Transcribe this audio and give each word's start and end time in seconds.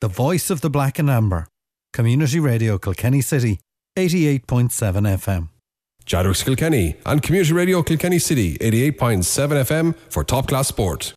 the 0.00 0.08
voice 0.08 0.50
of 0.50 0.62
the 0.62 0.70
black 0.70 0.98
and 0.98 1.10
amber. 1.10 1.46
Community 1.92 2.40
Radio 2.40 2.78
Kilkenny 2.78 3.20
City, 3.20 3.60
88.7 3.98 4.70
FM. 4.70 5.48
Jadrux 6.06 6.44
Kilkenny 6.44 6.96
and 7.04 7.22
Community 7.22 7.52
Radio 7.52 7.82
Kilkenny 7.82 8.18
City, 8.18 8.56
88.7 8.58 9.22
FM 9.64 9.94
for 10.08 10.24
top 10.24 10.48
class 10.48 10.68
sport. 10.68 11.14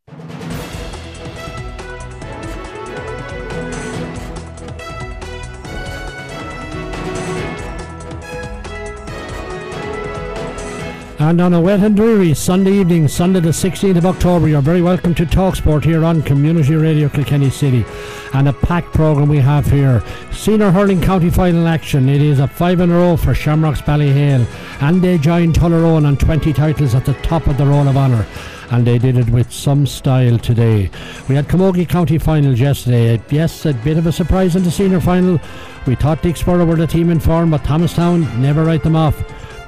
And 11.23 11.39
on 11.39 11.53
a 11.53 11.61
wet 11.61 11.79
and 11.79 11.95
dreary 11.95 12.33
Sunday 12.33 12.73
evening, 12.73 13.07
Sunday 13.07 13.39
the 13.39 13.51
16th 13.51 13.95
of 13.95 14.05
October, 14.05 14.49
you're 14.49 14.61
very 14.61 14.81
welcome 14.81 15.15
to 15.15 15.25
Talksport 15.25 15.85
here 15.85 16.03
on 16.03 16.21
Community 16.21 16.75
Radio 16.75 17.07
Kilkenny 17.07 17.49
City. 17.49 17.85
And 18.33 18.49
a 18.49 18.53
packed 18.53 18.93
programme 18.93 19.29
we 19.29 19.37
have 19.37 19.65
here. 19.65 20.03
Senior 20.33 20.69
Hurling 20.69 20.99
County 20.99 21.29
Final 21.29 21.65
action. 21.65 22.09
It 22.09 22.21
is 22.21 22.39
a 22.39 22.47
five 22.47 22.81
in 22.81 22.91
a 22.91 22.95
row 22.95 23.15
for 23.15 23.33
Shamrocks 23.33 23.81
Ballyhale. 23.81 24.45
And 24.81 25.01
they 25.01 25.17
joined 25.17 25.55
Tullaroan 25.55 26.05
on 26.05 26.17
20 26.17 26.51
titles 26.51 26.93
at 26.93 27.05
the 27.05 27.13
top 27.13 27.47
of 27.47 27.57
the 27.57 27.65
Roll 27.65 27.87
of 27.87 27.95
Honour. 27.95 28.27
And 28.71 28.85
they 28.85 28.97
did 28.97 29.15
it 29.15 29.29
with 29.29 29.49
some 29.49 29.87
style 29.87 30.37
today. 30.37 30.91
We 31.29 31.35
had 31.35 31.47
Camogie 31.47 31.87
County 31.87 32.17
finals 32.17 32.59
yesterday. 32.59 33.15
Uh, 33.15 33.21
yes, 33.29 33.65
a 33.65 33.73
bit 33.73 33.97
of 33.97 34.07
a 34.07 34.11
surprise 34.11 34.57
in 34.57 34.63
the 34.63 34.71
senior 34.71 34.99
final. 34.99 35.39
We 35.87 35.95
thought 35.95 36.21
Dicksboro 36.21 36.67
were 36.67 36.75
the 36.75 36.85
team 36.85 37.09
in 37.09 37.21
form, 37.21 37.51
but 37.51 37.63
Thomastown 37.63 38.41
never 38.41 38.65
write 38.65 38.83
them 38.83 38.97
off. 38.97 39.23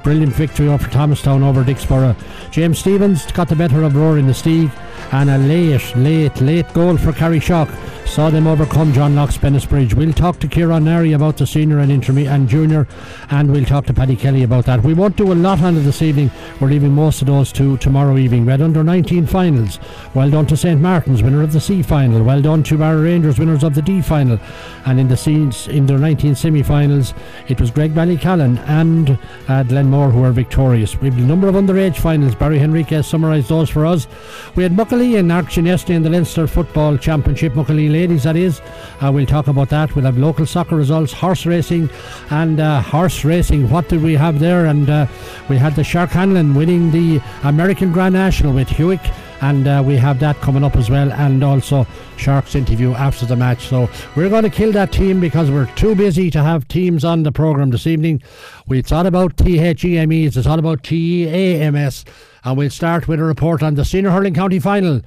Brilliant 0.06 0.34
victory 0.34 0.68
over 0.68 0.86
Thomastown 0.86 1.42
over 1.42 1.64
Dicksboro. 1.64 2.14
James 2.52 2.78
Stephens 2.78 3.26
got 3.32 3.48
the 3.48 3.56
better 3.56 3.82
of 3.82 3.96
Rower-Inistioge 3.96 4.70
and 5.12 5.30
a 5.30 5.38
late, 5.38 5.96
late, 5.96 6.40
late 6.40 6.72
goal 6.74 6.96
for 6.96 7.12
Carrickshock 7.12 7.68
saw 8.06 8.30
them 8.30 8.46
overcome 8.46 8.94
John 8.94 9.14
Locke's 9.14 9.36
Bridge. 9.36 9.92
We'll 9.92 10.12
talk 10.12 10.38
to 10.38 10.48
Kieran 10.48 10.84
Neary 10.84 11.14
about 11.14 11.36
the 11.36 11.46
senior 11.46 11.80
and 11.80 11.92
intermediate 11.92 12.32
and 12.32 12.48
junior, 12.48 12.86
and 13.30 13.52
we'll 13.52 13.66
talk 13.66 13.84
to 13.86 13.92
Paddy 13.92 14.16
Kelly 14.16 14.42
about 14.42 14.64
that. 14.66 14.82
We 14.82 14.94
won't 14.94 15.16
do 15.16 15.32
a 15.32 15.34
lot 15.34 15.60
on 15.60 15.76
it 15.76 15.80
this 15.80 16.00
evening. 16.00 16.30
We're 16.58 16.68
leaving 16.68 16.92
most 16.92 17.20
of 17.20 17.26
those 17.26 17.52
to 17.52 17.76
tomorrow 17.76 18.16
evening. 18.16 18.46
Red 18.46 18.62
under 18.62 18.82
19 18.82 19.26
finals. 19.26 19.78
Well 20.14 20.30
done 20.30 20.46
to 20.46 20.56
St 20.56 20.80
Martin's, 20.80 21.22
winner 21.22 21.42
of 21.42 21.52
the 21.52 21.60
C 21.60 21.82
final. 21.82 22.22
Well 22.22 22.40
done 22.40 22.62
to 22.62 22.78
Barrow 22.78 23.02
Rangers, 23.02 23.38
winners 23.38 23.62
of 23.62 23.74
the 23.74 23.82
D 23.82 24.00
final. 24.00 24.38
And 24.86 24.98
in 24.98 25.08
the 25.08 25.16
scenes 25.16 25.68
in 25.68 25.84
their 25.84 25.98
19 25.98 26.36
semi-finals, 26.36 27.12
it 27.48 27.60
was 27.60 27.70
Graigue-Ballycallan 27.70 28.58
and 28.68 29.18
uh, 29.48 29.62
Glenmore 29.64 30.10
who 30.10 30.20
were 30.20 30.32
victorious. 30.32 30.98
We 31.00 31.10
have 31.10 31.18
a 31.18 31.22
number 31.22 31.48
of 31.48 31.54
underage 31.56 31.96
finals. 31.96 32.34
Barry 32.34 32.58
Henriquez 32.58 33.06
summarised 33.06 33.48
those 33.48 33.68
for 33.68 33.84
us. 33.84 34.06
We 34.54 34.62
had 34.62 34.76
Muckalee 34.86 35.18
in 35.18 35.32
action 35.32 35.66
yesterday 35.66 35.96
in 35.96 36.04
the 36.04 36.10
Leinster 36.10 36.46
Football 36.46 36.96
Championship. 36.96 37.54
Muckalee 37.54 37.90
ladies, 37.90 38.22
that 38.22 38.36
is. 38.36 38.60
Uh, 39.00 39.10
we'll 39.12 39.26
talk 39.26 39.48
about 39.48 39.68
that. 39.70 39.92
We'll 39.96 40.04
have 40.04 40.16
local 40.16 40.46
soccer 40.46 40.76
results, 40.76 41.12
horse 41.12 41.44
racing, 41.44 41.90
and 42.30 42.60
uh, 42.60 42.82
horse 42.82 43.24
racing. 43.24 43.68
What 43.68 43.88
did 43.88 44.00
we 44.00 44.14
have 44.14 44.38
there? 44.38 44.66
And 44.66 44.88
uh, 44.88 45.08
we 45.48 45.56
had 45.56 45.74
the 45.74 45.82
Shark 45.82 46.10
Hanlon 46.10 46.54
winning 46.54 46.92
the 46.92 47.20
American 47.42 47.92
Grand 47.92 48.12
National 48.12 48.52
with 48.52 48.68
Hewick 48.68 49.04
and 49.40 49.66
uh, 49.66 49.82
we 49.84 49.96
have 49.96 50.18
that 50.20 50.36
coming 50.40 50.64
up 50.64 50.76
as 50.76 50.90
well, 50.90 51.12
and 51.12 51.42
also 51.42 51.86
Sharks 52.16 52.54
interview 52.54 52.92
after 52.92 53.26
the 53.26 53.36
match. 53.36 53.66
So 53.68 53.88
we're 54.14 54.28
going 54.28 54.44
to 54.44 54.50
kill 54.50 54.72
that 54.72 54.92
team 54.92 55.20
because 55.20 55.50
we're 55.50 55.72
too 55.74 55.94
busy 55.94 56.30
to 56.30 56.42
have 56.42 56.68
teams 56.68 57.04
on 57.04 57.22
the 57.22 57.32
program 57.32 57.70
this 57.70 57.86
evening. 57.86 58.22
We 58.66 58.82
thought 58.82 59.06
about 59.06 59.36
THEMEs, 59.36 60.36
it's 60.36 60.46
all 60.46 60.58
about 60.58 60.82
TEAMS, 60.82 62.04
and 62.44 62.56
we'll 62.56 62.70
start 62.70 63.08
with 63.08 63.20
a 63.20 63.24
report 63.24 63.62
on 63.62 63.74
the 63.74 63.84
Senior 63.84 64.10
Hurling 64.10 64.34
County 64.34 64.58
Final 64.58 65.02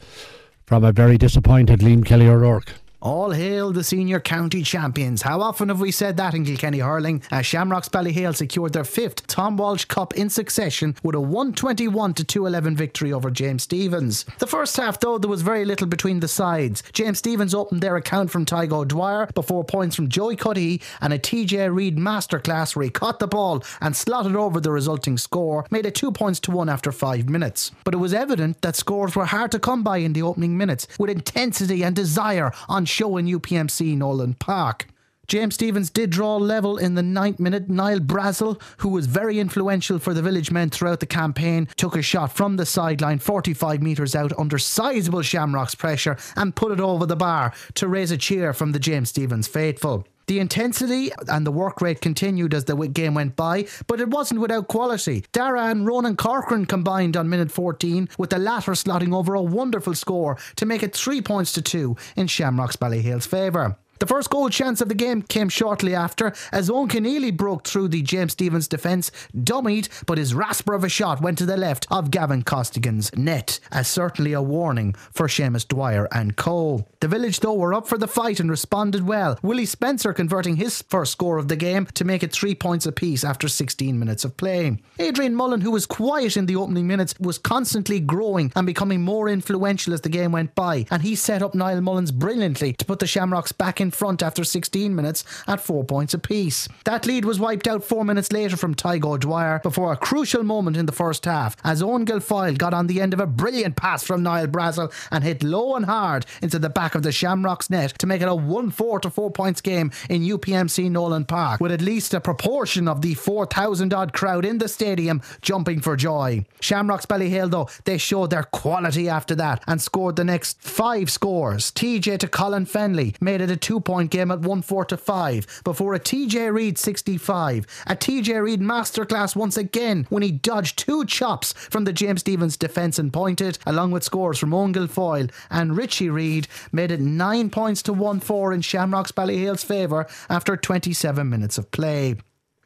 from 0.66 0.83
a 0.83 0.91
very 0.91 1.17
disappointed 1.17 1.80
Liam 1.80 2.05
Kelly 2.05 2.27
O'Rourke. 2.27 2.73
All 3.02 3.31
hail 3.31 3.72
the 3.72 3.86
senior 3.86 4.19
county 4.19 4.61
champions. 4.61 5.22
How 5.22 5.39
often 5.39 5.69
have 5.69 5.80
we 5.80 5.89
said 5.89 6.17
that 6.17 6.33
in 6.33 6.44
Kilkenny 6.44 6.80
hurling? 6.80 7.23
As 7.31 7.45
Shamrocks 7.45 7.88
Ballyhale 7.88 8.36
secured 8.36 8.73
their 8.73 8.83
fifth 8.83 9.25
Tom 9.25 9.55
Walsh 9.55 9.86
Cup 9.86 10.16
in 10.16 10.30
succession 10.30 10.97
with 11.02 11.16
a 11.16 11.22
121 11.22 12.14
to 12.15 12.26
211 12.26 12.76
victory 12.76 13.14
over 13.14 13.32
James 13.32 13.64
Stephens. 13.64 14.26
The 14.39 14.48
first 14.48 14.76
half, 14.76 14.99
though, 14.99 15.17
there 15.17 15.30
was 15.30 15.43
very 15.43 15.64
little 15.64 15.88
between 15.88 16.20
the 16.20 16.27
sides. 16.27 16.83
James 16.92 17.20
Stephens 17.20 17.55
opened 17.55 17.82
their 17.82 17.95
account 17.95 18.32
from 18.32 18.43
Tygo 18.45 18.86
Dwyer 18.86 19.27
before 19.33 19.64
points 19.64 19.95
from 19.95 20.09
Joey 20.09 20.36
Cuddihy 20.36 20.82
and 20.99 21.14
a 21.14 21.20
TJ 21.20 21.73
Reid 21.73 21.95
masterclass 21.95 22.76
where 22.76 22.83
he 22.83 22.89
caught 22.89 23.20
the 23.20 23.27
ball 23.27 23.64
and 23.80 23.95
slotted 23.95 24.36
over 24.36 24.59
the 24.59 24.71
resulting 24.71 25.17
score, 25.17 25.65
made 25.71 25.86
it 25.86 25.95
two 25.95 26.11
points 26.11 26.42
to 26.42 26.52
one 26.52 26.67
after 26.67 26.92
five 26.92 27.30
minutes. 27.30 27.71
But 27.86 27.93
it 27.93 27.98
was 27.98 28.14
evident 28.14 28.61
that 28.61 28.76
scores 28.76 29.15
were 29.15 29.26
hard 29.26 29.54
to 29.54 29.59
come 29.59 29.83
by 29.83 29.99
in 29.99 30.11
the 30.11 30.23
opening 30.23 30.58
minutes, 30.58 30.86
with 30.99 31.09
intensity 31.09 31.82
and 31.82 31.95
desire 31.95 32.52
on 32.67 32.89
show 32.89 33.17
in 33.17 33.26
UPMC 33.26 33.95
Nolan 33.95 34.33
Park. 34.33 34.88
James 35.30 35.54
Stephens 35.54 35.92
did 35.92 36.10
draw 36.10 36.38
level 36.38 36.77
in 36.77 36.95
the 36.95 37.04
ninth 37.04 37.39
minute. 37.39 37.70
Niall 37.70 38.00
Brassil, 38.00 38.60
who 38.77 38.89
was 38.89 39.05
very 39.05 39.39
influential 39.39 40.00
for 40.00 40.11
the 40.11 40.23
village 40.23 40.50
men 40.50 40.72
throughout 40.72 41.02
the 41.02 41.05
campaign, 41.05 41.67
took 41.77 41.95
a 41.95 42.02
shot 42.02 42.36
from 42.36 42.58
the 42.58 42.66
sideline 42.66 43.20
45 43.20 43.80
metres 43.80 44.16
out 44.16 44.33
under 44.39 44.58
sizable 44.58 45.22
Shamrocks 45.22 45.76
pressure 45.76 46.17
and 46.36 46.55
put 46.55 46.72
it 46.72 46.80
over 46.80 47.05
the 47.05 47.16
bar 47.16 47.54
to 47.76 47.88
raise 47.88 48.10
a 48.10 48.17
cheer 48.17 48.54
from 48.54 48.72
the 48.72 48.80
James 48.80 49.10
Stephens 49.10 49.48
faithful. 49.48 50.08
The 50.29 50.37
intensity 50.37 51.11
and 51.27 51.43
the 51.43 51.51
work 51.51 51.81
rate 51.81 52.01
continued 52.01 52.53
as 52.53 52.65
the 52.65 52.75
game 52.75 53.15
went 53.15 53.35
by, 53.35 53.65
but 53.87 53.99
it 53.99 54.09
wasn't 54.09 54.41
without 54.41 54.67
quality. 54.67 55.25
Dara 55.31 55.69
and 55.69 55.87
Ronan 55.87 56.17
Corcoran 56.17 56.67
combined 56.67 57.17
on 57.17 57.31
minute 57.31 57.49
14, 57.51 58.07
with 58.19 58.29
the 58.29 58.37
latter 58.37 58.73
slotting 58.73 59.11
over 59.11 59.33
a 59.33 59.41
wonderful 59.41 59.95
score 59.95 60.37
to 60.57 60.67
make 60.67 60.83
it 60.83 60.95
three 60.95 61.19
points 61.19 61.51
to 61.53 61.63
two 61.63 61.97
in 62.15 62.27
Shamrocks 62.27 62.75
Ballyhale's 62.75 63.25
favour. 63.25 63.79
The 63.99 64.05
first 64.05 64.30
goal 64.30 64.49
chance 64.49 64.80
of 64.80 64.87
the 64.87 64.95
game 64.95 65.21
came 65.21 65.49
shortly 65.49 65.93
after 65.93 66.33
as 66.54 66.70
Owen 66.70 66.87
Keneally 66.87 67.36
broke 67.36 67.67
through 67.67 67.89
the 67.89 68.02
James 68.02 68.32
Stephens 68.32 68.67
defence, 68.70 69.11
dummied, 69.36 69.89
but 70.05 70.17
his 70.17 70.33
rasper 70.33 70.73
of 70.73 70.86
a 70.86 70.89
shot 70.89 71.21
went 71.21 71.37
to 71.39 71.45
the 71.45 71.58
left 71.58 71.86
of 71.92 72.09
Gavin 72.09 72.43
Costigan's 72.43 73.14
net, 73.17 73.59
as 73.73 73.89
certainly 73.89 74.32
a 74.32 74.42
warning 74.42 74.93
for 75.11 75.27
Seamus 75.27 75.67
Dwyer 75.67 76.08
and 76.14 76.38
co. 76.38 76.88
The 77.02 77.09
village, 77.09 77.42
though, 77.42 77.55
were 77.55 77.73
up 77.73 77.88
for 77.88 77.98
the 77.98 78.08
fight 78.08 78.39
and 78.39 78.49
responded 78.49 79.05
well. 79.05 79.38
Willie 79.42 79.65
Spencer 79.65 80.14
converting 80.14 80.55
his 80.55 80.82
first 80.83 81.11
score 81.11 81.38
of 81.38 81.49
the 81.49 81.58
game 81.58 81.86
to 81.88 82.05
make 82.05 82.23
it 82.23 82.32
three 82.32 82.55
points 82.55 82.86
apiece 82.86 83.26
after 83.26 83.49
16 83.49 83.99
minutes 83.99 84.23
of 84.23 84.38
play. 84.38 84.77
Adrian 84.98 85.36
Mullen, 85.36 85.59
who 85.59 85.71
was 85.71 85.86
quiet 85.86 86.38
in 86.38 86.45
the 86.45 86.55
opening 86.55 86.88
minutes, 86.88 87.15
was 87.20 87.38
constantly 87.38 87.99
growing 87.99 88.52
and 88.55 88.65
becoming 88.65 89.02
more 89.02 89.27
influential 89.27 89.93
as 89.93 90.02
the 90.02 90.09
game 90.09 90.32
went 90.32 90.55
by, 90.55 90.86
and 90.89 91.02
he 91.02 91.15
set 91.15 91.42
up 91.42 91.54
Niall 91.54 91.82
Mullins 91.82 92.14
brilliantly 92.14 92.71
to 92.73 92.86
put 92.86 92.99
the 92.99 93.08
Shamrocks 93.08 93.52
back 93.52 93.82
in 93.82 93.89
in 93.89 93.92
front 93.92 94.22
after 94.22 94.44
16 94.44 94.95
minutes 94.95 95.23
at 95.48 95.60
four 95.60 95.83
points 95.83 96.14
apiece. 96.14 96.70
That 96.86 97.08
lead 97.08 97.26
was 97.26 97.39
wiped 97.39 97.67
out 97.67 97.83
four 97.83 98.05
minutes 98.05 98.32
later 98.32 98.55
from 98.55 98.76
Tygo 98.76 99.20
Dwyer 99.20 99.60
before 99.64 99.92
a 99.92 99.98
crucial 99.98 100.44
moment 100.44 100.77
in 100.77 100.86
the 100.86 100.92
first 100.92 101.26
half 101.26 101.55
as 101.64 101.82
Eoin 101.82 102.05
Guilfoyle 102.05 102.55
got 102.55 102.72
on 102.72 102.86
the 102.86 103.02
end 103.02 103.16
of 103.16 103.20
a 103.20 103.26
brilliant 103.26 103.76
pass 103.76 104.04
from 104.04 104.22
Niall 104.22 104.45
Brassil 104.45 104.94
and 105.11 105.23
hit 105.23 105.42
low 105.42 105.76
and 105.76 105.86
hard 105.86 106.27
into 106.44 106.60
the 106.60 106.70
back 106.70 106.94
of 106.94 107.02
the 107.02 107.11
Shamrocks 107.11 107.72
net 107.72 107.98
to 107.98 108.05
make 108.05 108.22
it 108.22 108.27
a 108.27 108.36
1 108.36 108.70
4 108.70 109.00
to 109.00 109.10
4 109.10 109.32
points 109.32 109.60
game 109.60 109.92
in 110.08 110.21
UPMC 110.21 110.92
Nolan 110.92 111.26
Park 111.26 111.60
with 111.60 111.71
at 111.71 111.82
least 111.82 112.14
a 112.14 112.21
proportion 112.21 112.88
of 112.88 113.02
the 113.02 113.16
4,000 113.16 113.92
odd 113.92 114.14
crowd 114.14 114.45
in 114.45 114.60
the 114.60 114.67
stadium 114.67 115.20
jumping 115.42 115.80
for 115.80 115.95
joy. 115.95 116.45
Shamrocks 116.60 117.08
Ballyhale 117.08 117.50
though, 117.50 117.70
they 117.86 117.98
showed 117.98 118.30
their 118.30 118.44
quality 118.44 119.10
after 119.10 119.33
that 119.33 119.64
and 119.66 119.82
scored 119.82 120.16
the 120.16 120.23
next 120.23 120.61
five 120.61 121.10
scores. 121.10 121.71
TJ 121.71 122.20
to 122.20 122.27
Colin 122.27 122.67
Fennelly 122.67 123.20
made 123.20 123.42
it 123.42 123.50
a 123.50 123.58
2 123.58 123.78
point 123.81 124.11
game 124.11 124.31
at 124.31 124.41
1 124.41 124.61
4 124.61 124.85
to 124.85 124.97
5 124.97 125.61
before 125.63 125.93
a 125.93 125.99
TJ 125.99 126.53
Reid 126.53 126.77
65. 126.77 127.65
A 127.87 127.95
TJ 127.95 128.44
Reid 128.44 128.62
masterclass 128.62 129.35
once 129.35 129.57
again 129.57 130.06
when 130.09 130.23
he 130.23 130.31
dodged 130.31 130.77
two 130.77 131.06
chops 131.06 131.53
from 131.53 131.83
the 131.83 131.94
James 131.94 132.21
Stephens 132.21 132.57
defence 132.57 133.00
and 133.00 133.12
pointed, 133.12 133.57
along 133.65 133.91
with 133.91 134.03
scores 134.03 134.39
from 134.39 134.51
Eoin 134.51 134.73
Guilfoyle 134.73 135.31
and 135.50 135.77
Richie 135.77 136.09
Reid, 136.09 136.47
made 136.71 136.91
it 136.91 137.00
9 137.00 137.50
points 137.50 137.81
to 137.83 137.94
1 137.94 138.19
4 138.19 138.53
in 138.53 138.62
Shamrocks 138.62 139.12
Ballyhale's 139.12 139.63
favour 139.63 140.07
after 140.29 140.55
27 140.55 141.29
minutes 141.29 141.57
of 141.57 141.71
play. 141.71 142.15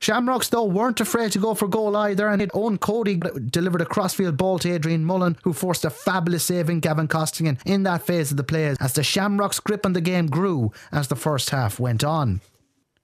Shamrocks, 0.03 0.49
though, 0.49 0.65
weren't 0.65 0.99
afraid 0.99 1.31
to 1.31 1.39
go 1.39 1.53
for 1.53 1.65
goal 1.65 1.95
either, 1.95 2.27
and 2.27 2.41
Eoin 2.41 2.77
Cody 2.77 3.21
delivered 3.49 3.79
a 3.79 3.85
crossfield 3.85 4.35
ball 4.35 4.59
to 4.59 4.69
Adrian 4.69 5.05
Mullen, 5.05 5.37
who 5.43 5.53
forced 5.53 5.85
a 5.85 5.89
fabulous 5.89 6.43
save 6.43 6.69
in 6.69 6.81
Gavin 6.81 7.07
Costigan 7.07 7.57
in 7.65 7.83
that 7.83 8.01
phase 8.01 8.29
of 8.29 8.35
the 8.35 8.43
play 8.43 8.75
as 8.81 8.91
the 8.91 9.01
Shamrocks' 9.01 9.61
grip 9.61 9.85
on 9.85 9.93
the 9.93 10.01
game 10.01 10.27
grew 10.27 10.73
as 10.91 11.07
the 11.07 11.15
first 11.15 11.51
half 11.51 11.79
went 11.79 12.03
on. 12.03 12.41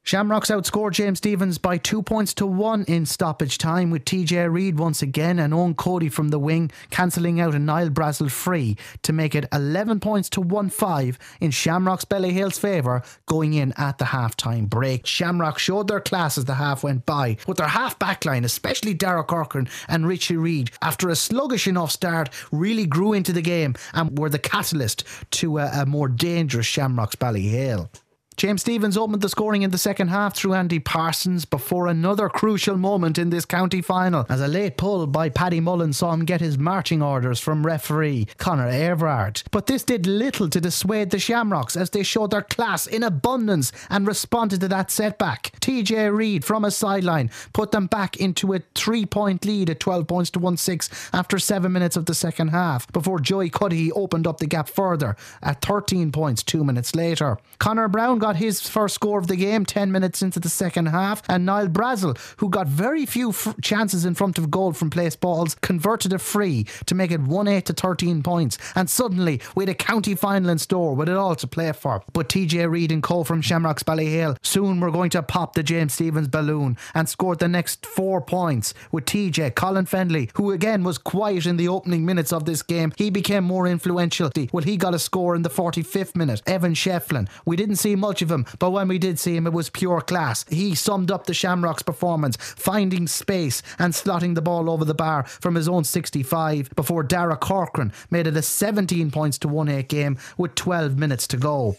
Shamrocks 0.10 0.50
outscored 0.50 0.94
James 0.94 1.19
Stephens 1.19 1.60
by 1.60 1.78
two 1.78 2.01
points 2.01 2.34
to 2.36 2.48
one 2.48 2.84
in 2.86 3.06
stoppage 3.06 3.60
time, 3.60 3.92
with 3.92 4.06
TJ 4.06 4.51
Reid 4.51 4.80
once 4.80 5.04
again 5.04 5.38
and 5.38 5.54
Eoin 5.54 5.75
Cody 5.75 6.10
from 6.10 6.30
the 6.30 6.40
wing 6.40 6.72
cancelling 6.90 7.40
out 7.40 7.54
a 7.54 7.60
Niall 7.60 7.92
Brassil 7.92 8.30
free 8.30 8.75
to 9.04 9.13
make 9.13 9.36
it 9.36 9.46
11 9.54 10.00
points 10.00 10.28
to 10.30 10.42
1 10.42 10.69
5 10.69 11.19
in 11.42 11.51
Shamrocks 11.51 12.06
Ballyhale's 12.06 12.57
favour 12.57 13.04
going 13.28 13.54
in 13.54 13.72
at 13.78 14.00
the 14.00 14.06
half 14.06 14.36
time 14.36 14.66
break. 14.66 15.06
Shamrock 15.06 15.60
showed 15.60 15.88
their 15.88 16.01
class 16.01 16.40
as 16.40 16.46
the 16.46 16.56
half 16.56 16.84
went 16.84 17.06
by, 17.06 17.38
with 17.46 17.57
their 17.57 17.68
half 17.68 18.00
back 18.00 18.25
line, 18.25 18.46
especially 18.46 18.96
Dara 18.96 19.24
Corcoran 19.24 19.69
and 19.88 20.07
Richie 20.07 20.38
Reid, 20.38 20.72
after 20.81 21.10
a 21.10 21.16
sluggish 21.16 21.68
enough 21.68 21.92
start, 21.92 22.30
really 22.51 22.88
grew 22.88 23.13
into 23.13 23.34
the 23.34 23.44
game 23.44 23.75
and 23.94 24.18
were 24.18 24.30
the 24.30 24.40
catalyst 24.40 25.04
to 25.31 25.60
a, 25.60 25.81
a 25.81 25.86
more 25.86 26.07
dangerous 26.07 26.66
Shamrocks 26.66 27.16
Ballyhale. 27.16 27.90
James 28.39 28.62
Stephens 28.62 28.95
opened 28.95 29.21
the 29.21 29.27
scoring 29.27 29.63
in 29.63 29.71
the 29.71 29.77
second 29.77 30.07
half 30.07 30.33
through 30.33 30.53
Andy 30.53 30.80
Parsons 30.80 31.44
before 31.44 31.88
another 31.88 32.30
crucial 32.30 32.77
moment 32.77 33.18
in 33.18 33.31
this 33.31 33.44
county 33.44 33.81
final 33.81 34.25
as 34.30 34.39
a 34.39 34.47
late 34.47 34.77
pull 34.77 35.06
by 35.07 35.27
Paddy 35.27 35.59
Mullen 35.59 35.91
saw 35.91 36.13
him 36.13 36.24
get 36.24 36.39
his 36.39 36.57
marching 36.57 37.01
orders 37.01 37.41
from 37.41 37.65
referee 37.65 38.27
Conor 38.38 38.69
Everard. 38.69 39.44
But 39.51 39.68
this 39.68 39.83
did 39.83 40.07
little 40.07 40.47
to 40.51 40.62
dissuade 40.62 41.09
the 41.09 41.19
Shamrocks 41.19 41.75
as 41.75 41.89
they 41.89 42.01
showed 42.01 42.31
their 42.31 42.41
class 42.41 42.88
in 42.88 43.03
abundance 43.03 43.74
and 43.89 44.07
responded 44.07 44.62
to 44.62 44.69
that 44.69 44.89
setback. 44.89 45.51
TJ 45.59 46.15
Reid 46.15 46.45
from 46.45 46.63
a 46.63 46.71
sideline 46.71 47.31
put 47.51 47.71
them 47.71 47.88
back 47.88 48.15
into 48.21 48.53
a 48.53 48.62
three 48.74 49.06
point 49.06 49.44
lead 49.44 49.69
at 49.69 49.81
12 49.81 50.07
points 50.07 50.30
to 50.30 50.39
1 50.39 50.56
6 50.56 51.09
after 51.12 51.39
seven 51.39 51.74
minutes 51.74 51.97
of 51.97 52.06
the 52.06 52.15
second 52.15 52.47
half 52.51 52.89
before 52.94 53.19
Joey 53.19 53.50
Cuddihy 53.50 53.91
opened 53.94 54.25
up 54.25 54.38
the 54.38 54.47
gap 54.47 54.69
further 54.69 55.18
at 55.44 55.62
13 55.62 56.13
points 56.13 56.41
two 56.41 56.63
minutes 56.63 56.95
later. 56.95 57.38
Connor 57.57 57.89
Brown 57.89 58.18
got 58.18 58.28
his 58.37 58.67
first 58.67 58.95
score 58.95 59.19
of 59.19 59.27
the 59.27 59.35
game 59.35 59.65
10 59.65 59.91
minutes 59.91 60.21
into 60.21 60.39
the 60.39 60.49
second 60.49 60.87
half, 60.87 61.21
and 61.29 61.45
Niall 61.45 61.67
Brassil, 61.67 62.17
who 62.37 62.49
got 62.49 62.67
very 62.67 63.05
few 63.05 63.33
chances 63.61 64.05
in 64.05 64.15
front 64.15 64.37
of 64.37 64.51
goal 64.51 64.73
from 64.73 64.89
place 64.89 65.15
balls, 65.15 65.55
converted 65.55 66.13
a 66.13 66.19
free 66.19 66.65
to 66.85 66.95
make 66.95 67.11
it 67.11 67.21
1 67.21 67.47
8 67.47 67.65
to 67.65 67.73
13 67.73 68.23
points. 68.23 68.57
And 68.75 68.89
suddenly, 68.89 69.41
we 69.55 69.63
had 69.63 69.69
a 69.69 69.73
county 69.73 70.15
final 70.15 70.49
in 70.49 70.57
store 70.57 70.95
with 70.95 71.09
it 71.09 71.17
all 71.17 71.35
to 71.35 71.47
play 71.47 71.71
for. 71.71 72.03
But 72.13 72.29
TJ 72.29 72.69
Reid 72.69 72.91
and 72.91 73.03
co 73.03 73.23
from 73.23 73.41
Shamrocks 73.41 73.83
Ballyhale 73.83 74.37
soon 74.41 74.79
were 74.79 74.91
going 74.91 75.09
to 75.11 75.23
pop 75.23 75.53
the 75.53 75.63
James 75.63 75.93
Stephens 75.93 76.27
balloon 76.27 76.77
and 76.93 77.07
scored 77.07 77.39
the 77.39 77.47
next 77.47 77.85
four 77.85 78.21
points 78.21 78.73
with 78.91 79.05
TJ 79.05 79.55
Colin 79.55 79.85
Fennelly, 79.85 80.29
who 80.35 80.51
again 80.51 80.83
was 80.83 80.97
quiet 80.97 81.45
in 81.45 81.57
the 81.57 81.67
opening 81.67 82.05
minutes 82.05 82.33
of 82.33 82.45
this 82.45 82.61
game. 82.61 82.93
He 82.97 83.09
became 83.09 83.43
more 83.43 83.67
influential. 83.67 84.31
Well, 84.51 84.63
he 84.63 84.77
got 84.77 84.95
a 84.95 84.99
score 84.99 85.35
in 85.35 85.41
the 85.41 85.49
45th 85.49 86.15
minute. 86.15 86.41
Evan 86.45 86.73
Shefflin. 86.73 87.27
We 87.45 87.55
didn't 87.55 87.77
see 87.77 87.95
much 87.95 88.19
of 88.21 88.31
him, 88.31 88.45
but 88.60 88.71
when 88.71 88.88
we 88.88 88.98
did 88.98 89.19
see 89.19 89.36
him, 89.36 89.48
it 89.48 89.54
was 89.54 89.69
pure 89.69 90.01
class. 90.01 90.45
He 90.50 90.75
summed 90.75 91.12
up 91.12 91.25
the 91.25 91.33
Shamrocks 91.33 91.83
performance, 91.83 92.38
finding 92.38 93.07
space 93.07 93.62
and 93.77 93.94
slotting 93.94 94.36
the 94.36 94.42
ball 94.42 94.69
over 94.69 94.86
the 94.86 94.94
bar 94.94 95.24
from 95.24 95.56
his 95.56 95.68
own 95.68 95.83
65 95.83 96.69
before 96.75 97.04
Dara 97.04 97.38
Corcoran 97.38 97.92
made 98.10 98.27
it 98.27 98.38
a 98.38 98.42
17 98.42 99.12
points 99.12 99.38
to 99.39 99.48
1 99.48 99.69
8 99.69 99.89
game 99.89 100.18
with 100.38 100.56
12 100.56 100.98
minutes 100.98 101.27
to 101.27 101.38
go. 101.38 101.75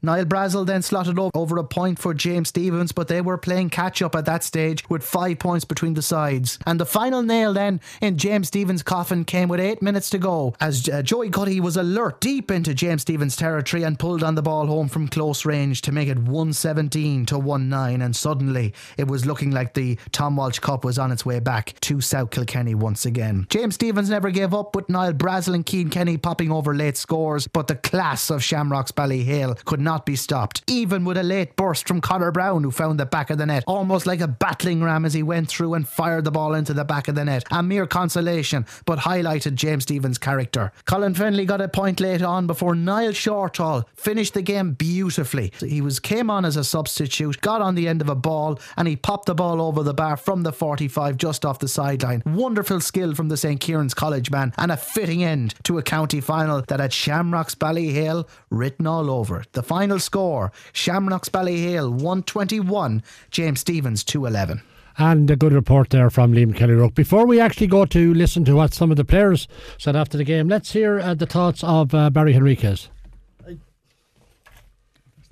Niall 0.00 0.26
Brassil 0.26 0.64
then 0.64 0.82
slotted 0.82 1.18
over 1.34 1.58
a 1.58 1.64
point 1.64 1.98
for 1.98 2.14
James 2.14 2.50
Stephens, 2.50 2.92
but 2.92 3.08
they 3.08 3.20
were 3.20 3.36
playing 3.36 3.68
catch 3.70 4.00
up 4.00 4.14
at 4.14 4.26
that 4.26 4.44
stage 4.44 4.88
with 4.88 5.02
five 5.02 5.40
points 5.40 5.64
between 5.64 5.94
the 5.94 6.02
sides. 6.02 6.56
And 6.64 6.78
the 6.78 6.86
final 6.86 7.20
nail 7.20 7.52
then 7.52 7.80
in 8.00 8.16
James 8.16 8.46
Stephens' 8.46 8.84
coffin 8.84 9.24
came 9.24 9.48
with 9.48 9.58
eight 9.58 9.82
minutes 9.82 10.08
to 10.10 10.18
go 10.18 10.54
as 10.60 10.88
uh, 10.88 11.02
Joey 11.02 11.30
Cuddihy 11.30 11.58
was 11.58 11.76
alert 11.76 12.20
deep 12.20 12.52
into 12.52 12.74
James 12.74 13.02
Stephens' 13.02 13.34
territory 13.34 13.82
and 13.82 13.98
pulled 13.98 14.22
on 14.22 14.36
the 14.36 14.42
ball 14.42 14.68
home 14.68 14.88
from 14.88 15.08
close 15.08 15.44
range 15.44 15.82
to 15.82 15.90
make 15.90 16.06
it 16.06 16.18
117 16.18 17.26
to 17.26 17.38
1 17.38 17.68
9. 17.68 18.00
And 18.00 18.14
suddenly 18.14 18.74
it 18.96 19.08
was 19.08 19.26
looking 19.26 19.50
like 19.50 19.74
the 19.74 19.98
Tom 20.12 20.36
Walsh 20.36 20.60
Cup 20.60 20.84
was 20.84 21.00
on 21.00 21.10
its 21.10 21.26
way 21.26 21.40
back 21.40 21.74
to 21.80 22.00
South 22.00 22.30
Kilkenny 22.30 22.76
once 22.76 23.04
again. 23.04 23.48
James 23.50 23.74
Stephens 23.74 24.10
never 24.10 24.30
gave 24.30 24.54
up 24.54 24.76
with 24.76 24.88
Niall 24.88 25.14
Brassil 25.14 25.54
and 25.54 25.68
Cian 25.68 25.90
Kenny 25.90 26.16
popping 26.18 26.52
over 26.52 26.72
late 26.72 26.96
scores, 26.96 27.48
but 27.48 27.66
the 27.66 27.74
class 27.74 28.30
of 28.30 28.44
Shamrocks 28.44 28.92
Ballyhale 28.92 29.56
could 29.64 29.80
not 29.80 29.87
be 29.96 30.16
stopped, 30.16 30.62
even 30.66 31.04
with 31.04 31.16
a 31.16 31.22
late 31.22 31.56
burst 31.56 31.88
from 31.88 32.00
Conor 32.00 32.30
Brown, 32.30 32.62
who 32.62 32.70
found 32.70 33.00
the 33.00 33.06
back 33.06 33.30
of 33.30 33.38
the 33.38 33.46
net, 33.46 33.64
almost 33.66 34.06
like 34.06 34.20
a 34.20 34.28
battling 34.28 34.82
ram 34.82 35.04
as 35.04 35.14
he 35.14 35.22
went 35.22 35.48
through 35.48 35.74
and 35.74 35.88
fired 35.88 36.24
the 36.24 36.30
ball 36.30 36.54
into 36.54 36.74
the 36.74 36.84
back 36.84 37.08
of 37.08 37.14
the 37.14 37.24
net. 37.24 37.44
A 37.50 37.62
mere 37.62 37.86
consolation, 37.86 38.66
but 38.84 38.98
highlighted 38.98 39.54
James 39.54 39.84
Stephens' 39.84 40.18
character. 40.18 40.72
Colin 40.84 41.14
Fennelly 41.14 41.46
got 41.46 41.60
a 41.60 41.68
point 41.68 42.00
late 42.00 42.22
on 42.22 42.46
before 42.46 42.74
Niall 42.74 43.12
Shortall 43.12 43.84
finished 43.94 44.34
the 44.34 44.42
game 44.42 44.72
beautifully. 44.72 45.52
He 45.60 45.80
was 45.80 46.00
came 46.00 46.28
on 46.28 46.44
as 46.44 46.56
a 46.56 46.64
substitute, 46.64 47.40
got 47.40 47.62
on 47.62 47.74
the 47.74 47.88
end 47.88 48.02
of 48.02 48.08
a 48.08 48.14
ball, 48.14 48.58
and 48.76 48.86
he 48.86 48.96
popped 48.96 49.26
the 49.26 49.34
ball 49.34 49.62
over 49.62 49.82
the 49.82 49.94
bar 49.94 50.16
from 50.16 50.42
the 50.42 50.52
45 50.52 51.16
just 51.16 51.46
off 51.46 51.60
the 51.60 51.68
sideline. 51.68 52.22
Wonderful 52.26 52.80
skill 52.80 53.14
from 53.14 53.28
the 53.28 53.36
St. 53.36 53.60
Kieran's 53.60 53.94
College 53.94 54.30
man, 54.30 54.52
and 54.58 54.70
a 54.70 54.76
fitting 54.76 55.24
end 55.24 55.54
to 55.64 55.78
a 55.78 55.82
county 55.82 56.20
final 56.20 56.62
that 56.68 56.80
had 56.80 56.92
Shamrocks 56.92 57.54
Ballyhale 57.54 58.28
written 58.50 58.86
all 58.86 59.10
over. 59.10 59.44
The 59.52 59.62
final 59.62 59.77
score 59.98 60.52
Shamrocks 60.72 61.28
Ballyhale 61.28 61.90
121, 61.90 63.02
James 63.30 63.60
Stephens 63.60 64.02
211. 64.04 64.62
And 64.96 65.30
a 65.30 65.36
good 65.36 65.52
report 65.52 65.90
there 65.90 66.10
from 66.10 66.32
Liam 66.32 66.54
Kelly 66.54 66.74
Rook. 66.74 66.94
Before 66.94 67.24
we 67.24 67.40
actually 67.40 67.68
go 67.68 67.84
to 67.84 68.14
listen 68.14 68.44
to 68.46 68.56
what 68.56 68.74
some 68.74 68.90
of 68.90 68.96
the 68.96 69.04
players 69.04 69.46
said 69.78 69.94
after 69.94 70.18
the 70.18 70.24
game, 70.24 70.48
let's 70.48 70.72
hear 70.72 70.98
uh, 70.98 71.14
the 71.14 71.26
thoughts 71.26 71.62
of 71.62 71.94
uh, 71.94 72.10
Barry 72.10 72.32
Henriquez. 72.32 72.88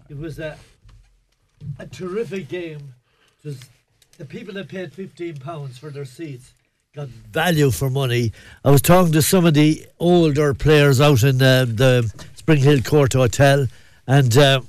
It 0.08 0.16
was 0.16 0.38
a, 0.38 0.56
a 1.80 1.86
terrific 1.86 2.48
game. 2.48 2.94
It 3.42 3.48
was 3.48 3.60
the 4.18 4.24
people 4.24 4.54
that 4.54 4.68
paid 4.68 4.92
fifteen 4.92 5.36
pounds 5.36 5.78
for 5.78 5.90
their 5.90 6.04
seats 6.04 6.52
got 6.96 7.08
value 7.08 7.70
for 7.70 7.90
money. 7.90 8.32
I 8.64 8.70
was 8.70 8.80
talking 8.80 9.12
to 9.12 9.20
some 9.20 9.44
of 9.44 9.52
the 9.52 9.86
older 10.00 10.54
players 10.54 10.98
out 10.98 11.22
in 11.22 11.36
the, 11.36 11.70
the 11.70 12.26
Spring 12.34 12.62
Hill 12.62 12.80
Court 12.80 13.12
Hotel, 13.12 13.66
and 14.06 14.36
uh, 14.36 14.60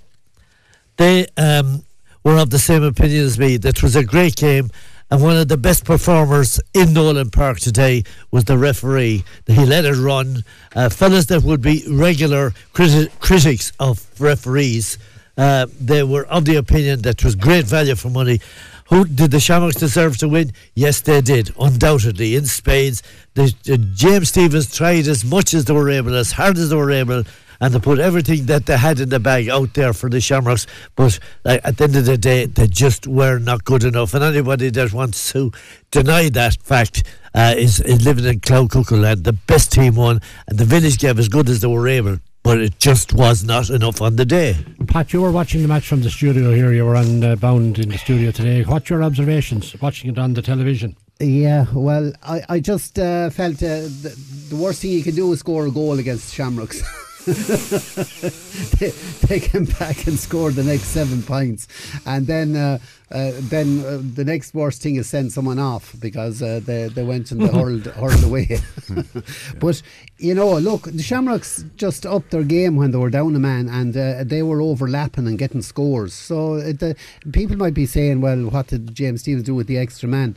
they 0.98 1.28
um, 1.38 1.84
were 2.24 2.38
of 2.38 2.50
the 2.50 2.60
same 2.60 2.84
opinion 2.84 3.24
as 3.24 3.40
me 3.40 3.58
that 3.58 3.82
was 3.82 3.96
a 3.96 4.04
great 4.04 4.36
game. 4.36 4.70
And 5.10 5.24
one 5.24 5.38
of 5.38 5.48
the 5.48 5.56
best 5.56 5.86
performers 5.86 6.60
in 6.74 6.92
Nolan 6.92 7.30
Park 7.30 7.60
today 7.60 8.04
was 8.30 8.44
the 8.44 8.58
referee. 8.58 9.24
He 9.46 9.66
let 9.66 9.86
it 9.86 9.94
run. 9.94 10.44
Uh, 10.76 10.90
fellas 10.90 11.28
that 11.28 11.44
would 11.44 11.62
be 11.62 11.86
regular 11.90 12.52
criti- 12.74 13.10
critics 13.22 13.72
of 13.80 14.06
referees, 14.20 14.98
uh, 15.38 15.68
they 15.80 16.04
were 16.04 16.26
of 16.26 16.44
the 16.44 16.56
opinion 16.56 17.04
that 17.04 17.24
was 17.24 17.36
great 17.36 17.66
value 17.66 17.96
for 17.96 18.10
money. 18.10 18.42
Who 18.90 19.06
did 19.06 19.32
the 19.32 19.40
Shamrocks 19.40 19.76
deserve 19.76 20.18
to 20.18 20.30
win? 20.30 20.52
Yes, 20.74 21.02
they 21.02 21.22
did, 21.22 21.54
undoubtedly. 21.60 22.36
In 22.36 22.46
spades, 22.46 23.04
the, 23.34 23.54
the 23.64 23.78
James 23.78 24.30
Stephens 24.30 24.74
tried 24.76 25.08
as 25.08 25.24
much 25.24 25.54
as 25.54 25.66
they 25.66 25.74
were 25.74 25.90
able, 25.90 26.16
as 26.16 26.34
hard 26.34 26.58
as 26.58 26.70
they 26.70 26.76
were 26.76 26.92
able, 26.92 27.24
and 27.60 27.74
they 27.74 27.80
put 27.80 28.00
everything 28.00 28.46
that 28.46 28.66
they 28.66 28.78
had 28.78 29.00
in 29.00 29.10
the 29.10 29.20
bag 29.20 29.50
out 29.50 29.74
there 29.74 29.94
for 29.94 30.10
the 30.10 30.22
Shamrocks. 30.22 30.68
But 30.96 31.20
like, 31.44 31.62
at 31.64 31.78
the 31.78 31.86
end 31.86 31.96
of 31.96 32.06
the 32.06 32.18
day, 32.18 32.46
they 32.46 32.68
just 32.68 33.08
were 33.08 33.40
not 33.40 33.64
good 33.66 33.84
enough. 33.84 34.14
And 34.14 34.24
anybody 34.24 34.70
that 34.70 34.94
wants 34.94 35.32
to 35.32 35.52
deny 35.92 36.30
that 36.30 36.58
fact 36.62 37.04
uh, 37.34 37.56
is, 37.58 37.80
is 37.82 38.06
living 38.06 38.26
in 38.26 38.40
Cloud 38.40 38.72
Cuckoo 38.72 38.98
land. 38.98 39.24
The 39.24 39.34
best 39.34 39.72
team 39.72 39.96
won, 39.96 40.22
and 40.48 40.58
the 40.58 40.66
village 40.66 40.98
gave 40.98 41.20
as 41.20 41.30
good 41.30 41.50
as 41.50 41.62
they 41.62 41.68
were 41.68 41.88
able. 41.88 42.18
But 42.44 42.62
it 42.62 42.80
just 42.80 43.14
was 43.14 43.44
not 43.44 43.70
enough 43.70 44.02
on 44.02 44.16
the 44.16 44.26
day. 44.26 44.56
Pat, 44.88 45.12
you 45.12 45.22
were 45.22 45.32
watching 45.32 45.62
the 45.62 45.68
match 45.68 45.88
from 45.88 46.02
the 46.02 46.10
studio 46.10 46.54
here. 46.54 46.72
You 46.72 46.86
were 46.86 46.96
on 46.96 47.22
uh, 47.22 47.36
bound 47.36 47.78
in 47.78 47.90
the 47.90 47.98
studio 47.98 48.32
today. 48.32 48.64
What's 48.64 48.90
your 48.90 49.04
observations 49.04 49.76
watching 49.82 50.12
it 50.12 50.18
on 50.18 50.34
the 50.34 50.42
television? 50.42 50.96
Yeah, 51.20 51.66
well, 51.74 52.14
I, 52.24 52.44
I 52.48 52.60
just 52.60 53.00
uh, 53.00 53.32
felt 53.32 53.56
uh, 53.56 53.82
the, 53.82 54.16
the 54.50 54.56
worst 54.56 54.82
thing 54.82 54.92
you 54.92 55.04
can 55.04 55.16
do 55.16 55.34
is 55.34 55.40
score 55.40 55.66
a 55.66 55.72
goal 55.72 56.00
against 56.00 56.34
Shamrocks. 56.34 56.82
they, 57.28 58.90
they 59.28 59.40
came 59.40 59.66
back 59.66 60.08
and 60.08 60.18
scored 60.18 60.54
the 60.54 60.64
next 60.64 60.86
seven 60.86 61.22
points, 61.22 61.68
and 62.06 62.26
then 62.26 62.56
uh, 62.56 62.80
uh, 63.12 63.32
then 63.36 63.84
uh, 63.86 64.02
the 64.16 64.24
next 64.24 64.54
worst 64.54 64.82
thing 64.82 64.96
is 64.96 65.08
send 65.08 65.32
someone 65.32 65.60
off 65.60 65.96
because 66.00 66.42
uh, 66.42 66.62
they 66.64 66.88
they 66.88 67.04
went 67.04 67.32
and 67.32 67.42
they 67.42 67.48
hurled 67.60 67.86
hurled 67.86 68.24
away. 68.24 68.60
but 69.60 69.82
you 70.18 70.34
know, 70.34 70.58
look, 70.58 70.84
the 70.84 71.04
Shamrocks 71.04 71.66
just 71.76 72.06
upped 72.06 72.32
their 72.32 72.44
game 72.44 72.78
when 72.78 72.92
they 72.92 72.98
were 72.98 73.10
down 73.10 73.36
a 73.36 73.40
man, 73.40 73.68
and 73.68 73.96
uh, 73.96 74.24
they 74.24 74.42
were 74.42 74.62
overlapping 74.62 75.28
and 75.28 75.38
getting 75.38 75.62
scores. 75.62 76.14
So 76.14 76.56
it, 76.56 76.82
uh, 76.82 76.94
people 77.34 77.58
might 77.58 77.74
be 77.74 77.86
saying, 77.86 78.22
well, 78.22 78.50
what 78.50 78.68
did 78.68 78.96
James 78.96 79.22
Stephens 79.22 79.44
do 79.44 79.56
with 79.56 79.68
the 79.68 79.78
extra 79.78 80.08
man? 80.08 80.36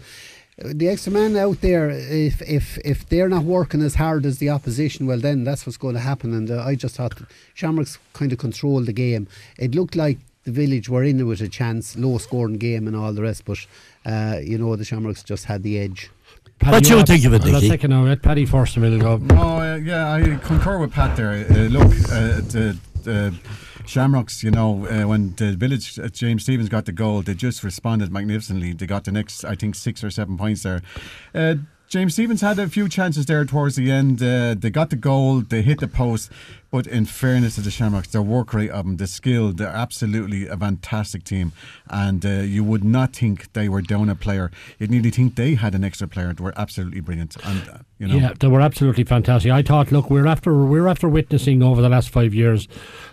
The 0.65 0.89
extra 0.89 1.13
man 1.13 1.37
out 1.37 1.61
there, 1.61 1.91
if 1.91 2.43
if 2.43 2.79
if 2.85 3.09
they're 3.09 3.29
not 3.29 3.45
working 3.45 3.83
as 3.83 3.95
hard 3.95 4.27
as 4.27 4.39
the 4.39 4.51
opposition, 4.51 5.07
well 5.07 5.19
then 5.19 5.45
that's 5.45 5.67
what's 5.67 5.77
going 5.79 5.95
to 5.95 6.01
happen. 6.01 6.33
And 6.35 6.51
uh, 6.51 6.63
I 6.63 6.75
just 6.75 6.97
thought 6.97 7.15
Shamrocks 7.55 7.99
kind 8.13 8.33
of 8.33 8.39
controlled 8.39 8.87
the 8.87 8.93
game. 8.93 9.27
It 9.59 9.75
looked 9.75 9.97
like 9.97 10.19
the 10.45 10.53
village 10.53 10.89
were 10.89 11.05
in 11.05 11.21
it 11.21 11.25
with 11.25 11.41
a 11.41 11.49
chance, 11.49 11.97
low 11.97 12.19
scoring 12.19 12.59
game 12.59 12.87
and 12.87 12.97
all 12.97 13.13
the 13.13 13.23
rest, 13.23 13.45
but 13.45 13.59
uh, 14.07 14.39
you 14.43 14.59
know 14.59 14.77
the 14.77 14.85
Shamrocks 14.85 15.23
just 15.23 15.45
had 15.47 15.63
the 15.63 15.79
edge. 15.79 16.11
Paddy, 16.59 16.75
What 16.75 16.85
do 16.85 16.97
you 16.99 17.03
think 17.05 17.25
of 17.25 17.33
it, 17.33 17.43
Well, 17.43 17.53
Let's 17.53 17.63
Nicky? 17.63 17.69
take 17.77 17.85
it 17.85 17.89
now. 17.89 18.03
Let 18.05 18.21
Paddy 18.21 18.45
first 18.45 18.77
a 18.77 18.81
minute 18.81 19.01
ago. 19.01 19.17
No, 19.17 19.61
uh, 19.61 19.77
yeah, 19.77 20.13
I 20.13 20.37
concur 20.45 20.79
with 20.79 20.93
Pat 20.93 21.17
there. 21.17 21.31
Uh, 21.33 21.69
look, 21.69 21.87
uh, 21.87 22.41
the, 22.53 22.77
the 23.03 23.35
Shamrocks, 23.91 24.45
you 24.45 24.53
know, 24.53 24.87
uh, 24.87 25.09
when 25.09 25.35
the 25.35 25.57
village 25.57 25.99
uh, 25.99 26.07
James 26.09 26.45
Stephens 26.45 26.69
got 26.69 26.87
the 26.87 26.93
goal, 26.93 27.23
they 27.23 27.35
just 27.35 27.65
responded 27.65 28.13
magnificently. 28.13 28.73
They 28.73 28.87
got 28.87 29.03
the 29.03 29.11
next, 29.11 29.45
I 29.45 29.57
think, 29.57 29.75
six 29.75 30.05
or 30.05 30.11
seven 30.11 30.39
points 30.39 30.63
there. 30.63 30.81
Uh, 31.35 31.57
James 31.89 32.13
Stephens 32.13 32.41
had 32.41 32.57
a 32.61 32.69
few 32.69 32.89
chances 32.89 33.27
there 33.27 33.45
towards 33.45 33.75
the 33.75 33.91
end. 33.91 34.23
Uh, 34.23 34.55
they 34.57 34.71
got 34.71 34.91
the 34.91 34.97
goal, 34.97 35.41
they 35.41 35.61
hit 35.63 35.81
the 35.81 35.89
post, 35.89 36.31
But 36.71 36.87
in 36.87 37.05
fairness 37.05 37.57
to 37.57 37.63
the 37.63 37.71
Shamrocks, 37.71 38.09
their 38.09 38.23
work 38.23 38.55
rate 38.55 38.71
of 38.71 38.85
them, 38.85 38.97
the 38.97 39.09
skill, 39.09 39.53
they're 39.53 39.69
absolutely 39.69 40.47
a 40.47 40.57
fantastic 40.57 41.25
team. 41.25 41.53
And 41.89 42.25
uh, 42.25 42.29
you 42.29 42.63
would 42.63 42.85
not 42.85 43.13
think 43.15 43.53
they 43.55 43.69
were 43.69 43.83
down 43.83 44.09
a 44.09 44.15
player. 44.15 44.53
You'd 44.79 44.91
nearly 44.91 45.11
think 45.11 45.35
they 45.35 45.55
had 45.55 45.75
an 45.75 45.83
extra 45.83 46.07
player. 46.07 46.33
They 46.33 46.45
were 46.45 46.55
absolutely 46.57 47.01
brilliant. 47.01 47.37
And 47.45 47.69
uh, 47.69 47.79
you 47.99 48.07
know, 48.07 48.15
Yeah, 48.15 48.33
they 48.39 48.47
were 48.47 48.61
absolutely 48.61 49.05
fantastic. 49.05 49.51
I 49.51 49.63
thought, 49.63 49.91
look, 49.91 50.11
we're 50.11 50.27
after 50.27 50.55
we're 50.65 50.87
after 50.87 51.09
witnessing 51.09 51.63
over 51.63 51.83
the 51.83 51.89
last 51.89 52.11
five 52.11 52.33
years 52.33 52.69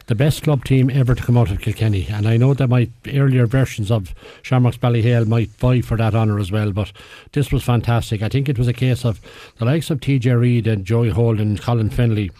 the 0.05 0.15
best 0.15 0.43
club 0.43 0.63
team 0.63 0.89
ever 0.89 1.13
to 1.13 1.21
come 1.21 1.37
out 1.37 1.51
of 1.51 1.59
Kilkenny, 1.59 2.07
and 2.09 2.27
I 2.27 2.37
know 2.37 2.53
that 2.53 2.69
my 2.69 2.89
earlier 3.13 3.45
versions 3.45 3.91
of 3.91 4.15
Shamrocks 4.41 4.77
Ballyhale 4.77 5.27
might 5.27 5.49
vie 5.49 5.81
for 5.81 5.97
that 5.97 6.15
honour 6.15 6.39
as 6.39 6.49
well. 6.49 6.71
But 6.71 6.93
this 7.33 7.51
was 7.51 7.63
fantastic. 7.63 8.21
I 8.21 8.29
think 8.29 8.47
it 8.47 8.57
was 8.57 8.69
a 8.69 8.73
case 8.73 9.03
of 9.03 9.19
the 9.57 9.65
likes 9.65 9.89
of 9.89 9.99
TJ 9.99 10.39
Reid 10.39 10.67
and 10.67 10.85
Joey 10.85 11.09
Holden, 11.09 11.57
Colin 11.57 11.89
Fennelly, 11.89 12.31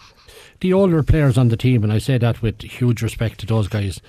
the 0.60 0.72
older 0.72 1.02
players 1.02 1.38
on 1.38 1.48
the 1.48 1.56
team, 1.56 1.84
and 1.84 1.92
I 1.92 1.98
say 1.98 2.18
that 2.18 2.42
with 2.42 2.62
huge 2.62 3.02
respect 3.02 3.40
to 3.40 3.46
those 3.46 3.68
guys. 3.68 4.00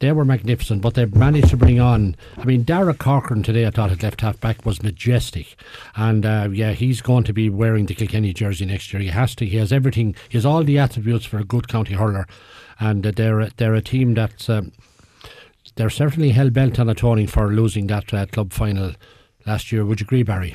They 0.00 0.12
were 0.12 0.24
magnificent, 0.24 0.80
but 0.80 0.94
they've 0.94 1.12
managed 1.12 1.48
to 1.48 1.56
bring 1.56 1.80
on. 1.80 2.14
I 2.36 2.44
mean, 2.44 2.62
Dara 2.62 2.94
Corcoran 2.94 3.42
today, 3.42 3.66
I 3.66 3.70
thought 3.70 3.90
at 3.90 4.02
left 4.02 4.20
half 4.20 4.40
back 4.40 4.64
was 4.64 4.80
majestic, 4.80 5.56
and 5.96 6.24
uh, 6.24 6.48
yeah, 6.52 6.70
he's 6.70 7.02
going 7.02 7.24
to 7.24 7.32
be 7.32 7.50
wearing 7.50 7.86
the 7.86 7.96
Kilkenny 7.96 8.32
jersey 8.32 8.64
next 8.64 8.92
year. 8.92 9.02
He 9.02 9.08
has 9.08 9.34
to. 9.36 9.46
He 9.46 9.56
has 9.56 9.72
everything. 9.72 10.14
He 10.28 10.38
has 10.38 10.46
all 10.46 10.62
the 10.62 10.78
attributes 10.78 11.24
for 11.24 11.38
a 11.38 11.44
good 11.44 11.66
county 11.66 11.94
hurler, 11.94 12.26
and 12.78 13.04
uh, 13.04 13.10
they're 13.14 13.48
they're 13.56 13.74
a 13.74 13.82
team 13.82 14.14
that's 14.14 14.48
um, 14.48 14.70
they're 15.74 15.90
certainly 15.90 16.30
hell 16.30 16.50
bent 16.50 16.78
on 16.78 16.88
atoning 16.88 17.26
for 17.26 17.48
losing 17.48 17.88
that 17.88 18.14
uh, 18.14 18.26
club 18.26 18.52
final 18.52 18.92
last 19.46 19.72
year. 19.72 19.84
Would 19.84 20.00
you 20.00 20.04
agree, 20.04 20.22
Barry? 20.22 20.54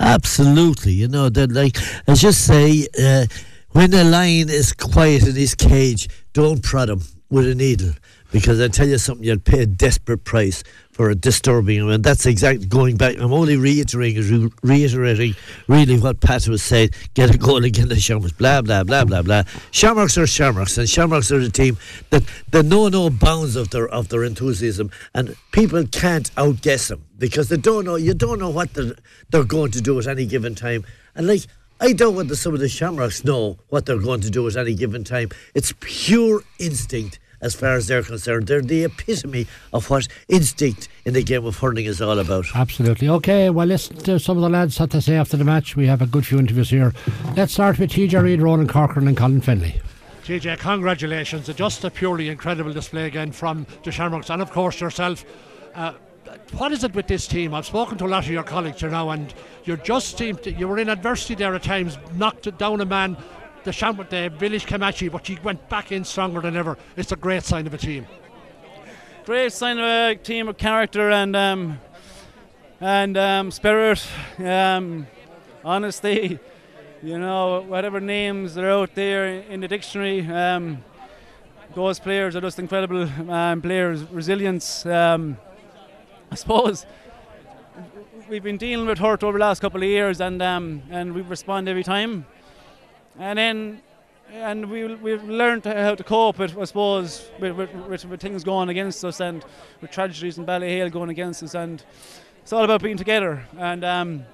Absolutely, 0.00 0.92
you 0.92 1.08
know 1.08 1.28
that 1.28 1.50
like 1.52 1.76
I 2.06 2.14
just 2.14 2.46
say, 2.46 2.86
uh, 3.02 3.26
when 3.72 3.92
a 3.94 4.04
lion 4.04 4.48
is 4.48 4.72
quiet 4.72 5.26
in 5.26 5.34
his 5.34 5.54
cage, 5.54 6.08
don't 6.32 6.62
prod 6.62 6.88
him 6.88 7.02
with 7.30 7.46
a 7.46 7.54
needle 7.54 7.92
because 8.30 8.60
I 8.60 8.68
tell 8.68 8.86
you 8.88 8.98
something, 8.98 9.24
you'll 9.24 9.38
pay 9.38 9.62
a 9.62 9.66
desperate 9.66 10.24
price 10.24 10.62
for 10.92 11.10
a 11.10 11.14
disturbing 11.14 11.78
him, 11.78 11.88
and 11.88 12.04
that's 12.04 12.26
exactly 12.26 12.66
going 12.66 12.96
back. 12.96 13.16
I'm 13.18 13.32
only 13.32 13.56
reiterating, 13.56 14.52
reiterating 14.62 15.34
really 15.66 15.98
what 15.98 16.20
Pat 16.20 16.46
was 16.48 16.62
saying. 16.62 16.90
Get 17.14 17.34
a 17.34 17.38
goal 17.38 17.64
against 17.64 17.90
the 17.90 18.00
Shamrocks, 18.00 18.32
blah 18.32 18.60
blah 18.62 18.84
blah 18.84 19.04
blah 19.04 19.22
blah. 19.22 19.44
Shamrocks 19.70 20.18
are 20.18 20.26
Shamrocks, 20.26 20.76
and 20.76 20.88
Shamrocks 20.88 21.30
are 21.32 21.38
the 21.38 21.50
team 21.50 21.78
that 22.10 22.24
they 22.50 22.62
know 22.62 22.88
no 22.88 23.10
bounds 23.10 23.56
of 23.56 23.70
their 23.70 23.88
of 23.88 24.08
their 24.08 24.24
enthusiasm, 24.24 24.90
and 25.14 25.36
people 25.52 25.86
can't 25.86 26.30
outguess 26.36 26.88
them 26.88 27.04
because 27.16 27.48
they 27.48 27.56
don't 27.56 27.84
know. 27.84 27.96
You 27.96 28.14
don't 28.14 28.38
know 28.38 28.50
what 28.50 28.74
they're 28.74 28.96
they're 29.30 29.44
going 29.44 29.70
to 29.72 29.80
do 29.80 29.98
at 29.98 30.06
any 30.06 30.26
given 30.26 30.54
time, 30.54 30.84
and 31.14 31.26
like. 31.26 31.46
I 31.80 31.92
doubt 31.92 32.14
whether 32.14 32.34
some 32.34 32.54
of 32.54 32.60
the 32.60 32.68
Shamrocks 32.68 33.24
know 33.24 33.58
what 33.68 33.86
they're 33.86 33.98
going 33.98 34.20
to 34.22 34.30
do 34.30 34.48
at 34.48 34.56
any 34.56 34.74
given 34.74 35.04
time. 35.04 35.30
It's 35.54 35.72
pure 35.78 36.42
instinct 36.58 37.20
as 37.40 37.54
far 37.54 37.74
as 37.74 37.86
they're 37.86 38.02
concerned. 38.02 38.48
They're 38.48 38.60
the 38.60 38.84
epitome 38.84 39.46
of 39.72 39.88
what 39.88 40.08
instinct 40.28 40.88
in 41.04 41.14
the 41.14 41.22
game 41.22 41.44
of 41.46 41.56
hurling 41.58 41.86
is 41.86 42.02
all 42.02 42.18
about. 42.18 42.46
Absolutely. 42.52 43.08
Okay, 43.08 43.48
well, 43.50 43.66
listen 43.66 43.96
to 43.98 44.18
some 44.18 44.36
of 44.36 44.42
the 44.42 44.48
lads 44.48 44.78
had 44.78 44.90
to 44.90 45.00
say 45.00 45.14
after 45.14 45.36
the 45.36 45.44
match. 45.44 45.76
We 45.76 45.86
have 45.86 46.02
a 46.02 46.06
good 46.06 46.26
few 46.26 46.40
interviews 46.40 46.70
here. 46.70 46.92
Let's 47.36 47.52
start 47.52 47.78
with 47.78 47.92
TJ 47.92 48.22
Reid, 48.24 48.42
Ronan 48.42 48.66
Corcoran, 48.66 49.06
and 49.06 49.16
Colin 49.16 49.40
Fennelly. 49.40 49.80
TJ, 50.24 50.58
congratulations. 50.58 51.46
Just 51.54 51.84
a 51.84 51.90
purely 51.90 52.28
incredible 52.28 52.72
display 52.72 53.06
again 53.06 53.30
from 53.30 53.66
the 53.84 53.92
Shamrocks 53.92 54.30
and, 54.30 54.42
of 54.42 54.50
course, 54.50 54.80
yourself. 54.80 55.24
Uh, 55.76 55.92
what 56.56 56.72
is 56.72 56.84
it 56.84 56.94
with 56.94 57.06
this 57.06 57.26
team? 57.26 57.54
I've 57.54 57.66
spoken 57.66 57.98
to 57.98 58.06
a 58.06 58.08
lot 58.08 58.24
of 58.24 58.30
your 58.30 58.42
colleagues 58.42 58.80
here 58.80 58.90
now, 58.90 59.10
and 59.10 59.32
you 59.64 59.76
just 59.76 60.18
seem 60.18 60.36
to, 60.38 60.52
you 60.52 60.68
were 60.68 60.78
in 60.78 60.88
adversity 60.88 61.34
there 61.34 61.54
at 61.54 61.62
times, 61.62 61.98
knocked 62.14 62.56
down 62.58 62.80
a 62.80 62.84
man. 62.84 63.16
The 63.64 63.72
Shamrock, 63.72 64.10
the 64.10 64.30
village 64.30 64.66
came 64.66 64.82
at 64.82 65.00
you, 65.00 65.10
but 65.10 65.28
you 65.28 65.38
went 65.42 65.68
back 65.68 65.92
in 65.92 66.04
stronger 66.04 66.40
than 66.40 66.56
ever. 66.56 66.78
It's 66.96 67.12
a 67.12 67.16
great 67.16 67.42
sign 67.42 67.66
of 67.66 67.74
a 67.74 67.78
team. 67.78 68.06
great 69.24 69.52
sign 69.52 69.78
of 69.78 69.84
a 69.84 70.14
team 70.14 70.48
of 70.48 70.56
character 70.56 71.10
and 71.10 71.36
um, 71.36 71.78
and 72.80 73.16
um, 73.18 73.50
spirit, 73.50 74.02
um, 74.38 75.06
honesty. 75.64 76.38
You 77.02 77.18
know, 77.18 77.60
whatever 77.60 78.00
names 78.00 78.56
are 78.56 78.70
out 78.70 78.94
there 78.94 79.26
in 79.26 79.60
the 79.60 79.68
dictionary, 79.68 80.26
um, 80.26 80.82
those 81.74 82.00
players 82.00 82.36
are 82.36 82.40
just 82.40 82.58
incredible 82.58 83.08
um, 83.30 83.60
players. 83.60 84.02
Resilience. 84.04 84.86
Um, 84.86 85.36
I 86.30 86.34
suppose 86.34 86.86
we've 88.28 88.42
been 88.42 88.58
dealing 88.58 88.86
with 88.86 88.98
hurt 88.98 89.22
over 89.22 89.38
the 89.38 89.44
last 89.44 89.60
couple 89.60 89.82
of 89.82 89.88
years, 89.88 90.20
and 90.20 90.42
um, 90.42 90.82
and 90.90 91.14
we 91.14 91.22
respond 91.22 91.68
every 91.68 91.84
time. 91.84 92.26
And 93.18 93.38
then 93.38 93.80
and 94.30 94.70
we, 94.70 94.94
we've 94.94 95.24
learned 95.24 95.64
how 95.64 95.94
to 95.94 96.04
cope 96.04 96.38
with, 96.38 96.56
I 96.58 96.64
suppose, 96.64 97.30
with, 97.40 97.56
with, 97.56 97.74
with, 97.74 98.04
with 98.04 98.20
things 98.20 98.44
going 98.44 98.68
against 98.68 99.02
us 99.02 99.20
and 99.20 99.42
with 99.80 99.90
tragedies 99.90 100.36
in 100.36 100.44
Ballyhale 100.44 100.92
going 100.92 101.08
against 101.08 101.42
us. 101.42 101.54
And 101.54 101.82
it's 102.42 102.52
all 102.52 102.62
about 102.62 102.82
being 102.82 102.98
together. 102.98 103.46
And 103.56 103.84
um, 103.84 104.26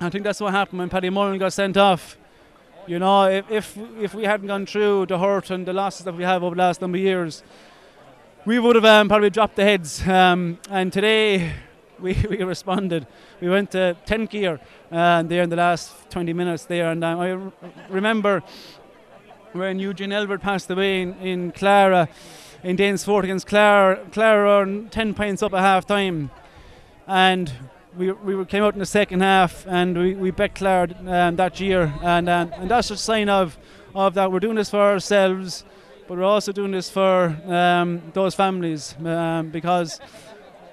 I 0.00 0.10
think 0.10 0.24
that's 0.24 0.38
what 0.38 0.52
happened 0.52 0.80
when 0.80 0.90
Paddy 0.90 1.08
Mullen 1.08 1.38
got 1.38 1.54
sent 1.54 1.78
off. 1.78 2.18
You 2.86 2.98
know, 2.98 3.24
if, 3.24 3.50
if 3.50 3.78
if 4.00 4.14
we 4.14 4.24
hadn't 4.24 4.48
gone 4.48 4.66
through 4.66 5.06
the 5.06 5.18
hurt 5.18 5.50
and 5.50 5.64
the 5.64 5.72
losses 5.72 6.04
that 6.04 6.14
we 6.14 6.24
have 6.24 6.42
over 6.42 6.54
the 6.54 6.62
last 6.62 6.80
number 6.80 6.98
of 6.98 7.02
years, 7.02 7.42
we 8.44 8.58
would 8.58 8.74
have 8.74 8.84
um, 8.84 9.08
probably 9.08 9.30
dropped 9.30 9.56
the 9.56 9.62
heads. 9.62 10.06
Um, 10.06 10.58
and 10.68 10.92
today, 10.92 11.52
we, 12.00 12.14
we 12.30 12.42
responded. 12.42 13.06
We 13.40 13.48
went 13.48 13.70
to 13.72 13.96
10 14.06 14.26
gear 14.26 14.60
uh, 14.90 15.22
there 15.22 15.42
in 15.42 15.50
the 15.50 15.56
last 15.56 16.10
20 16.10 16.32
minutes 16.32 16.64
there. 16.64 16.90
And 16.90 17.04
um, 17.04 17.20
I 17.20 17.32
r- 17.32 17.52
remember 17.88 18.42
when 19.52 19.78
Eugene 19.78 20.12
Elbert 20.12 20.40
passed 20.40 20.70
away 20.70 21.02
in, 21.02 21.14
in 21.18 21.52
Clara, 21.52 22.08
in 22.64 22.74
Danes 22.74 23.04
Fort 23.04 23.24
against 23.24 23.46
Clara. 23.46 24.04
Clara 24.10 24.48
are 24.48 24.88
10 24.90 25.14
points 25.14 25.42
up 25.42 25.54
at 25.54 25.60
half 25.60 25.86
time. 25.86 26.30
And 27.06 27.52
we, 27.96 28.10
we 28.10 28.44
came 28.46 28.64
out 28.64 28.72
in 28.72 28.80
the 28.80 28.86
second 28.86 29.20
half 29.20 29.66
and 29.68 29.96
we, 29.96 30.14
we 30.14 30.30
bet 30.32 30.56
Clara 30.56 30.88
um, 31.06 31.36
that 31.36 31.60
year. 31.60 31.94
And, 32.02 32.28
um, 32.28 32.52
and 32.54 32.70
that's 32.70 32.90
a 32.90 32.96
sign 32.96 33.28
of, 33.28 33.56
of 33.94 34.14
that 34.14 34.32
we're 34.32 34.40
doing 34.40 34.56
this 34.56 34.70
for 34.70 34.80
ourselves, 34.80 35.64
but 36.12 36.18
we're 36.18 36.24
also 36.24 36.52
doing 36.52 36.72
this 36.72 36.90
for 36.90 37.34
um, 37.46 38.02
those 38.12 38.34
families 38.34 38.94
um, 39.02 39.48
because 39.48 39.98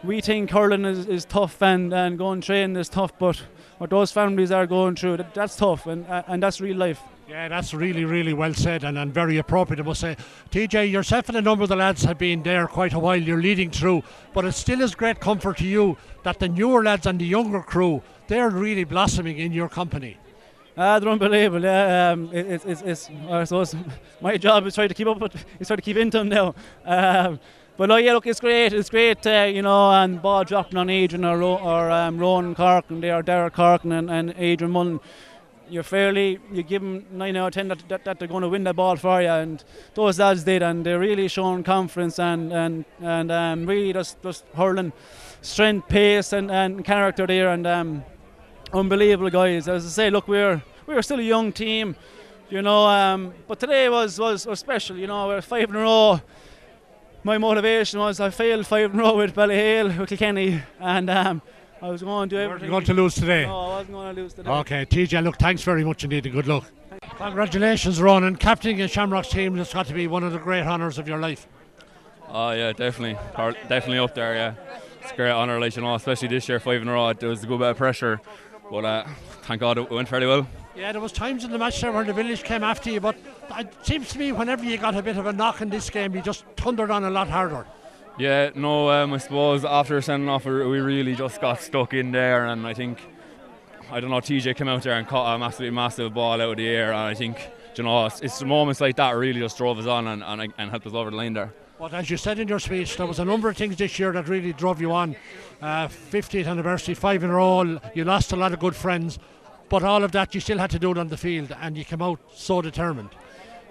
we 0.04 0.20
think 0.20 0.50
hurling 0.50 0.84
is, 0.84 1.06
is 1.06 1.24
tough 1.24 1.62
and, 1.62 1.94
and 1.94 2.18
going 2.18 2.42
training 2.42 2.76
is 2.76 2.90
tough, 2.90 3.18
but 3.18 3.42
what 3.78 3.90
those 3.90 4.12
families 4.12 4.52
are 4.52 4.68
going 4.68 4.98
through, 4.98 5.16
that, 5.16 5.34
that's 5.34 5.56
tough 5.56 5.88
and, 5.88 6.06
uh, 6.08 6.24
and 6.28 6.44
that's 6.44 6.60
real 6.60 6.76
life. 6.76 7.00
Yeah, 7.30 7.48
that's 7.48 7.74
really, 7.74 8.04
really 8.04 8.34
well 8.34 8.54
said 8.54 8.84
and, 8.84 8.98
and 8.98 9.14
very 9.14 9.38
appropriate, 9.38 9.80
I 9.80 9.84
must 9.84 10.02
say. 10.02 10.18
TJ, 10.52 10.92
yourself 10.92 11.30
and 11.30 11.38
a 11.38 11.42
number 11.42 11.64
of 11.64 11.70
the 11.70 11.78
lads 11.78 12.04
have 12.04 12.18
been 12.18 12.44
there 12.44 12.68
quite 12.68 12.92
a 12.92 13.00
while. 13.00 13.16
You're 13.16 13.42
leading 13.42 13.72
through, 13.72 14.04
but 14.34 14.44
it 14.44 14.52
still 14.52 14.82
is 14.82 14.94
great 14.94 15.22
comfort 15.22 15.60
to 15.60 15.66
you 15.66 15.96
that 16.24 16.40
the 16.40 16.50
newer 16.50 16.84
lads 16.84 17.08
and 17.08 17.18
the 17.18 17.26
younger 17.26 17.62
crew, 17.62 18.04
they're 18.28 18.50
really 18.50 18.84
blossoming 18.84 19.38
in 19.38 19.54
your 19.54 19.70
company. 19.70 20.18
Ah, 20.82 20.98
they're 20.98 21.10
unbelievable. 21.10 21.62
Yeah, 21.62 22.12
um, 22.12 22.30
it, 22.32 22.46
it, 22.46 22.66
it's, 22.66 22.82
it's, 22.84 23.10
I 23.30 23.44
suppose 23.44 23.76
my 24.22 24.38
job 24.38 24.66
is 24.66 24.76
trying 24.76 24.88
to 24.88 24.94
keep 24.94 25.08
up 25.08 25.20
with, 25.20 25.36
is 25.60 25.68
try 25.68 25.76
to 25.76 25.82
keep 25.82 25.98
into 25.98 26.20
them 26.20 26.30
now. 26.30 26.56
Um, 26.86 27.38
but 27.76 27.90
no, 27.90 27.98
yeah, 27.98 28.14
look, 28.14 28.26
it's 28.26 28.40
great. 28.40 28.72
It's 28.72 28.90
great, 28.90 29.28
uh, 29.28 29.50
you 29.54 29.62
know, 29.62 29.92
and 29.92 30.22
ball 30.22 30.46
dropping 30.46 30.78
on 30.78 30.90
Adrian 30.90 31.26
or, 31.26 31.38
Ro- 31.38 31.58
or 31.58 31.92
um, 31.92 32.18
Ronan 32.18 32.56
Corkin 32.56 33.02
there, 33.02 33.22
Derek 33.22 33.56
Corkin 33.56 33.92
and, 33.92 34.10
and 34.10 34.34
Adrian 34.38 34.72
Mullen. 34.72 35.02
You're 35.68 35.84
fairly, 35.84 36.40
you 36.50 36.64
give 36.64 36.82
them 36.82 37.06
9 37.12 37.36
out 37.36 37.48
of 37.48 37.54
10 37.56 37.68
that, 37.68 37.90
that, 37.90 38.06
that 38.06 38.20
they're 38.20 38.30
going 38.30 38.44
to 38.44 38.50
win 38.50 38.64
the 38.64 38.74
ball 38.74 38.96
for 38.96 39.22
you, 39.22 39.28
and 39.28 39.62
those 39.96 40.18
lads 40.18 40.46
did, 40.46 40.64
and 40.64 40.86
they're 40.86 40.98
really 40.98 41.28
showing 41.28 41.62
confidence 41.62 42.20
and, 42.20 42.54
and, 42.54 42.86
and 43.02 43.32
um, 43.34 43.66
really 43.66 43.92
just, 43.92 44.22
just 44.24 44.46
hurling 44.56 44.94
strength, 45.42 45.90
pace, 45.90 46.32
and, 46.32 46.50
and 46.50 46.86
character 46.86 47.28
there, 47.28 47.50
and 47.50 47.68
um, 47.68 48.06
unbelievable 48.74 49.30
guys. 49.30 49.68
As 49.68 49.86
I 49.86 49.90
say, 49.90 50.10
look, 50.10 50.28
we're 50.28 50.62
we're 50.96 51.02
still 51.02 51.20
a 51.20 51.24
young 51.24 51.52
team, 51.52 51.96
you 52.50 52.62
know. 52.62 52.86
Um, 52.88 53.34
but 53.48 53.60
today 53.60 53.90
was, 53.90 54.20
was 54.20 54.46
was 54.46 54.60
special. 54.60 54.98
You 54.98 55.08
know, 55.08 55.28
we're 55.28 55.42
five 55.42 55.70
in 55.70 55.76
a 55.76 55.80
row. 55.80 56.22
My 57.24 57.38
motivation 57.38 58.00
was 58.00 58.20
I 58.20 58.30
failed 58.30 58.66
five 58.66 58.94
in 58.94 59.00
a 59.00 59.04
row 59.04 59.18
with 59.18 59.36
Ballyhale, 59.36 59.98
with 59.98 60.10
Kilkenny, 60.10 60.62
and 60.80 61.10
um, 61.10 61.42
I 61.82 61.90
was 61.90 62.02
going 62.02 62.30
to 62.30 62.36
do 62.36 62.40
You're 62.42 62.46
everything. 62.52 62.70
going 62.70 62.86
to 62.86 62.94
lose 62.94 63.16
today. 63.16 63.46
No, 63.46 63.58
I 63.60 63.68
wasn't 63.68 63.92
going 63.92 64.16
to 64.16 64.22
lose 64.22 64.34
today. 64.34 64.50
Okay, 64.50 64.86
TJ, 64.86 65.24
look, 65.24 65.38
thanks 65.38 65.62
very 65.62 65.84
much 65.84 66.04
indeed 66.04 66.26
and 66.26 66.34
good 66.36 66.48
luck. 66.48 66.66
Congratulations, 67.18 68.02
Ronan. 68.02 68.36
Captaining 68.38 68.82
a 68.82 68.88
Shamrock's 68.88 69.30
team 69.30 69.56
has 69.58 69.74
got 69.74 69.86
to 69.88 69.94
be 69.94 70.08
one 70.08 70.24
of 70.24 70.32
the 70.32 70.40
great 70.40 70.64
honours 70.66 70.98
of 70.98 71.08
your 71.08 71.20
life. 71.20 71.48
Oh 72.30 72.52
yeah, 72.52 72.72
definitely, 72.74 73.18
Par- 73.34 73.56
definitely 73.68 74.00
up 74.00 74.16
there. 74.16 74.36
Yeah, 74.36 74.54
it's 75.02 75.12
a 75.12 75.16
great 75.16 75.32
honour, 75.32 75.60
like 75.60 75.76
you 75.76 75.82
know, 75.82 75.96
especially 75.96 76.28
this 76.30 76.48
year, 76.48 76.60
five 76.60 76.82
in 76.82 76.88
a 76.88 76.94
row. 76.94 77.10
It 77.10 77.22
was 77.24 77.44
a 77.44 77.48
good 77.48 77.60
bit 77.60 77.70
of 77.72 77.78
pressure, 77.78 78.22
but 78.70 78.86
uh, 78.86 79.06
thank 79.44 79.60
God 79.62 79.78
it 79.78 79.90
went 79.90 80.08
fairly 80.08 80.28
well. 80.28 80.48
Yeah, 80.80 80.94
there 80.94 81.02
was 81.02 81.12
times 81.12 81.44
in 81.44 81.52
the 81.52 81.58
match 81.58 81.82
there 81.82 81.92
where 81.92 82.06
the 82.06 82.14
village 82.14 82.42
came 82.44 82.64
after 82.64 82.90
you, 82.90 83.02
but 83.02 83.18
it 83.58 83.68
seems 83.84 84.08
to 84.14 84.18
me 84.18 84.32
whenever 84.32 84.64
you 84.64 84.78
got 84.78 84.96
a 84.96 85.02
bit 85.02 85.18
of 85.18 85.26
a 85.26 85.34
knock 85.34 85.60
in 85.60 85.70
this 85.70 85.90
game, 85.90 86.16
you 86.16 86.22
just 86.22 86.46
thundered 86.56 86.90
on 86.90 87.04
a 87.04 87.10
lot 87.10 87.28
harder. 87.28 87.66
Yeah, 88.18 88.52
no, 88.56 88.90
um, 88.90 89.14
I 89.14 89.18
suppose 89.18 89.66
after 89.66 90.02
sending 90.02 90.30
off, 90.30 90.46
we 90.46 90.52
really 90.52 91.16
just 91.16 91.42
got 91.42 91.60
stuck 91.62 91.94
in 91.94 92.12
there, 92.12 92.46
and 92.46 92.66
I 92.66 92.74
think, 92.74 93.00
I 93.92 94.00
don't 94.00 94.10
know, 94.10 94.22
TJ 94.22 94.56
came 94.56 94.70
out 94.70 94.84
there 94.84 94.94
and 94.94 95.06
caught 95.06 95.36
a 95.36 95.38
massive, 95.38 95.74
massive 95.74 96.14
ball 96.14 96.42
out 96.42 96.52
of 96.52 96.56
the 96.58 96.68
air, 96.68 96.94
and 96.94 97.02
I 97.02 97.14
think 97.14 97.50
you 97.80 97.84
know, 97.84 98.06
it's, 98.06 98.20
it's 98.20 98.44
moments 98.44 98.82
like 98.82 98.98
that 98.98 99.12
really 99.12 99.40
just 99.40 99.58
drove 99.58 99.80
us 99.80 99.86
on 99.86 100.06
and, 100.08 100.22
and, 100.22 100.54
and 100.58 100.70
helped 100.70 100.86
us 100.86 100.94
over 100.94 101.10
the 101.10 101.16
line 101.16 101.34
there. 101.34 101.54
But 101.80 101.94
as 101.94 102.10
you 102.10 102.18
said 102.18 102.38
in 102.40 102.50
your 102.50 102.60
speech, 102.60 102.98
there 102.98 103.06
was 103.06 103.20
a 103.20 103.26
number 103.26 103.48
of 103.48 103.56
things 103.56 103.78
this 103.78 103.98
year 103.98 104.12
that 104.12 104.28
really 104.28 104.52
drove 104.52 104.82
you 104.82 104.92
on. 104.92 105.16
Uh, 105.62 105.88
50th 105.88 106.46
anniversary, 106.46 106.94
five 106.94 107.24
in 107.24 107.30
a 107.30 107.34
row. 107.36 107.80
You 107.94 108.04
lost 108.04 108.34
a 108.34 108.36
lot 108.36 108.52
of 108.52 108.60
good 108.60 108.76
friends, 108.76 109.18
but 109.70 109.84
all 109.84 110.04
of 110.04 110.12
that 110.12 110.34
you 110.34 110.42
still 110.42 110.58
had 110.58 110.72
to 110.72 110.80
do 110.80 110.92
it 110.92 110.98
on 110.98 111.08
the 111.08 111.18
field, 111.18 111.56
and 111.62 111.78
you 111.78 111.86
came 111.86 112.02
out 112.02 112.20
so 112.34 112.62
determined. 112.62 113.10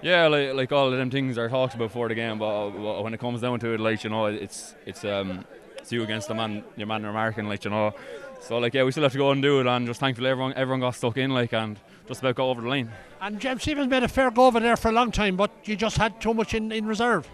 Yeah, 0.00 0.28
like, 0.28 0.54
like 0.54 0.72
all 0.72 0.92
of 0.92 0.98
them 0.98 1.10
things 1.10 1.36
are 1.38 1.48
talked 1.48 1.74
about 1.74 1.88
before 1.88 2.08
the 2.08 2.14
game, 2.14 2.38
but 2.38 2.70
when 3.02 3.12
it 3.14 3.20
comes 3.20 3.40
down 3.40 3.58
to 3.60 3.74
it, 3.74 3.80
like 3.80 4.04
you 4.04 4.10
know, 4.10 4.26
it's 4.26 4.74
it's 4.86 5.04
um 5.04 5.44
it's 5.76 5.90
you 5.90 6.02
against 6.02 6.28
the 6.28 6.34
man, 6.34 6.64
your 6.76 6.86
man 6.86 7.02
you're 7.02 7.12
marking, 7.12 7.48
like 7.48 7.64
you 7.64 7.70
know. 7.70 7.92
So 8.40 8.58
like 8.58 8.74
yeah, 8.74 8.84
we 8.84 8.92
still 8.92 9.02
have 9.02 9.12
to 9.12 9.18
go 9.18 9.32
and 9.32 9.42
do 9.42 9.60
it, 9.60 9.66
and 9.66 9.86
just 9.86 10.00
thankfully 10.00 10.30
everyone 10.30 10.54
everyone 10.54 10.80
got 10.80 10.94
stuck 10.94 11.16
in, 11.16 11.30
like 11.30 11.52
and 11.52 11.78
just 12.06 12.20
about 12.20 12.36
got 12.36 12.44
over 12.44 12.62
the 12.62 12.68
line. 12.68 12.90
And 13.20 13.40
James 13.40 13.62
Stephens 13.62 13.88
made 13.88 14.04
a 14.04 14.08
fair 14.08 14.30
go 14.30 14.46
over 14.46 14.60
there 14.60 14.76
for 14.76 14.88
a 14.88 14.92
long 14.92 15.10
time, 15.10 15.36
but 15.36 15.50
you 15.64 15.74
just 15.74 15.96
had 15.96 16.20
too 16.20 16.32
much 16.32 16.54
in, 16.54 16.70
in 16.70 16.86
reserve. 16.86 17.28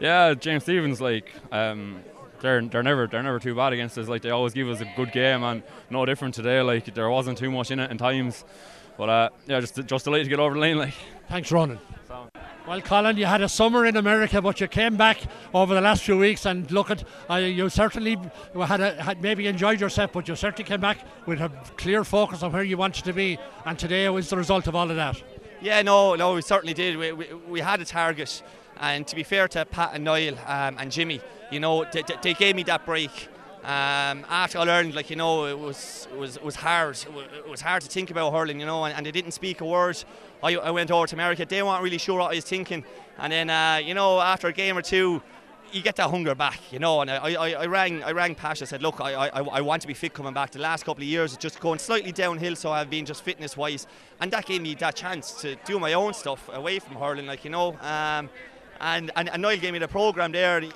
Yeah, 0.00 0.34
James 0.34 0.62
Stephens, 0.62 1.00
like 1.00 1.30
um, 1.52 2.00
they're 2.40 2.62
they're 2.62 2.82
never 2.82 3.06
they're 3.06 3.22
never 3.22 3.38
too 3.38 3.54
bad 3.54 3.72
against 3.72 3.98
us. 3.98 4.08
Like 4.08 4.22
they 4.22 4.30
always 4.30 4.52
give 4.52 4.68
us 4.68 4.80
a 4.80 4.90
good 4.96 5.12
game, 5.12 5.42
and 5.42 5.62
no 5.90 6.04
different 6.06 6.34
today. 6.34 6.60
Like 6.60 6.94
there 6.94 7.10
wasn't 7.10 7.38
too 7.38 7.50
much 7.50 7.70
in 7.70 7.80
it 7.80 7.90
in 7.90 7.98
times, 7.98 8.44
but 8.96 9.08
uh, 9.08 9.28
yeah, 9.46 9.60
just 9.60 9.84
just 9.86 10.04
delighted 10.04 10.24
to 10.24 10.30
get 10.30 10.40
over 10.40 10.54
the 10.54 10.60
line. 10.60 10.78
Like 10.78 10.94
thanks, 11.28 11.50
Ronan. 11.50 11.78
Well, 12.66 12.80
Colin, 12.80 13.16
you 13.16 13.26
had 13.26 13.42
a 13.42 13.48
summer 13.48 13.86
in 13.86 13.96
America, 13.96 14.42
but 14.42 14.60
you 14.60 14.66
came 14.66 14.96
back 14.96 15.18
over 15.54 15.72
the 15.72 15.80
last 15.80 16.02
few 16.02 16.18
weeks, 16.18 16.46
and 16.46 16.68
look 16.72 16.90
at 16.90 17.04
uh, 17.30 17.36
you 17.36 17.68
certainly 17.68 18.18
had, 18.60 18.80
a, 18.80 19.00
had 19.00 19.22
maybe 19.22 19.46
enjoyed 19.46 19.80
yourself, 19.80 20.12
but 20.12 20.26
you 20.26 20.34
certainly 20.34 20.64
came 20.64 20.80
back 20.80 20.98
with 21.26 21.40
a 21.40 21.48
clear 21.76 22.02
focus 22.02 22.42
on 22.42 22.50
where 22.50 22.64
you 22.64 22.76
wanted 22.76 23.04
to 23.04 23.12
be, 23.12 23.38
and 23.66 23.78
today 23.78 24.08
was 24.08 24.28
the 24.30 24.36
result 24.36 24.66
of 24.66 24.74
all 24.74 24.90
of 24.90 24.96
that. 24.96 25.22
Yeah, 25.60 25.80
no, 25.82 26.16
no, 26.16 26.34
we 26.34 26.42
certainly 26.42 26.74
did. 26.74 26.96
We, 26.96 27.12
we, 27.12 27.34
we 27.48 27.60
had 27.60 27.80
a 27.80 27.84
target, 27.84 28.42
and 28.80 29.06
to 29.06 29.16
be 29.16 29.22
fair 29.22 29.48
to 29.48 29.64
Pat 29.64 29.90
and 29.94 30.04
Niall 30.04 30.34
um, 30.46 30.76
and 30.78 30.90
Jimmy, 30.90 31.20
you 31.50 31.60
know, 31.60 31.84
they, 31.92 32.02
they 32.22 32.34
gave 32.34 32.56
me 32.56 32.62
that 32.64 32.84
break. 32.84 33.28
Um, 33.62 34.24
after 34.28 34.58
All 34.58 34.70
Ireland, 34.70 34.94
like 34.94 35.10
you 35.10 35.16
know, 35.16 35.46
it 35.46 35.58
was 35.58 36.06
was 36.16 36.40
was 36.40 36.54
hard. 36.54 36.96
It 37.36 37.48
was 37.48 37.60
hard 37.60 37.82
to 37.82 37.88
think 37.88 38.12
about 38.12 38.32
hurling, 38.32 38.60
you 38.60 38.66
know, 38.66 38.84
and, 38.84 38.94
and 38.94 39.04
they 39.04 39.10
didn't 39.10 39.32
speak 39.32 39.60
a 39.60 39.64
word. 39.64 40.02
I, 40.40 40.54
I, 40.54 40.70
went 40.70 40.92
over 40.92 41.06
to 41.08 41.16
America. 41.16 41.44
They 41.44 41.62
weren't 41.64 41.82
really 41.82 41.98
sure 41.98 42.20
what 42.20 42.30
I 42.30 42.36
was 42.36 42.44
thinking, 42.44 42.84
and 43.18 43.32
then 43.32 43.50
uh, 43.50 43.80
you 43.84 43.94
know, 43.94 44.20
after 44.20 44.46
a 44.46 44.52
game 44.52 44.78
or 44.78 44.82
two, 44.82 45.20
you 45.72 45.82
get 45.82 45.96
that 45.96 46.10
hunger 46.10 46.34
back, 46.34 46.60
you 46.72 46.78
know. 46.78 47.00
And 47.00 47.10
I, 47.10 47.34
I, 47.34 47.50
I 47.50 47.66
rang 47.66 48.04
I 48.04 48.12
rang 48.12 48.34
Pasha, 48.36 48.66
said, 48.66 48.82
look, 48.82 49.00
I, 49.00 49.14
I, 49.14 49.42
I 49.42 49.60
want 49.60 49.82
to 49.82 49.88
be 49.88 49.94
fit 49.94 50.14
coming 50.14 50.32
back. 50.32 50.52
The 50.52 50.60
last 50.60 50.84
couple 50.84 51.02
of 51.02 51.08
years, 51.08 51.32
it's 51.32 51.42
just 51.42 51.58
going 51.60 51.78
slightly 51.78 52.12
downhill, 52.12 52.56
so 52.56 52.70
I've 52.70 52.90
been 52.90 53.04
just 53.04 53.22
fitness 53.22 53.56
wise, 53.56 53.86
and 54.20 54.30
that 54.30 54.46
gave 54.46 54.62
me 54.62 54.74
that 54.76 54.94
chance 54.94 55.40
to 55.40 55.56
do 55.64 55.78
my 55.78 55.94
own 55.94 56.14
stuff 56.14 56.48
away 56.52 56.78
from 56.78 56.96
hurling, 56.96 57.26
like 57.26 57.44
you 57.44 57.50
know. 57.50 57.76
Um, 57.80 58.30
and, 58.80 59.10
and, 59.16 59.28
and 59.28 59.42
Niall 59.42 59.56
gave 59.56 59.72
me 59.72 59.78
the 59.78 59.88
programme 59.88 60.32
there. 60.32 60.58
And 60.58 60.72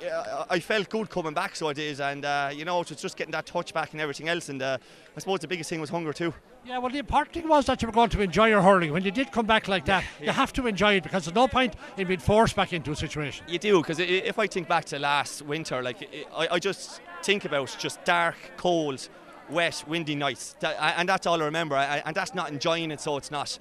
I 0.49 0.59
felt 0.59 0.89
good 0.89 1.09
coming 1.09 1.33
back, 1.33 1.55
so 1.55 1.69
it 1.69 1.77
is. 1.77 1.99
And, 1.99 2.25
uh, 2.25 2.49
you 2.53 2.65
know, 2.65 2.81
it 2.81 2.89
was 2.89 3.01
just 3.01 3.17
getting 3.17 3.31
that 3.31 3.45
touch 3.45 3.73
back 3.73 3.91
and 3.93 4.01
everything 4.01 4.29
else. 4.29 4.49
And 4.49 4.61
uh, 4.61 4.77
I 5.15 5.19
suppose 5.19 5.39
the 5.39 5.47
biggest 5.47 5.69
thing 5.69 5.81
was 5.81 5.89
hunger, 5.89 6.13
too. 6.13 6.33
Yeah, 6.63 6.77
well, 6.77 6.91
the 6.91 6.99
important 6.99 7.33
thing 7.33 7.47
was 7.47 7.65
that 7.65 7.81
you 7.81 7.87
were 7.87 7.91
going 7.91 8.09
to 8.11 8.21
enjoy 8.21 8.47
your 8.49 8.61
hurling. 8.61 8.91
When 8.93 9.03
you 9.03 9.11
did 9.11 9.31
come 9.31 9.47
back 9.47 9.67
like 9.67 9.85
that, 9.85 10.03
yeah. 10.19 10.27
you 10.27 10.31
have 10.31 10.53
to 10.53 10.67
enjoy 10.67 10.93
it 10.95 11.03
because 11.03 11.25
there's 11.25 11.35
no 11.35 11.47
point 11.47 11.75
in 11.97 12.07
being 12.07 12.19
forced 12.19 12.55
back 12.55 12.71
into 12.71 12.91
a 12.91 12.95
situation. 12.95 13.45
You 13.47 13.57
do, 13.57 13.81
because 13.81 13.97
if 13.99 14.37
I 14.37 14.45
think 14.45 14.67
back 14.67 14.85
to 14.85 14.99
last 14.99 15.41
winter, 15.41 15.81
like, 15.81 16.27
I, 16.35 16.47
I 16.51 16.59
just 16.59 17.01
think 17.23 17.45
about 17.45 17.75
just 17.79 18.03
dark, 18.05 18.35
cold, 18.57 19.09
wet, 19.49 19.83
windy 19.87 20.15
nights, 20.15 20.55
and 20.61 21.07
that's 21.07 21.27
all 21.27 21.41
I 21.41 21.45
remember. 21.45 21.75
And 21.75 22.15
that's 22.15 22.33
not 22.33 22.51
enjoying 22.51 22.91
it, 22.91 23.01
so 23.01 23.17
it's 23.17 23.31
not. 23.31 23.57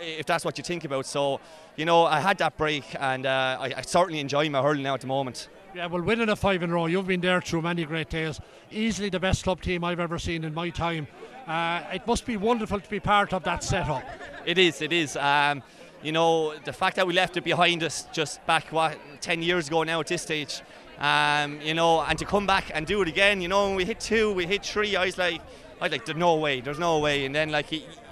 If 0.00 0.26
that's 0.26 0.44
what 0.44 0.58
you 0.58 0.64
think 0.64 0.84
about, 0.84 1.06
so 1.06 1.40
you 1.76 1.84
know, 1.84 2.04
I 2.04 2.20
had 2.20 2.38
that 2.38 2.56
break, 2.56 2.84
and 2.98 3.26
uh, 3.26 3.58
I, 3.60 3.74
I, 3.76 3.82
certainly 3.82 4.20
enjoy 4.20 4.48
my 4.48 4.62
hurling 4.62 4.82
now 4.82 4.94
at 4.94 5.02
the 5.02 5.06
moment. 5.06 5.48
Yeah, 5.74 5.86
well, 5.86 6.00
winning 6.00 6.30
a 6.30 6.36
five 6.36 6.62
in 6.62 6.70
a 6.70 6.72
row, 6.72 6.86
you've 6.86 7.06
been 7.06 7.20
there 7.20 7.42
through 7.42 7.62
many 7.62 7.84
great 7.84 8.08
days. 8.08 8.40
Easily 8.70 9.10
the 9.10 9.20
best 9.20 9.44
club 9.44 9.60
team 9.60 9.84
I've 9.84 10.00
ever 10.00 10.18
seen 10.18 10.44
in 10.44 10.54
my 10.54 10.70
time. 10.70 11.06
Uh, 11.46 11.82
it 11.92 12.06
must 12.06 12.24
be 12.24 12.38
wonderful 12.38 12.80
to 12.80 12.90
be 12.90 12.98
part 12.98 13.34
of 13.34 13.44
that 13.44 13.62
setup. 13.62 14.02
It 14.46 14.56
is. 14.56 14.80
It 14.80 14.92
is. 14.92 15.16
Um, 15.16 15.62
you 16.02 16.12
know, 16.12 16.56
the 16.64 16.72
fact 16.72 16.96
that 16.96 17.06
we 17.06 17.12
left 17.12 17.36
it 17.36 17.44
behind 17.44 17.82
us 17.82 18.06
just 18.12 18.44
back 18.46 18.72
what 18.72 18.98
ten 19.20 19.42
years 19.42 19.68
ago 19.68 19.82
now 19.82 20.00
at 20.00 20.06
this 20.06 20.22
stage 20.22 20.62
um, 20.98 21.60
you 21.62 21.74
know, 21.74 22.00
and 22.00 22.18
to 22.18 22.24
come 22.24 22.46
back 22.46 22.70
and 22.74 22.86
do 22.86 23.02
it 23.02 23.08
again, 23.08 23.40
you 23.40 23.48
know, 23.48 23.66
when 23.66 23.76
we 23.76 23.84
hit 23.84 24.00
two, 24.00 24.32
we 24.32 24.46
hit 24.46 24.64
three, 24.64 24.96
I 24.96 25.04
was 25.04 25.18
like, 25.18 25.40
I 25.78 25.88
like, 25.88 26.06
there's 26.06 26.16
no 26.16 26.36
way, 26.36 26.62
there's 26.62 26.78
no 26.78 26.98
way. 27.00 27.26
And 27.26 27.34
then, 27.34 27.50
like, 27.50 27.66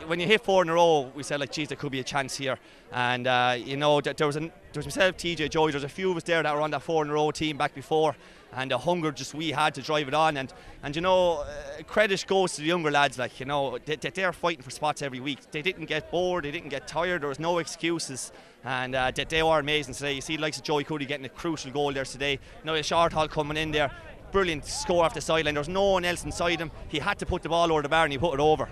when 0.06 0.20
you 0.20 0.26
hit 0.26 0.42
four 0.42 0.62
in 0.62 0.68
a 0.68 0.74
row, 0.74 1.10
we 1.14 1.22
said, 1.22 1.40
like, 1.40 1.50
geez, 1.50 1.68
there 1.68 1.78
could 1.78 1.92
be 1.92 2.00
a 2.00 2.04
chance 2.04 2.36
here. 2.36 2.58
And, 2.92 3.26
uh, 3.26 3.56
you 3.58 3.78
know, 3.78 4.02
there 4.02 4.26
was, 4.26 4.36
a, 4.36 4.40
there 4.40 4.50
was 4.76 4.84
myself, 4.84 5.16
TJ, 5.16 5.48
Joey, 5.48 5.72
there 5.72 5.78
was 5.78 5.84
a 5.84 5.88
few 5.88 6.10
of 6.10 6.18
us 6.18 6.24
there 6.24 6.42
that 6.42 6.54
were 6.54 6.60
on 6.60 6.70
that 6.72 6.82
four 6.82 7.02
in 7.02 7.10
a 7.10 7.14
row 7.14 7.30
team 7.30 7.56
back 7.56 7.74
before. 7.74 8.14
And 8.52 8.70
the 8.70 8.78
hunger 8.78 9.10
just 9.10 9.34
we 9.34 9.50
had 9.50 9.74
to 9.76 9.82
drive 9.82 10.08
it 10.08 10.14
on. 10.14 10.36
And, 10.36 10.52
and 10.82 10.94
you 10.94 11.00
know, 11.00 11.38
uh, 11.38 11.82
credit 11.84 12.24
goes 12.28 12.52
to 12.56 12.60
the 12.60 12.66
younger 12.66 12.90
lads, 12.90 13.18
like, 13.18 13.40
you 13.40 13.46
know, 13.46 13.78
they, 13.84 13.96
they're 13.96 14.34
fighting 14.34 14.62
for 14.62 14.70
spots 14.70 15.00
every 15.00 15.20
week. 15.20 15.50
They 15.50 15.62
didn't 15.62 15.86
get 15.86 16.10
bored, 16.10 16.44
they 16.44 16.50
didn't 16.50 16.68
get 16.68 16.86
tired, 16.86 17.22
there 17.22 17.30
was 17.30 17.40
no 17.40 17.58
excuses 17.58 18.30
and 18.64 18.94
uh, 18.94 19.10
they, 19.10 19.24
they 19.24 19.42
were 19.42 19.58
amazing 19.58 19.94
today. 19.94 20.14
You 20.14 20.20
see, 20.20 20.36
likes 20.38 20.56
of 20.56 20.64
Joey 20.64 20.84
Cody 20.84 21.04
getting 21.04 21.26
a 21.26 21.30
crucial 21.30 21.70
goal 21.70 21.92
there 21.92 22.04
today. 22.04 22.38
Now 22.64 22.74
a 22.74 22.82
short 22.82 23.12
coming 23.30 23.56
in 23.56 23.70
there, 23.70 23.90
brilliant 24.34 24.66
score 24.66 25.04
off 25.04 25.14
the 25.14 25.20
sideline. 25.20 25.54
There's 25.54 25.68
no 25.68 25.92
one 25.92 26.04
else 26.04 26.24
inside 26.24 26.60
him. 26.60 26.70
He 26.88 26.98
had 26.98 27.18
to 27.20 27.26
put 27.26 27.42
the 27.42 27.48
ball 27.48 27.72
over 27.72 27.80
the 27.80 27.88
bar 27.88 28.04
and 28.04 28.12
he 28.12 28.18
put 28.18 28.34
it 28.34 28.40
over. 28.40 28.68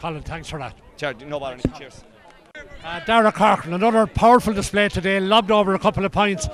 Colin, 0.00 0.22
thanks 0.22 0.48
for 0.48 0.58
that. 0.58 0.74
Cheers, 0.96 1.16
no 1.26 1.38
bother. 1.38 1.58
Cheers. 1.78 2.02
Uh, 2.84 3.00
Dara 3.04 3.30
Corcoran, 3.30 3.74
another 3.74 4.06
powerful 4.06 4.52
display 4.52 4.88
today, 4.88 5.20
lobbed 5.20 5.50
over 5.50 5.74
a 5.74 5.78
couple 5.78 6.04
of 6.04 6.12
points. 6.12 6.48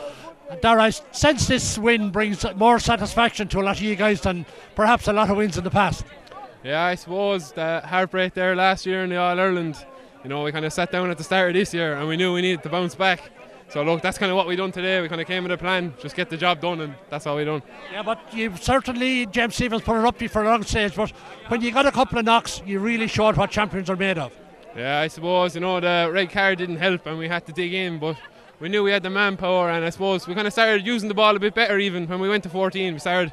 Dara, 0.60 0.82
I 0.82 0.90
sense 0.90 1.46
this 1.46 1.78
win 1.78 2.10
brings 2.10 2.44
more 2.56 2.78
satisfaction 2.78 3.48
to 3.48 3.60
a 3.60 3.62
lot 3.62 3.76
of 3.76 3.82
you 3.82 3.96
guys 3.96 4.20
than 4.22 4.44
perhaps 4.74 5.06
a 5.06 5.12
lot 5.12 5.30
of 5.30 5.36
wins 5.36 5.56
in 5.56 5.64
the 5.64 5.70
past. 5.70 6.04
Yeah, 6.64 6.82
I 6.82 6.96
suppose 6.96 7.52
the 7.52 7.80
heartbreak 7.84 8.34
there 8.34 8.56
last 8.56 8.84
year 8.84 9.04
in 9.04 9.10
the 9.10 9.16
All 9.16 9.38
Ireland 9.38 9.86
you 10.24 10.28
know, 10.28 10.42
we 10.42 10.52
kind 10.52 10.64
of 10.64 10.72
sat 10.72 10.90
down 10.90 11.10
at 11.10 11.18
the 11.18 11.24
start 11.24 11.50
of 11.50 11.54
this 11.54 11.72
year 11.72 11.94
and 11.94 12.08
we 12.08 12.16
knew 12.16 12.34
we 12.34 12.42
needed 12.42 12.62
to 12.64 12.68
bounce 12.68 12.94
back. 12.94 13.30
So 13.68 13.82
look, 13.82 14.00
that's 14.00 14.16
kind 14.16 14.30
of 14.30 14.36
what 14.36 14.46
we 14.46 14.56
done 14.56 14.72
today. 14.72 15.00
We 15.02 15.08
kind 15.08 15.20
of 15.20 15.26
came 15.26 15.42
with 15.42 15.52
a 15.52 15.58
plan, 15.58 15.92
just 16.00 16.16
get 16.16 16.30
the 16.30 16.38
job 16.38 16.60
done, 16.60 16.80
and 16.80 16.94
that's 17.10 17.26
all 17.26 17.36
we 17.36 17.44
done. 17.44 17.62
Yeah, 17.92 18.02
but 18.02 18.18
you 18.32 18.56
certainly 18.56 19.26
James 19.26 19.56
Stephens 19.56 19.82
put 19.82 19.98
it 19.98 20.06
up 20.06 20.18
for 20.30 20.42
a 20.42 20.48
long 20.48 20.62
stage. 20.62 20.94
But 20.96 21.10
when 21.48 21.60
you 21.60 21.70
got 21.70 21.84
a 21.84 21.92
couple 21.92 22.18
of 22.18 22.24
knocks, 22.24 22.62
you 22.64 22.78
really 22.78 23.06
showed 23.06 23.36
what 23.36 23.50
champions 23.50 23.90
are 23.90 23.96
made 23.96 24.16
of. 24.16 24.32
Yeah, 24.74 25.00
I 25.00 25.08
suppose 25.08 25.54
you 25.54 25.60
know 25.60 25.80
the 25.80 26.10
red 26.10 26.30
card 26.30 26.58
didn't 26.58 26.76
help, 26.76 27.04
and 27.06 27.18
we 27.18 27.28
had 27.28 27.44
to 27.46 27.52
dig 27.52 27.74
in, 27.74 27.98
but 27.98 28.16
we 28.58 28.70
knew 28.70 28.82
we 28.82 28.90
had 28.90 29.02
the 29.02 29.10
manpower, 29.10 29.70
and 29.70 29.84
I 29.84 29.90
suppose 29.90 30.26
we 30.26 30.34
kind 30.34 30.46
of 30.46 30.52
started 30.52 30.86
using 30.86 31.08
the 31.08 31.14
ball 31.14 31.36
a 31.36 31.38
bit 31.38 31.54
better. 31.54 31.78
Even 31.78 32.06
when 32.08 32.20
we 32.20 32.28
went 32.28 32.44
to 32.44 32.48
14, 32.48 32.94
we 32.94 32.98
started 32.98 33.32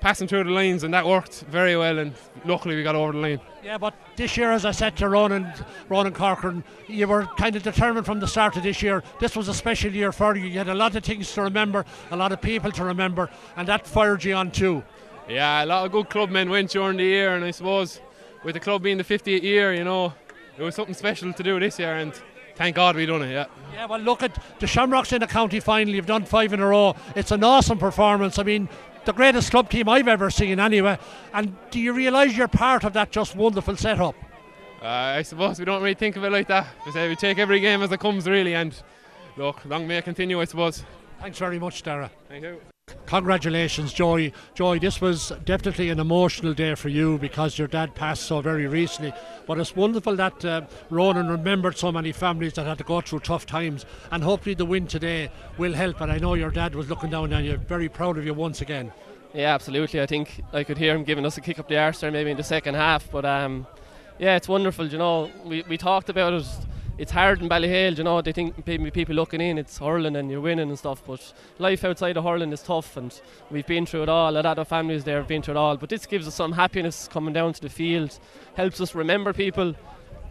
passing 0.00 0.28
through 0.28 0.44
the 0.44 0.50
lines, 0.50 0.82
and 0.82 0.92
that 0.94 1.06
worked 1.06 1.40
very 1.48 1.76
well. 1.76 1.98
And 1.98 2.14
luckily, 2.44 2.76
we 2.76 2.82
got 2.82 2.94
over 2.94 3.12
the 3.12 3.18
line. 3.18 3.40
Yeah, 3.62 3.78
but 3.78 3.94
this 4.16 4.36
year, 4.36 4.52
as 4.52 4.64
I 4.64 4.70
said 4.70 4.96
to 4.98 5.08
Ronan, 5.08 5.52
Ronan 5.88 6.12
Corcoran, 6.12 6.62
you 6.86 7.08
were 7.08 7.26
kind 7.36 7.56
of 7.56 7.62
determined 7.62 8.06
from 8.06 8.20
the 8.20 8.26
start 8.26 8.56
of 8.56 8.62
this 8.62 8.82
year. 8.82 9.02
This 9.20 9.34
was 9.34 9.48
a 9.48 9.54
special 9.54 9.92
year 9.92 10.12
for 10.12 10.36
you. 10.36 10.46
You 10.46 10.58
had 10.58 10.68
a 10.68 10.74
lot 10.74 10.94
of 10.94 11.04
things 11.04 11.32
to 11.32 11.42
remember, 11.42 11.84
a 12.10 12.16
lot 12.16 12.32
of 12.32 12.40
people 12.40 12.70
to 12.72 12.84
remember, 12.84 13.30
and 13.56 13.66
that 13.68 13.86
fired 13.86 14.22
you 14.24 14.34
on 14.34 14.50
too. 14.50 14.84
Yeah, 15.28 15.64
a 15.64 15.66
lot 15.66 15.84
of 15.84 15.92
good 15.92 16.08
clubmen 16.08 16.50
went 16.50 16.70
during 16.70 16.98
the 16.98 17.04
year, 17.04 17.34
and 17.34 17.44
I 17.44 17.50
suppose 17.50 18.00
with 18.44 18.54
the 18.54 18.60
club 18.60 18.82
being 18.82 18.98
the 18.98 19.04
50th 19.04 19.42
year, 19.42 19.74
you 19.74 19.82
know, 19.82 20.12
it 20.56 20.62
was 20.62 20.74
something 20.76 20.94
special 20.94 21.32
to 21.32 21.42
do 21.42 21.58
this 21.58 21.78
year, 21.80 21.96
and 21.96 22.12
thank 22.54 22.76
God 22.76 22.94
we 22.94 23.06
done 23.06 23.22
it. 23.22 23.32
Yeah. 23.32 23.46
Yeah. 23.74 23.86
Well, 23.86 24.00
look 24.00 24.22
at 24.22 24.38
the 24.60 24.66
Shamrocks 24.66 25.12
in 25.12 25.20
the 25.20 25.26
county 25.26 25.60
final. 25.60 25.92
You've 25.92 26.06
done 26.06 26.24
five 26.24 26.52
in 26.52 26.60
a 26.60 26.66
row. 26.66 26.94
It's 27.14 27.32
an 27.32 27.42
awesome 27.42 27.78
performance. 27.78 28.38
I 28.38 28.44
mean, 28.44 28.68
the 29.06 29.12
greatest 29.12 29.50
club 29.50 29.70
team 29.70 29.88
I've 29.88 30.08
ever 30.08 30.28
seen, 30.30 30.60
anyway. 30.60 30.98
And 31.32 31.56
do 31.70 31.80
you 31.80 31.92
realise 31.92 32.36
you're 32.36 32.48
part 32.48 32.84
of 32.84 32.92
that 32.92 33.10
just 33.10 33.34
wonderful 33.34 33.76
setup? 33.76 34.14
Uh, 34.82 34.86
I 34.86 35.22
suppose 35.22 35.58
we 35.58 35.64
don't 35.64 35.82
really 35.82 35.94
think 35.94 36.16
of 36.16 36.24
it 36.24 36.30
like 36.30 36.48
that. 36.48 36.66
We 36.84 36.92
say 36.92 37.08
we 37.08 37.16
take 37.16 37.38
every 37.38 37.60
game 37.60 37.82
as 37.82 37.90
it 37.90 38.00
comes, 38.00 38.28
really, 38.28 38.54
and 38.54 38.74
look, 39.36 39.64
long 39.64 39.86
may 39.86 39.98
it 39.98 40.04
continue, 40.04 40.40
I 40.40 40.44
suppose. 40.44 40.84
Thanks 41.20 41.38
very 41.38 41.58
much, 41.58 41.82
Dara. 41.82 42.10
Thank 42.28 42.44
you. 42.44 42.60
Congratulations, 43.06 43.92
Joy. 43.92 44.32
Joy, 44.54 44.78
this 44.78 45.00
was 45.00 45.32
definitely 45.44 45.90
an 45.90 45.98
emotional 45.98 46.54
day 46.54 46.74
for 46.74 46.88
you 46.88 47.18
because 47.18 47.58
your 47.58 47.66
dad 47.66 47.94
passed 47.94 48.24
so 48.24 48.40
very 48.40 48.66
recently. 48.66 49.12
But 49.46 49.58
it's 49.58 49.74
wonderful 49.74 50.14
that 50.16 50.44
uh, 50.44 50.62
Ronan 50.90 51.28
remembered 51.28 51.76
so 51.76 51.90
many 51.90 52.12
families 52.12 52.52
that 52.54 52.66
had 52.66 52.78
to 52.78 52.84
go 52.84 53.00
through 53.00 53.20
tough 53.20 53.44
times, 53.46 53.86
and 54.10 54.22
hopefully 54.22 54.54
the 54.54 54.64
win 54.64 54.86
today 54.86 55.30
will 55.58 55.72
help. 55.72 56.00
And 56.00 56.12
I 56.12 56.18
know 56.18 56.34
your 56.34 56.50
dad 56.50 56.74
was 56.74 56.88
looking 56.88 57.10
down 57.10 57.32
on 57.32 57.44
you, 57.44 57.56
very 57.56 57.88
proud 57.88 58.18
of 58.18 58.24
you 58.24 58.34
once 58.34 58.60
again. 58.60 58.92
Yeah, 59.34 59.54
absolutely. 59.54 60.00
I 60.00 60.06
think 60.06 60.42
I 60.52 60.62
could 60.62 60.78
hear 60.78 60.94
him 60.94 61.04
giving 61.04 61.26
us 61.26 61.36
a 61.38 61.40
kick 61.40 61.58
up 61.58 61.68
the 61.68 61.78
arse 61.78 62.00
there 62.00 62.10
maybe 62.10 62.30
in 62.30 62.36
the 62.36 62.44
second 62.44 62.74
half. 62.74 63.10
But 63.10 63.24
um, 63.24 63.66
yeah, 64.18 64.36
it's 64.36 64.48
wonderful. 64.48 64.86
You 64.86 64.98
know, 64.98 65.30
we, 65.44 65.62
we 65.68 65.76
talked 65.76 66.08
about 66.08 66.32
it 66.32 66.46
it's 66.98 67.12
hard 67.12 67.42
in 67.42 67.48
Ballyhale, 67.48 67.98
you 67.98 68.04
know, 68.04 68.22
they 68.22 68.32
think 68.32 68.64
people 68.64 69.14
looking 69.14 69.40
in, 69.40 69.58
it's 69.58 69.78
hurling 69.78 70.16
and 70.16 70.30
you're 70.30 70.40
winning 70.40 70.68
and 70.68 70.78
stuff, 70.78 71.02
but 71.06 71.32
life 71.58 71.84
outside 71.84 72.16
of 72.16 72.24
hurling 72.24 72.52
is 72.52 72.62
tough 72.62 72.96
and 72.96 73.20
we've 73.50 73.66
been 73.66 73.84
through 73.84 74.04
it 74.04 74.08
all. 74.08 74.30
A 74.30 74.40
lot 74.40 74.58
of 74.58 74.68
families 74.68 75.04
there 75.04 75.18
have 75.18 75.28
been 75.28 75.42
through 75.42 75.54
it 75.54 75.58
all, 75.58 75.76
but 75.76 75.90
this 75.90 76.06
gives 76.06 76.26
us 76.26 76.34
some 76.34 76.52
happiness 76.52 77.06
coming 77.08 77.34
down 77.34 77.52
to 77.52 77.60
the 77.60 77.68
field, 77.68 78.18
helps 78.54 78.80
us 78.80 78.94
remember 78.94 79.32
people. 79.32 79.74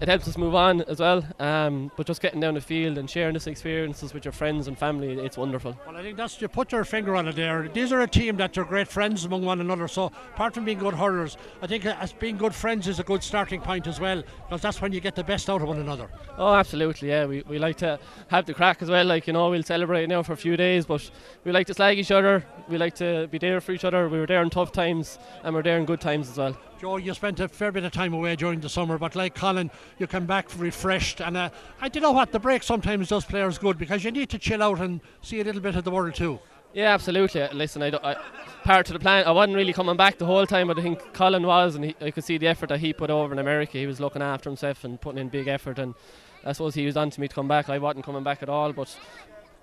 It 0.01 0.07
helps 0.07 0.27
us 0.27 0.37
move 0.37 0.55
on 0.55 0.81
as 0.81 0.99
well. 0.99 1.25
Um, 1.39 1.91
but 1.95 2.05
just 2.05 2.21
getting 2.21 2.39
down 2.39 2.55
the 2.55 2.61
field 2.61 2.97
and 2.97 3.09
sharing 3.09 3.33
this 3.33 3.47
experiences 3.47 4.13
with 4.13 4.25
your 4.25 4.31
friends 4.31 4.67
and 4.67 4.77
family, 4.77 5.19
it's 5.19 5.37
wonderful. 5.37 5.77
Well, 5.85 5.95
I 5.95 6.01
think 6.01 6.17
that's 6.17 6.41
you 6.41 6.47
put 6.47 6.71
your 6.71 6.83
finger 6.83 7.15
on 7.15 7.27
it 7.27 7.35
there. 7.35 7.69
These 7.69 7.91
are 7.91 8.01
a 8.01 8.07
team 8.07 8.37
that 8.37 8.57
are 8.57 8.65
great 8.65 8.87
friends 8.87 9.25
among 9.25 9.43
one 9.43 9.61
another. 9.61 9.87
So 9.87 10.11
apart 10.33 10.53
from 10.53 10.65
being 10.65 10.79
good 10.79 10.93
hurlers, 10.93 11.37
I 11.61 11.67
think 11.67 11.85
as 11.85 12.13
being 12.13 12.37
good 12.37 12.53
friends 12.53 12.87
is 12.87 12.99
a 12.99 13.03
good 13.03 13.23
starting 13.23 13.61
point 13.61 13.87
as 13.87 13.99
well, 13.99 14.23
because 14.47 14.61
that's 14.61 14.81
when 14.81 14.91
you 14.91 14.99
get 14.99 15.15
the 15.15 15.23
best 15.23 15.49
out 15.49 15.61
of 15.61 15.67
one 15.67 15.79
another. 15.79 16.09
Oh, 16.37 16.53
absolutely. 16.53 17.09
Yeah, 17.09 17.25
we, 17.25 17.43
we 17.47 17.59
like 17.59 17.77
to 17.77 17.99
have 18.27 18.45
the 18.45 18.53
crack 18.53 18.81
as 18.81 18.89
well. 18.89 19.05
Like 19.05 19.27
you 19.27 19.33
know, 19.33 19.49
we'll 19.49 19.63
celebrate 19.63 20.07
now 20.07 20.23
for 20.23 20.33
a 20.33 20.37
few 20.37 20.57
days, 20.57 20.85
but 20.85 21.09
we 21.43 21.51
like 21.51 21.67
to 21.67 21.73
slag 21.73 21.97
each 21.97 22.11
other. 22.11 22.45
We 22.67 22.77
like 22.77 22.95
to 22.95 23.27
be 23.27 23.37
there 23.37 23.61
for 23.61 23.71
each 23.71 23.85
other. 23.85 24.09
We 24.09 24.19
were 24.19 24.27
there 24.27 24.41
in 24.41 24.49
tough 24.49 24.71
times, 24.71 25.19
and 25.43 25.55
we're 25.55 25.63
there 25.63 25.77
in 25.77 25.85
good 25.85 26.01
times 26.01 26.29
as 26.29 26.37
well. 26.37 26.57
Joe, 26.79 26.97
you 26.97 27.13
spent 27.13 27.39
a 27.39 27.47
fair 27.47 27.71
bit 27.71 27.85
of 27.85 27.93
time 27.93 28.13
away 28.13 28.35
during 28.35 28.59
the 28.59 28.67
summer, 28.67 28.97
but 28.97 29.15
like 29.15 29.33
Colin, 29.33 29.71
you 29.97 30.07
come 30.07 30.25
back 30.25 30.49
refreshed. 30.57 31.21
And 31.21 31.37
uh, 31.37 31.49
I 31.79 31.87
don't 31.87 32.03
know 32.03 32.11
what 32.11 32.33
the 32.33 32.39
break 32.39 32.63
sometimes 32.63 33.07
does 33.07 33.23
players 33.23 33.57
good 33.57 33.77
because 33.77 34.03
you 34.03 34.11
need 34.11 34.29
to 34.31 34.37
chill 34.37 34.61
out 34.61 34.81
and 34.81 34.99
see 35.21 35.39
a 35.39 35.43
little 35.43 35.61
bit 35.61 35.75
of 35.75 35.85
the 35.85 35.91
world 35.91 36.15
too. 36.15 36.39
Yeah, 36.73 36.93
absolutely. 36.93 37.47
Listen, 37.53 37.81
I, 37.81 37.87
I 38.03 38.17
part 38.65 38.89
of 38.89 38.93
the 38.93 38.99
plan. 38.99 39.23
I 39.25 39.31
wasn't 39.31 39.55
really 39.55 39.71
coming 39.71 39.95
back 39.95 40.17
the 40.17 40.25
whole 40.25 40.45
time, 40.45 40.67
but 40.67 40.77
I 40.77 40.81
think 40.81 41.13
Colin 41.13 41.47
was, 41.47 41.75
and 41.75 41.85
he, 41.85 41.95
I 42.01 42.11
could 42.11 42.25
see 42.25 42.37
the 42.37 42.47
effort 42.47 42.67
that 42.67 42.81
he 42.81 42.91
put 42.91 43.09
over 43.09 43.31
in 43.31 43.39
America. 43.39 43.77
He 43.77 43.87
was 43.87 44.01
looking 44.01 44.21
after 44.21 44.49
himself 44.49 44.83
and 44.83 44.99
putting 44.99 45.21
in 45.21 45.29
big 45.29 45.47
effort, 45.47 45.79
and 45.79 45.95
I 46.43 46.51
suppose 46.51 46.75
he 46.75 46.85
was 46.85 46.97
on 46.97 47.09
to 47.11 47.21
me 47.21 47.29
to 47.29 47.33
come 47.33 47.47
back. 47.47 47.69
I 47.69 47.77
wasn't 47.77 48.03
coming 48.03 48.23
back 48.23 48.43
at 48.43 48.49
all, 48.49 48.73
but 48.73 48.93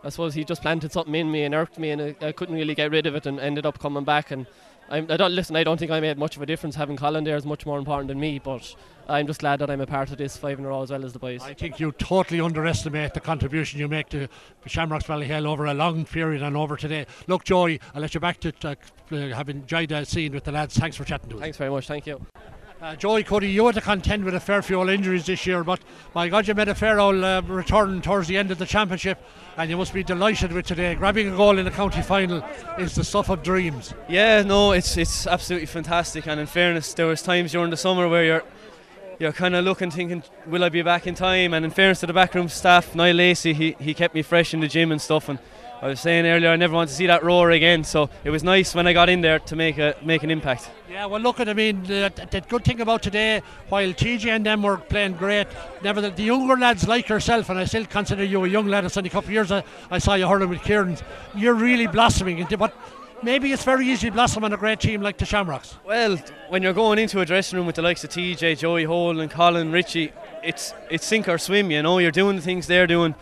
I 0.03 0.09
suppose 0.09 0.33
he 0.33 0.45
just 0.45 0.63
planted 0.63 0.93
something 0.93 1.15
in 1.15 1.31
me 1.31 1.45
and 1.45 1.55
irked 1.55 1.79
me, 1.79 1.91
and 1.91 2.01
I, 2.01 2.17
I 2.23 2.33
couldn't 2.33 2.55
really 2.55 2.75
get 2.75 2.91
rid 2.91 3.05
of 3.05 3.15
it, 3.15 3.27
and 3.27 3.39
ended 3.39 3.67
up 3.67 3.79
coming 3.79 4.05
back. 4.05 4.31
And 4.31 4.47
I, 4.93 4.99
I 4.99 5.17
don't 5.17 5.35
listen. 5.35 5.57
I 5.57 5.65
don't 5.65 5.79
think 5.79 5.91
I 5.91 6.01
made 6.01 6.19
much 6.19 6.37
of 6.37 6.43
a 6.43 6.47
difference. 6.47 6.77
Having 6.77 6.99
Colin 6.99 7.25
there 7.25 7.37
is 7.37 7.47
much 7.47 7.65
more 7.65 7.79
important 7.79 8.09
than 8.09 8.21
me, 8.21 8.39
but 8.39 8.75
I'm 9.09 9.27
just 9.27 9.41
glad 9.41 9.59
that 9.61 9.71
I'm 9.71 9.81
a 9.81 9.87
part 9.87 10.11
of 10.11 10.19
this 10.19 10.37
five 10.37 10.59
in 10.59 10.67
a 10.67 10.69
row 10.69 10.83
as 10.83 10.91
well 10.91 11.05
as 11.05 11.15
the 11.15 11.19
boys. 11.19 11.43
I 11.43 11.55
think 11.55 11.81
you 11.81 11.93
totally 11.93 12.41
underestimate 12.41 13.15
the 13.15 13.21
contribution 13.21 13.81
you 13.81 13.89
make 13.89 14.11
to 14.11 14.29
Shamrocks 14.67 15.07
Ballyhale 15.07 15.47
over 15.47 15.65
a 15.65 15.73
long 15.73 16.05
period 16.05 16.43
and 16.43 16.57
over 16.59 16.77
today. 16.77 17.07
Look, 17.27 17.45
Joey, 17.45 17.81
I'll 17.95 18.03
let 18.03 18.13
you 18.13 18.21
back 18.21 18.39
to 18.41 18.53
uh, 18.63 18.75
have 19.35 19.49
enjoyed 19.49 19.89
that 19.89 20.09
scene 20.09 20.33
with 20.33 20.45
the 20.45 20.53
lads. 20.53 20.77
Thanks 20.77 20.97
for 20.97 21.05
chatting 21.05 21.31
to 21.31 21.37
us. 21.37 21.41
Thanks 21.41 21.57
very 21.57 21.71
much. 21.71 21.87
Thank 21.89 22.07
you. 22.07 22.25
Uh, 22.83 22.97
Joey 22.97 23.23
Cody, 23.23 23.49
you 23.49 23.65
had 23.65 23.77
to 23.77 23.81
contend 23.81 24.25
with 24.25 24.35
a 24.35 24.41
fair 24.41 24.61
few 24.61 24.91
injuries 24.91 25.25
this 25.25 25.47
year, 25.47 25.63
but 25.63 25.79
my 26.17 26.29
God, 26.29 26.49
you 26.49 26.55
made 26.57 26.67
a 26.67 26.75
fair 26.75 26.99
old 26.99 27.23
uh, 27.23 27.41
return 27.47 28.03
towards 28.03 28.27
the 28.27 28.37
end 28.37 28.51
of 28.51 28.59
the 28.59 28.67
championship, 28.67 29.25
and 29.57 29.71
you 29.71 29.77
must 29.77 29.95
be 29.95 30.03
delighted 30.03 30.51
with 30.51 30.67
today. 30.67 30.97
Grabbing 30.97 31.33
a 31.33 31.37
goal 31.37 31.59
in 31.59 31.65
the 31.65 31.71
county 31.71 32.03
final 32.03 32.45
is 32.81 32.97
the 32.97 33.05
stuff 33.05 33.29
of 33.29 33.45
dreams. 33.45 33.95
Yeah, 34.09 34.43
no, 34.43 34.73
it's 34.73 34.97
it's 34.97 35.29
absolutely 35.29 35.67
fantastic. 35.67 36.27
And 36.27 36.41
in 36.41 36.47
fairness, 36.49 36.93
there 36.93 37.07
was 37.07 37.23
times 37.23 37.53
during 37.53 37.71
the 37.71 37.77
summer 37.77 38.09
where 38.09 38.25
you're 38.25 38.45
you're 39.21 39.33
kind 39.33 39.55
of 39.55 39.65
looking, 39.65 39.93
thinking, 39.93 40.25
will 40.47 40.65
I 40.65 40.69
be 40.69 40.83
back 40.83 41.07
in 41.07 41.15
time? 41.15 41.55
And 41.55 41.65
in 41.65 41.71
fairness 41.71 42.01
to 42.01 42.07
the 42.07 42.13
backroom 42.13 42.49
staff, 42.49 42.97
Niall 42.97 43.15
Lacey, 43.15 43.53
he, 43.53 43.77
he 43.79 43.95
kept 43.95 44.13
me 44.13 44.23
fresh 44.23 44.53
in 44.55 44.59
the 44.59 44.67
gym 44.67 44.91
and 44.91 45.01
stuff. 45.01 45.29
And 45.29 45.39
I 45.83 45.89
was 45.89 46.01
saying 46.01 46.25
earlier, 46.27 46.49
I 46.49 46.55
never 46.55 46.75
want 46.75 46.91
to 46.91 46.95
see 46.95 47.09
that 47.09 47.25
roar 47.25 47.51
again. 47.51 47.83
So 47.83 48.09
it 48.23 48.31
was 48.31 48.45
nice 48.45 48.73
when 48.73 48.87
I 48.87 48.93
got 48.93 49.09
in 49.09 49.21
there 49.21 49.41
to 49.41 49.57
make 49.57 49.79
a 49.79 49.97
make 50.01 50.23
an 50.23 50.31
impact. 50.31 50.71
Yeah, 50.89 51.07
well, 51.07 51.21
look 51.21 51.41
at 51.41 51.49
I 51.49 51.55
mean, 51.55 51.83
the, 51.83 52.13
the 52.31 52.41
good 52.41 52.65
thing 52.65 52.81
about 52.81 53.03
today, 53.03 53.43
while 53.69 53.89
TJ 53.89 54.27
and 54.27 54.47
them 54.47 54.63
were 54.63 54.77
playing 54.77 55.15
great, 55.15 55.49
never 55.83 56.01
the, 56.01 56.23
younger 56.23 56.57
lads 56.57 56.87
like 56.87 57.09
yourself, 57.09 57.51
and 57.51 57.59
I 57.59 57.65
still 57.65 57.85
consider 57.85 58.23
you 58.23 58.45
a 58.45 58.49
young 58.49 58.69
lad. 58.69 58.85
It's 58.85 58.97
only 58.97 59.09
a 59.09 59.11
couple 59.11 59.31
of 59.31 59.33
years 59.33 59.51
I, 59.51 59.65
I 59.91 59.99
saw 59.99 60.15
you 60.15 60.29
hurling 60.29 60.51
with 60.51 60.63
Kieran. 60.63 60.97
You're 61.35 61.55
really 61.55 61.89
blossoming. 61.89 62.47
But 62.57 62.73
maybe 63.25 63.51
it's 63.51 63.65
very 63.65 63.89
easy 63.89 64.07
to 64.07 64.13
blossom 64.13 64.45
on 64.45 64.53
a 64.53 64.57
great 64.57 64.79
team 64.79 65.03
like 65.03 65.19
the 65.19 65.27
Shamrocks. 65.27 65.75
Well, 65.85 66.17
when 66.49 66.63
you're 66.63 66.75
going 66.75 67.01
into 67.01 67.19
a 67.19 67.27
dressing 67.27 67.57
room 67.57 67.67
with 67.67 67.75
the 67.75 67.83
likes 67.83 68.05
of 68.05 68.11
TJ, 68.11 68.59
Joey 68.59 68.85
Holden, 68.85 69.21
and 69.21 69.33
Colin 69.33 69.73
Ritchie, 69.73 70.13
it's 70.45 70.75
it's 70.93 71.05
sink 71.05 71.29
or 71.29 71.39
swim. 71.39 71.73
You 71.73 71.83
know, 71.83 71.99
you're 71.99 72.13
doing 72.13 72.37
the 72.37 72.43
things 72.43 72.69
they're 72.69 72.87
doing. 72.87 73.17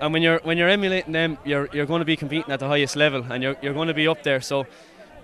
And 0.00 0.12
when 0.12 0.22
you're 0.22 0.40
when 0.44 0.56
you're 0.56 0.68
emulating 0.68 1.12
them, 1.12 1.38
you're 1.44 1.68
you're 1.72 1.86
going 1.86 2.00
to 2.00 2.06
be 2.06 2.16
competing 2.16 2.50
at 2.52 2.60
the 2.60 2.68
highest 2.68 2.96
level, 2.96 3.24
and 3.30 3.42
you're 3.42 3.56
you're 3.62 3.74
going 3.74 3.88
to 3.88 3.94
be 3.94 4.08
up 4.08 4.22
there. 4.22 4.40
So 4.40 4.66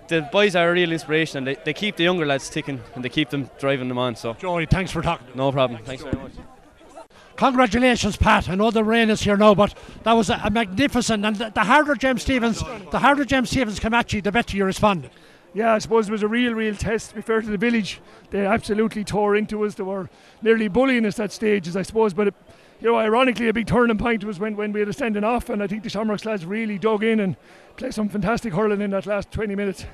the 0.09 0.23
boys 0.31 0.55
are 0.55 0.69
a 0.69 0.73
real 0.73 0.93
inspiration, 0.93 1.39
and 1.39 1.47
they, 1.47 1.57
they 1.65 1.73
keep 1.73 1.97
the 1.97 2.05
younger 2.05 2.27
lads 2.27 2.51
ticking, 2.51 2.81
and 2.95 3.05
they 3.05 3.09
keep 3.09 3.31
them 3.31 3.51
driving 3.59 3.89
them 3.89 3.99
on. 3.99 4.17
So 4.17 4.35
Joey, 4.35 4.67
thanks 4.67 4.93
for 4.93 5.03
talking. 5.03 5.27
No 5.35 5.51
problem. 5.51 5.83
Thanks 5.85 6.03
very 6.03 6.17
much. 6.17 6.33
Congratulations, 7.37 8.17
Pat. 8.17 8.49
I 8.49 8.55
know 8.55 8.71
the 8.71 8.83
rain 8.83 9.11
is 9.11 9.21
here 9.21 9.37
now, 9.37 9.55
but 9.55 9.75
that 10.05 10.15
was 10.15 10.31
a, 10.31 10.41
a 10.45 10.51
magnificent. 10.51 11.25
And 11.25 11.37
the, 11.37 11.51
the 11.51 11.65
harder 11.65 11.95
James 11.95 12.23
Stephens, 12.23 12.63
the 12.91 12.99
harder 12.99 13.25
James 13.27 13.51
Stephens 13.51 13.79
come 13.79 13.93
at 13.93 14.13
you, 14.13 14.23
the 14.23 14.33
better 14.33 14.57
you 14.57 14.65
responded. 14.65 15.11
Yeah, 15.53 15.75
I 15.75 15.79
suppose 15.79 16.09
it 16.09 16.13
was 16.13 16.23
a 16.23 16.29
real, 16.29 16.55
real 16.55 16.75
test. 16.75 17.11
To 17.11 17.17
be 17.17 17.23
fair 17.23 17.41
to 17.41 17.47
the 17.47 17.59
village, 17.59 18.01
they 18.31 18.45
absolutely 18.45 19.05
tore 19.05 19.37
into 19.37 19.65
us. 19.65 19.75
They 19.75 19.83
were 19.83 20.09
nearly 20.43 20.69
bullying 20.69 21.07
us 21.07 21.19
at 21.21 21.33
stages, 21.33 21.77
I 21.77 21.83
suppose. 21.83 22.15
But 22.15 22.29
it, 22.29 22.35
you 22.81 22.89
know, 22.89 22.97
ironically, 22.97 23.49
a 23.49 23.53
big 23.53 23.67
turning 23.67 23.99
point 23.99 24.25
was 24.25 24.39
when, 24.39 24.57
when 24.57 24.73
we 24.73 24.81
had 24.81 24.89
a 24.89 24.93
sending 24.93 25.25
off, 25.25 25.49
and 25.49 25.63
I 25.63 25.67
think 25.67 25.83
the 25.83 25.89
Shamrocks 25.89 26.25
lads 26.25 26.45
really 26.45 26.79
dug 26.79 27.03
in 27.03 27.21
and 27.21 27.37
played 27.77 27.95
some 27.95 28.09
fantastic 28.09 28.53
hurling 28.53 28.81
in 28.81 28.91
that 28.91 29.07
last 29.07 29.31
20 29.33 29.55
minutes. 29.55 29.87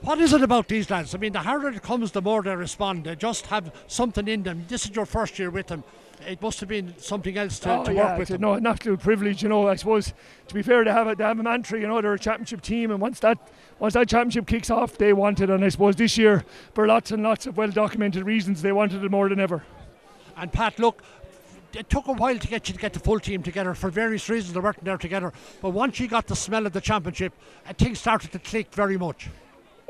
What 0.00 0.20
is 0.20 0.32
it 0.32 0.42
about 0.42 0.68
these 0.68 0.90
lads? 0.90 1.14
I 1.14 1.18
mean, 1.18 1.32
the 1.32 1.40
harder 1.40 1.68
it 1.68 1.82
comes, 1.82 2.12
the 2.12 2.22
more 2.22 2.42
they 2.42 2.54
respond. 2.54 3.04
They 3.04 3.16
just 3.16 3.46
have 3.46 3.72
something 3.88 4.28
in 4.28 4.44
them. 4.44 4.64
This 4.68 4.84
is 4.84 4.94
your 4.94 5.06
first 5.06 5.38
year 5.38 5.50
with 5.50 5.66
them. 5.66 5.82
It 6.26 6.40
must 6.42 6.60
have 6.60 6.68
been 6.68 6.94
something 6.98 7.36
else 7.36 7.58
to, 7.60 7.78
oh, 7.78 7.84
to 7.84 7.92
yeah, 7.92 8.10
work 8.10 8.18
with. 8.18 8.30
it's 8.30 8.36
a-. 8.36 8.38
No, 8.38 8.54
an 8.54 8.66
absolute 8.66 9.00
privilege. 9.00 9.42
You 9.42 9.48
know, 9.48 9.68
I 9.68 9.76
suppose 9.76 10.12
to 10.48 10.54
be 10.54 10.62
fair, 10.62 10.84
they 10.84 10.90
have 10.90 11.06
a, 11.08 11.14
they 11.14 11.24
have 11.24 11.38
a 11.38 11.42
mantra. 11.42 11.80
You 11.80 11.88
know, 11.88 12.00
they're 12.00 12.14
a 12.14 12.18
championship 12.18 12.60
team, 12.60 12.90
and 12.90 13.00
once 13.00 13.20
that 13.20 13.38
once 13.78 13.94
that 13.94 14.08
championship 14.08 14.46
kicks 14.46 14.70
off, 14.70 14.98
they 14.98 15.12
want 15.12 15.40
it. 15.40 15.50
And 15.50 15.64
I 15.64 15.68
suppose 15.68 15.96
this 15.96 16.18
year, 16.18 16.44
for 16.74 16.86
lots 16.86 17.12
and 17.12 17.22
lots 17.22 17.46
of 17.46 17.56
well 17.56 17.70
documented 17.70 18.24
reasons, 18.24 18.62
they 18.62 18.72
wanted 18.72 19.04
it 19.04 19.10
more 19.10 19.28
than 19.28 19.38
ever. 19.38 19.64
And 20.36 20.52
Pat, 20.52 20.78
look, 20.78 21.02
it 21.74 21.90
took 21.90 22.06
a 22.06 22.12
while 22.12 22.38
to 22.38 22.48
get 22.48 22.68
you 22.68 22.74
to 22.74 22.80
get 22.80 22.92
the 22.92 23.00
full 23.00 23.20
team 23.20 23.42
together 23.42 23.74
for 23.74 23.90
various 23.90 24.28
reasons. 24.28 24.52
They're 24.52 24.62
working 24.62 24.84
there 24.84 24.98
together. 24.98 25.32
But 25.60 25.70
once 25.70 26.00
you 26.00 26.08
got 26.08 26.26
the 26.26 26.36
smell 26.36 26.66
of 26.66 26.72
the 26.72 26.80
championship, 26.80 27.32
uh, 27.66 27.72
things 27.72 28.00
started 28.00 28.32
to 28.32 28.38
click 28.38 28.72
very 28.72 28.96
much. 28.96 29.28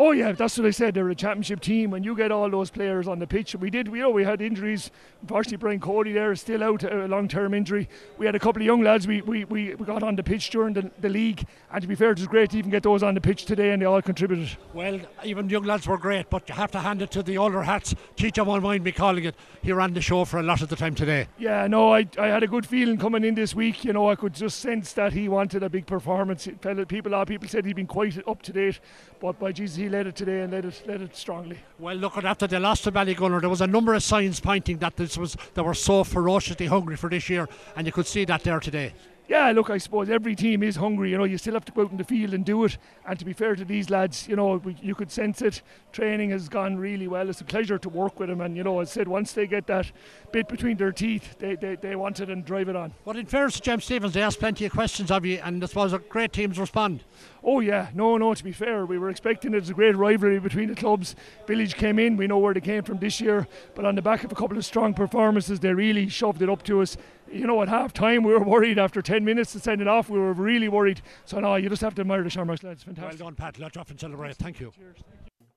Oh 0.00 0.12
yeah, 0.12 0.30
that's 0.30 0.56
what 0.56 0.64
I 0.64 0.70
said. 0.70 0.94
They're 0.94 1.08
a 1.08 1.14
championship 1.14 1.58
team, 1.58 1.92
and 1.92 2.04
you 2.04 2.14
get 2.14 2.30
all 2.30 2.48
those 2.48 2.70
players 2.70 3.08
on 3.08 3.18
the 3.18 3.26
pitch. 3.26 3.56
We 3.56 3.68
did, 3.68 3.88
we 3.88 3.98
you 3.98 4.04
know, 4.04 4.10
we 4.10 4.22
had 4.22 4.40
injuries. 4.40 4.92
Unfortunately, 5.22 5.56
Brian 5.56 5.80
Cody 5.80 6.12
there 6.12 6.30
is 6.30 6.40
still 6.40 6.62
out, 6.62 6.84
uh, 6.84 7.06
a 7.06 7.08
long-term 7.08 7.52
injury. 7.52 7.88
We 8.16 8.24
had 8.24 8.36
a 8.36 8.38
couple 8.38 8.62
of 8.62 8.66
young 8.66 8.82
lads 8.82 9.08
we, 9.08 9.22
we, 9.22 9.44
we, 9.46 9.74
we 9.74 9.84
got 9.84 10.04
on 10.04 10.14
the 10.14 10.22
pitch 10.22 10.50
during 10.50 10.74
the, 10.74 10.88
the 11.00 11.08
league, 11.08 11.44
and 11.72 11.82
to 11.82 11.88
be 11.88 11.96
fair, 11.96 12.12
it 12.12 12.18
was 12.18 12.28
great 12.28 12.50
to 12.50 12.58
even 12.58 12.70
get 12.70 12.84
those 12.84 13.02
on 13.02 13.14
the 13.14 13.20
pitch 13.20 13.44
today, 13.44 13.72
and 13.72 13.82
they 13.82 13.86
all 13.86 14.00
contributed. 14.00 14.56
Well, 14.72 15.00
even 15.24 15.50
young 15.50 15.64
lads 15.64 15.88
were 15.88 15.98
great, 15.98 16.30
but 16.30 16.48
you 16.48 16.54
have 16.54 16.70
to 16.70 16.78
hand 16.78 17.02
it 17.02 17.10
to 17.10 17.24
the 17.24 17.36
older 17.36 17.64
hats. 17.64 17.96
Teacher 18.14 18.44
won't 18.44 18.62
mind 18.62 18.84
me 18.84 18.92
calling 18.92 19.24
it. 19.24 19.34
He 19.62 19.72
ran 19.72 19.94
the 19.94 20.00
show 20.00 20.24
for 20.24 20.38
a 20.38 20.44
lot 20.44 20.62
of 20.62 20.68
the 20.68 20.76
time 20.76 20.94
today. 20.94 21.26
Yeah, 21.38 21.66
no, 21.66 21.92
I, 21.92 22.06
I 22.16 22.28
had 22.28 22.44
a 22.44 22.46
good 22.46 22.66
feeling 22.66 22.98
coming 22.98 23.24
in 23.24 23.34
this 23.34 23.52
week. 23.52 23.84
You 23.84 23.92
know, 23.92 24.08
I 24.08 24.14
could 24.14 24.34
just 24.34 24.60
sense 24.60 24.92
that 24.92 25.12
he 25.12 25.28
wanted 25.28 25.64
a 25.64 25.68
big 25.68 25.86
performance. 25.86 26.46
It 26.46 26.68
People, 26.88 27.10
a 27.10 27.14
lot 27.14 27.22
of 27.22 27.28
people 27.28 27.48
said 27.48 27.64
he'd 27.64 27.74
been 27.74 27.88
quite 27.88 28.16
up 28.28 28.42
to 28.42 28.52
date, 28.52 28.78
but 29.20 29.38
by 29.38 29.52
Jesus, 29.52 29.76
he 29.76 29.88
led 29.88 30.06
it 30.06 30.16
today 30.16 30.40
and 30.42 30.52
led 30.52 30.64
it, 30.64 30.82
led 30.86 31.00
it 31.00 31.16
strongly. 31.16 31.58
Well, 31.78 31.96
look 31.96 32.16
at 32.16 32.24
after 32.24 32.46
they 32.46 32.58
lost 32.58 32.84
to 32.84 32.92
Ballygunner, 32.92 33.40
there 33.40 33.50
was 33.50 33.60
a 33.60 33.66
number 33.66 33.94
of 33.94 34.02
signs 34.02 34.40
pointing 34.40 34.78
that 34.78 34.96
this 34.96 35.16
was 35.18 35.36
they 35.54 35.62
were 35.62 35.74
so 35.74 36.04
ferociously 36.04 36.66
hungry 36.66 36.96
for 36.96 37.10
this 37.10 37.28
year, 37.28 37.48
and 37.76 37.86
you 37.86 37.92
could 37.92 38.06
see 38.06 38.24
that 38.26 38.42
there 38.42 38.60
today. 38.60 38.92
Yeah, 39.28 39.52
look, 39.52 39.68
I 39.68 39.76
suppose 39.76 40.08
every 40.08 40.34
team 40.34 40.62
is 40.62 40.76
hungry. 40.76 41.10
You 41.10 41.18
know, 41.18 41.24
you 41.24 41.36
still 41.36 41.52
have 41.52 41.66
to 41.66 41.72
go 41.72 41.82
out 41.82 41.90
in 41.90 41.98
the 41.98 42.04
field 42.04 42.32
and 42.32 42.46
do 42.46 42.64
it. 42.64 42.78
And 43.06 43.18
to 43.18 43.26
be 43.26 43.34
fair 43.34 43.54
to 43.56 43.64
these 43.64 43.90
lads, 43.90 44.26
you 44.26 44.34
know, 44.34 44.56
we, 44.56 44.74
you 44.80 44.94
could 44.94 45.10
sense 45.10 45.42
it. 45.42 45.60
Training 45.92 46.30
has 46.30 46.48
gone 46.48 46.78
really 46.78 47.08
well. 47.08 47.28
It's 47.28 47.42
a 47.42 47.44
pleasure 47.44 47.76
to 47.76 47.88
work 47.90 48.18
with 48.18 48.30
them. 48.30 48.40
And 48.40 48.56
you 48.56 48.64
know, 48.64 48.80
as 48.80 48.90
I 48.90 48.92
said, 48.92 49.08
once 49.08 49.32
they 49.34 49.46
get 49.46 49.66
that 49.66 49.92
bit 50.32 50.48
between 50.48 50.78
their 50.78 50.92
teeth, 50.92 51.36
they, 51.38 51.56
they, 51.56 51.76
they 51.76 51.94
want 51.94 52.20
it 52.20 52.30
and 52.30 52.42
drive 52.42 52.70
it 52.70 52.76
on. 52.76 52.94
But 53.04 53.16
in 53.16 53.26
fairness 53.26 53.56
to 53.56 53.60
James 53.60 53.84
Stephens, 53.84 54.14
they 54.14 54.22
asked 54.22 54.40
plenty 54.40 54.64
of 54.64 54.72
questions 54.72 55.10
of 55.10 55.26
you, 55.26 55.40
and 55.44 55.62
I 55.62 55.66
suppose 55.66 55.92
a 55.92 55.98
great 55.98 56.32
teams 56.32 56.58
respond. 56.58 57.04
Oh 57.44 57.60
yeah, 57.60 57.88
no, 57.92 58.16
no. 58.16 58.32
To 58.32 58.44
be 58.44 58.52
fair, 58.52 58.86
we 58.86 58.98
were 58.98 59.10
expecting 59.10 59.52
it. 59.52 59.58
It's 59.58 59.68
a 59.68 59.74
great 59.74 59.94
rivalry 59.94 60.40
between 60.40 60.68
the 60.68 60.74
clubs. 60.74 61.14
Village 61.46 61.74
came 61.74 61.98
in. 61.98 62.16
We 62.16 62.26
know 62.26 62.38
where 62.38 62.54
they 62.54 62.60
came 62.60 62.82
from 62.82 62.98
this 62.98 63.20
year, 63.20 63.46
but 63.74 63.84
on 63.84 63.94
the 63.94 64.02
back 64.02 64.24
of 64.24 64.32
a 64.32 64.34
couple 64.34 64.56
of 64.56 64.64
strong 64.64 64.94
performances, 64.94 65.60
they 65.60 65.74
really 65.74 66.08
shoved 66.08 66.40
it 66.40 66.48
up 66.48 66.62
to 66.64 66.80
us. 66.80 66.96
You 67.30 67.46
know, 67.46 67.62
at 67.62 67.68
half 67.68 67.92
time 67.92 68.22
we 68.22 68.32
were 68.32 68.42
worried. 68.42 68.78
After 68.78 69.02
ten 69.02 69.24
minutes 69.24 69.52
to 69.52 69.60
send 69.60 69.80
it 69.80 69.88
off, 69.88 70.08
we 70.08 70.18
were 70.18 70.32
really 70.32 70.68
worried. 70.68 71.00
So 71.24 71.40
no, 71.40 71.56
you 71.56 71.68
just 71.68 71.82
have 71.82 71.94
to 71.96 72.00
admire 72.00 72.22
the 72.22 72.30
Shamrocks 72.30 72.62
lads. 72.62 72.82
Fantastic. 72.84 73.20
Well 73.20 73.30
done, 73.30 73.36
Pat. 73.36 73.58
Let's 73.58 73.76
off 73.76 73.90
and 73.90 74.00
celebrate. 74.00 74.36
Thank 74.36 74.60
you. 74.60 74.72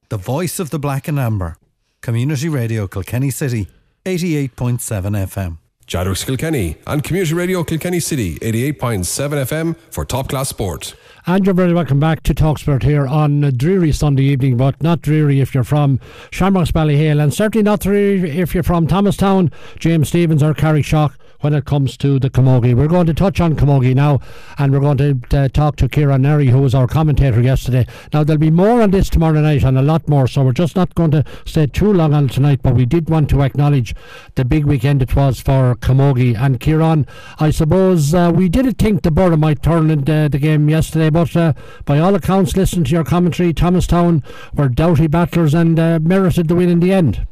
The 0.10 0.18
voice 0.18 0.60
of 0.60 0.70
the 0.70 0.80
black 0.80 1.08
and 1.08 1.20
amber. 1.20 1.58
Community 2.02 2.50
Radio 2.50 2.88
Kilkenny 2.88 3.30
City, 3.30 3.68
88.7 4.06 4.50
FM. 4.80 5.58
Jadrux 5.88 6.26
Kilkenny 6.26 6.78
and 6.88 7.04
Community 7.04 7.34
Radio 7.34 7.66
Kilkenny 7.66 8.00
City 8.00 8.40
88.7 8.40 9.04
FM 9.04 9.76
for 9.90 10.06
top 10.06 10.30
class 10.30 10.48
sport. 10.48 10.96
And 11.28 11.46
you're 11.46 11.54
very 11.54 11.74
welcome 11.74 12.00
back 12.00 12.24
to 12.24 12.34
Talksport 12.34 12.84
here 12.84 13.06
on 13.06 13.44
a 13.44 13.52
dreary 13.52 13.92
Sunday 13.92 14.24
evening, 14.24 14.56
but 14.56 14.82
not 14.82 15.02
dreary 15.02 15.42
if 15.42 15.54
you're 15.54 15.66
from 15.66 16.00
Shamrocks 16.32 16.72
Ballyhale, 16.72 17.22
and 17.22 17.34
certainly 17.34 17.64
not 17.64 17.82
dreary 17.82 18.40
if 18.40 18.54
you're 18.54 18.64
from 18.64 18.88
Thomastown, 18.88 19.52
James 19.80 20.08
Stephens, 20.08 20.42
or 20.42 20.54
Carrickshock. 20.54 21.14
When 21.42 21.54
it 21.54 21.66
comes 21.66 21.98
to 21.98 22.20
the 22.20 22.30
Camogie. 22.30 22.76
We're 22.76 22.88
going 22.88 23.08
to 23.08 23.14
touch 23.14 23.42
on 23.42 23.56
Camogie 23.56 23.96
now, 23.96 24.20
and 24.60 24.72
we're 24.72 24.80
going 24.80 24.98
to 24.98 25.20
uh, 25.38 25.48
talk 25.50 25.76
to 25.78 25.90
Kieran 25.90 26.22
Neary, 26.22 26.50
who 26.50 26.62
was 26.62 26.76
our 26.76 26.88
commentator 26.88 27.42
yesterday. 27.42 27.88
Now, 28.14 28.24
there'll 28.24 28.40
be 28.40 28.52
more 28.52 28.82
on 28.82 28.92
this 28.92 29.10
tomorrow 29.10 29.42
night 29.42 29.64
and 29.64 29.78
a 29.78 29.82
lot 29.82 30.08
more, 30.08 30.28
so 30.28 30.44
we're 30.44 30.54
just 30.54 30.76
not 30.76 30.94
going 30.94 31.12
to 31.12 31.24
stay 31.46 31.66
too 31.66 31.92
long 31.92 32.14
on 32.14 32.28
tonight, 32.28 32.62
but 32.62 32.76
we 32.76 32.86
did 32.86 33.10
want 33.10 33.30
to 33.32 33.42
acknowledge 33.42 33.96
the 34.36 34.46
big 34.46 34.66
weekend 34.66 35.02
it 35.02 35.16
was 35.16 35.42
for 35.42 35.76
Camogie. 35.76 36.38
And 36.40 36.60
Kieran, 36.60 37.08
I 37.40 37.50
suppose 37.50 38.14
uh, 38.14 38.32
we 38.34 38.48
didn't 38.48 38.78
think 38.78 39.02
the 39.02 39.12
Borough 39.12 39.36
might 39.36 39.64
turn 39.64 39.90
in 39.90 40.04
the, 40.04 40.30
the 40.32 40.40
game 40.40 40.70
yesterday, 40.70 41.10
but 41.10 41.36
uh, 41.36 41.54
by 41.86 41.98
all 41.98 42.14
accounts, 42.14 42.56
listening 42.56 42.86
to 42.86 42.92
your 42.92 43.04
commentary, 43.04 43.52
Thomastown 43.52 44.24
were 44.54 44.70
doughty 44.70 45.08
battlers 45.08 45.56
and 45.56 45.80
uh, 45.80 46.00
merited 46.02 46.48
the 46.48 46.56
win 46.56 46.70
in 46.70 46.82
the 46.82 46.94
end. 46.94 47.26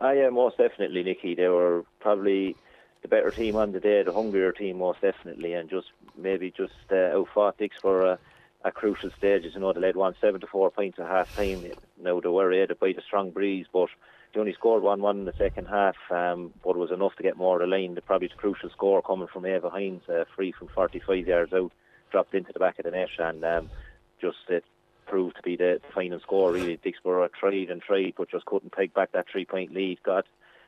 Ah, 0.00 0.10
yeah, 0.10 0.28
most 0.30 0.58
definitely, 0.58 1.02
Nicky. 1.04 1.34
They 1.34 1.48
were 1.48 1.84
probably 2.00 2.56
the 3.04 3.08
better 3.08 3.30
team 3.30 3.54
on 3.54 3.72
the 3.72 3.80
day, 3.80 4.02
the 4.02 4.14
hungrier 4.14 4.50
team, 4.50 4.78
most 4.78 5.02
definitely, 5.02 5.52
and 5.52 5.68
just 5.68 5.88
maybe 6.16 6.50
just 6.50 6.72
uh, 6.90 7.14
outfought 7.14 7.58
Dix 7.58 7.76
for 7.78 8.02
a, 8.06 8.18
a 8.64 8.72
crucial 8.72 9.10
stage. 9.10 9.44
As 9.44 9.52
you 9.52 9.60
know, 9.60 9.74
they 9.74 9.80
led 9.80 9.94
one 9.94 10.14
seven 10.22 10.40
to 10.40 10.46
four 10.46 10.70
points 10.70 10.98
at 10.98 11.06
half 11.06 11.36
time. 11.36 11.70
Now 12.02 12.18
they 12.18 12.28
were 12.30 12.50
aided 12.50 12.80
by 12.80 12.92
the 12.92 13.02
strong 13.06 13.30
breeze, 13.30 13.66
but 13.70 13.90
they 14.32 14.40
only 14.40 14.54
scored 14.54 14.82
one 14.82 15.02
one 15.02 15.18
in 15.18 15.24
the 15.26 15.34
second 15.36 15.66
half, 15.66 15.96
um, 16.10 16.54
but 16.64 16.70
it 16.70 16.78
was 16.78 16.90
enough 16.90 17.14
to 17.16 17.22
get 17.22 17.36
more 17.36 17.60
of 17.60 17.68
the 17.68 17.76
line. 17.76 17.94
The 17.94 18.00
probably 18.00 18.28
the 18.28 18.36
crucial 18.36 18.70
score 18.70 19.02
coming 19.02 19.28
from 19.30 19.44
Ava 19.44 19.68
Hines, 19.68 20.08
uh, 20.08 20.24
free 20.34 20.52
from 20.52 20.68
45 20.68 21.28
yards 21.28 21.52
out, 21.52 21.72
dropped 22.10 22.34
into 22.34 22.54
the 22.54 22.58
back 22.58 22.78
of 22.78 22.86
the 22.86 22.90
net, 22.90 23.10
and 23.18 23.44
um, 23.44 23.70
just 24.18 24.38
it 24.48 24.64
proved 25.06 25.36
to 25.36 25.42
be 25.42 25.56
the 25.56 25.78
final 25.94 26.20
score. 26.20 26.52
Really, 26.52 26.78
Dicksboro 26.78 27.28
tried 27.38 27.68
and 27.68 27.82
tried, 27.82 28.14
but 28.16 28.30
just 28.30 28.46
couldn't 28.46 28.72
take 28.72 28.94
back 28.94 29.12
that 29.12 29.26
three 29.30 29.44
point 29.44 29.74
lead. 29.74 30.02
Got 30.02 30.24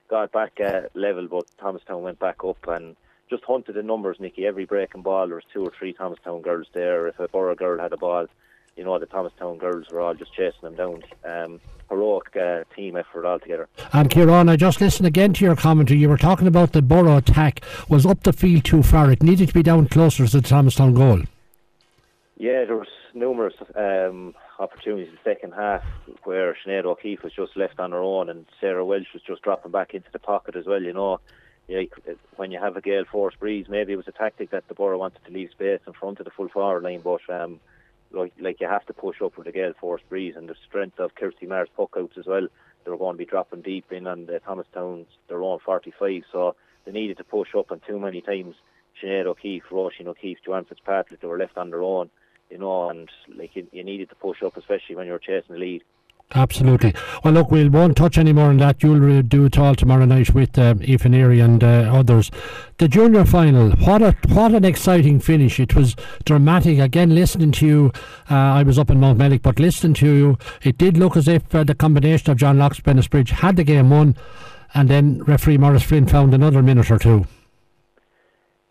got 0.09 0.33
back 0.33 0.59
uh, 0.65 0.83
level, 0.95 1.29
but 1.29 1.47
Thomastown 1.59 2.03
went 2.03 2.19
back 2.19 2.45
up 2.45 2.67
and 2.69 2.97
just 3.29 3.45
hunted 3.45 3.75
the 3.75 3.83
numbers, 3.83 4.19
Nicky. 4.21 4.47
Every 4.47 4.65
breaking 4.65 5.03
ball, 5.03 5.27
there 5.27 5.37
was 5.37 5.45
two 5.53 5.65
or 5.65 5.73
three 5.79 5.93
Thomastown 5.93 6.43
girls 6.43 6.67
there. 6.73 7.09
If 7.09 7.19
a 7.19 7.29
Borough 7.29 7.55
girl 7.55 7.81
had 7.81 7.93
a 7.93 7.97
ball, 7.97 8.27
you 8.77 8.85
know, 8.85 8.99
the 8.99 9.07
Thomastown 9.07 9.59
girls 9.59 9.87
were 9.91 10.01
all 10.01 10.15
just 10.15 10.35
chasing 10.35 10.61
them 10.63 10.75
down. 10.75 11.03
Um, 11.25 11.61
heroic 11.89 12.37
uh, 12.37 12.65
team 12.75 12.97
effort 12.97 13.25
altogether. 13.25 13.69
And 13.93 14.11
Kieran, 14.11 14.49
I 14.49 14.57
just 14.57 14.81
listened 14.81 15.07
again 15.07 15.33
to 15.35 15.45
your 15.45 15.57
commentary. 15.57 16.01
You 16.01 16.09
were 16.09 16.17
talking 16.17 16.47
about 16.47 16.73
the 16.73 16.83
Borough 16.83 17.17
attack 17.17 17.65
was 17.89 18.05
up 18.05 18.23
the 18.23 18.33
field 18.33 18.65
too 18.65 18.83
far. 18.83 19.11
It 19.11 19.23
needed 19.23 19.49
to 19.49 19.55
be 19.55 19.63
down 19.63 19.89
closer 19.89 20.27
to 20.27 20.41
the 20.41 20.47
Thomastown 20.47 20.95
goal. 20.95 21.23
Yeah, 22.37 22.65
there 22.65 22.77
was 22.77 22.89
numerous 23.15 23.55
um, 23.75 24.35
opportunities 24.59 25.09
in 25.09 25.15
the 25.15 25.31
second 25.31 25.53
half 25.53 25.83
where 26.25 26.57
Sinead 26.65 26.85
O'Keefe 26.85 27.23
was 27.23 27.33
just 27.33 27.57
left 27.57 27.79
on 27.79 27.93
her 27.93 28.03
own 28.03 28.29
and 28.29 28.47
Sarah 28.61 28.85
Welsh 28.85 29.13
was 29.13 29.23
just 29.23 29.43
dropping 29.43 29.73
back 29.73 29.95
into 29.95 30.11
the 30.13 30.19
pocket 30.19 30.57
as 30.57 30.67
well, 30.67 30.83
you 30.83 30.93
know. 30.93 31.21
Yeah, 31.69 31.83
when 32.37 32.53
you 32.53 32.61
have 32.61 32.77
a 32.77 32.81
gale 32.81 33.05
force 33.11 33.35
breeze, 33.35 33.67
maybe 33.69 33.93
it 33.93 33.97
was 33.97 34.07
a 34.07 34.13
tactic 34.13 34.51
that 34.51 34.69
the 34.69 34.75
Borough 34.75 34.99
wanted 34.99 35.25
to 35.25 35.33
leave 35.33 35.51
space 35.51 35.81
in 35.87 35.93
front 35.95 36.21
of 36.21 36.25
the 36.25 36.31
full 36.31 36.49
forward 36.49 36.85
line, 36.85 37.01
but 37.03 37.21
um, 37.29 37.59
like, 38.13 38.33
like 38.41 38.61
you 38.61 38.69
have 38.69 38.87
to 38.87 38.93
push 38.93 39.21
up 39.21 39.37
with 39.37 39.49
a 39.49 39.53
gale 39.53 39.73
force 39.81 40.03
breeze 40.09 40.35
and 40.37 40.49
the 40.49 40.55
strength 40.69 41.01
of 41.01 41.17
Kirsty 41.17 41.47
Marr's 41.47 41.69
puck 41.77 41.95
outs 41.99 42.17
as 42.19 42.27
well. 42.27 42.47
They 42.85 42.91
were 42.91 42.97
going 42.97 43.15
to 43.15 43.19
be 43.19 43.25
dropping 43.25 43.63
deep 43.63 43.91
in 43.91 44.07
on 44.07 44.27
the 44.27 44.39
Thomastown's 44.39 45.09
their 45.29 45.43
own 45.43 45.59
45, 45.59 46.23
so 46.31 46.55
they 46.85 46.93
needed 46.93 47.17
to 47.17 47.25
push 47.25 47.49
up, 47.57 47.73
and 47.73 47.83
too 47.85 47.99
many 47.99 48.21
times 48.21 48.55
Sinead 49.03 49.27
O'Keefe, 49.27 49.65
Roisin 49.71 50.07
O'Keefe, 50.07 50.39
Joanne 50.45 50.65
Fitzpatrick, 50.65 51.21
they 51.21 51.27
were 51.27 51.39
left 51.39 51.59
on 51.59 51.71
their 51.71 51.83
own 51.83 52.11
you 52.51 52.59
know, 52.59 52.91
and 52.91 53.09
like 53.35 53.57
you, 53.57 53.67
you 53.73 53.85
needed 53.85 54.09
to 54.11 54.15
push 54.17 54.43
up, 54.43 54.57
especially 54.57 54.97
when 54.97 55.07
you're 55.07 55.19
chasing 55.19 55.55
the 55.55 55.59
lead. 55.59 55.83
Absolutely. 56.35 56.93
Well, 57.23 57.35
look, 57.35 57.53
we 57.53 57.69
won't 57.69 57.97
touch 57.97 58.19
any 58.19 58.33
more 58.33 58.49
on 58.49 58.57
that. 58.57 58.83
You'll 58.83 59.23
do 59.23 59.45
it 59.45 59.59
all 59.59 59.77
tomorrow 59.77 60.05
night 60.05 60.35
with 60.35 60.59
uh, 60.59 60.75
Aoife 60.81 61.05
Neary 61.05 61.43
and 61.43 61.63
uh, 61.63 61.93
others. 61.95 62.33
The 62.79 62.89
junior 62.89 63.25
final, 63.25 63.71
what 63.71 64.03
a 64.03 64.17
what 64.29 64.53
an 64.53 64.65
exciting 64.65 65.21
finish! 65.21 65.61
It 65.61 65.77
was 65.77 65.95
dramatic. 66.25 66.81
Again, 66.81 67.15
listening 67.15 67.53
to 67.53 67.67
you, 67.67 67.93
uh, 68.29 68.35
I 68.35 68.65
was 68.65 68.77
up 68.77 68.91
in 68.91 68.99
Mountmellick, 68.99 69.43
but 69.43 69.61
listening 69.61 69.95
to 69.95 70.13
you, 70.13 70.39
it 70.63 70.79
did 70.79 70.97
look 70.99 71.17
as 71.17 71.29
if 71.29 71.55
uh, 71.55 71.63
the 71.63 71.77
combination 71.77 72.33
of 72.33 72.39
John 72.39 72.59
Locke's 72.59 72.81
Bennettsbridge 72.81 73.31
had 73.31 73.55
the 73.55 73.65
game 73.65 73.91
won, 73.91 74.17
and 74.75 74.89
then 74.89 75.23
referee 75.23 75.59
Morris 75.59 75.85
Flynn 75.85 76.09
found 76.09 76.35
another 76.35 76.61
minute 76.61 76.91
or 76.91 76.99
two. 76.99 77.27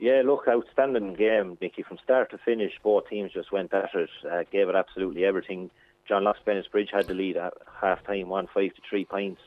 Yeah, 0.05 0.21
look, 0.23 0.47
outstanding 0.47 1.15
game, 1.15 1.57
Nicky. 1.59 1.81
From 1.81 1.97
start 1.97 2.29
to 2.29 2.37
finish, 2.37 2.73
both 2.83 3.09
teams 3.09 3.31
just 3.33 3.51
went 3.51 3.73
at 3.73 3.89
it, 3.95 4.09
uh, 4.31 4.43
gave 4.51 4.69
it 4.69 4.75
absolutely 4.75 5.25
everything. 5.25 5.71
John 6.07 6.25
Locke's 6.25 6.41
Bennettsbridge 6.45 6.91
had 6.93 7.07
the 7.07 7.15
lead 7.15 7.37
at 7.37 7.55
half 7.81 8.03
time, 8.03 8.29
one 8.29 8.45
five 8.53 8.75
to 8.75 8.81
three 8.87 9.03
points, 9.03 9.41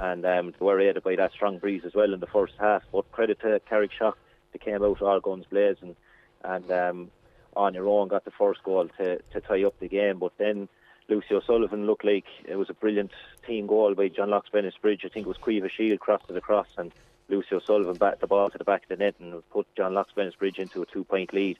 and 0.00 0.26
um, 0.26 0.54
they 0.58 0.64
were 0.66 0.80
aided 0.80 1.04
by 1.04 1.14
that 1.14 1.30
strong 1.30 1.58
breeze 1.58 1.82
as 1.86 1.94
well 1.94 2.12
in 2.12 2.18
the 2.18 2.26
first 2.26 2.54
half. 2.58 2.82
But 2.90 3.12
credit 3.12 3.38
to 3.42 3.60
Carrickshock, 3.70 4.14
they 4.52 4.58
came 4.58 4.82
out 4.82 5.00
all 5.02 5.20
guns 5.20 5.44
blazing, 5.48 5.94
and 6.42 6.68
um, 6.72 7.10
on 7.54 7.74
your 7.74 7.86
own 7.86 8.08
got 8.08 8.24
the 8.24 8.32
first 8.32 8.64
goal 8.64 8.88
to, 8.98 9.20
to 9.32 9.40
tie 9.40 9.62
up 9.62 9.78
the 9.78 9.86
game. 9.86 10.18
But 10.18 10.32
then 10.36 10.68
Lucy 11.08 11.32
O'Sullivan 11.32 11.86
looked 11.86 12.04
like 12.04 12.26
it 12.44 12.56
was 12.56 12.70
a 12.70 12.74
brilliant 12.74 13.12
team 13.46 13.68
goal 13.68 13.94
by 13.94 14.08
John 14.08 14.30
Locke's 14.30 14.50
Bennettsbridge. 14.50 15.04
I 15.04 15.10
think 15.10 15.26
it 15.26 15.28
was 15.28 15.38
Quiva 15.38 15.70
Shield 15.70 16.00
crossed 16.00 16.28
it 16.28 16.36
across 16.36 16.66
and 16.76 16.90
Lucy 17.32 17.54
O'Sullivan 17.54 17.96
bat 17.96 18.20
the 18.20 18.26
ball 18.26 18.50
to 18.50 18.58
the 18.58 18.64
back 18.64 18.82
of 18.82 18.90
the 18.90 19.02
net 19.02 19.14
and 19.18 19.42
put 19.48 19.66
John 19.74 19.94
Locke's 19.94 20.12
Bennettsbridge 20.14 20.58
into 20.58 20.82
a 20.82 20.86
two 20.86 21.02
point 21.02 21.32
lead. 21.32 21.58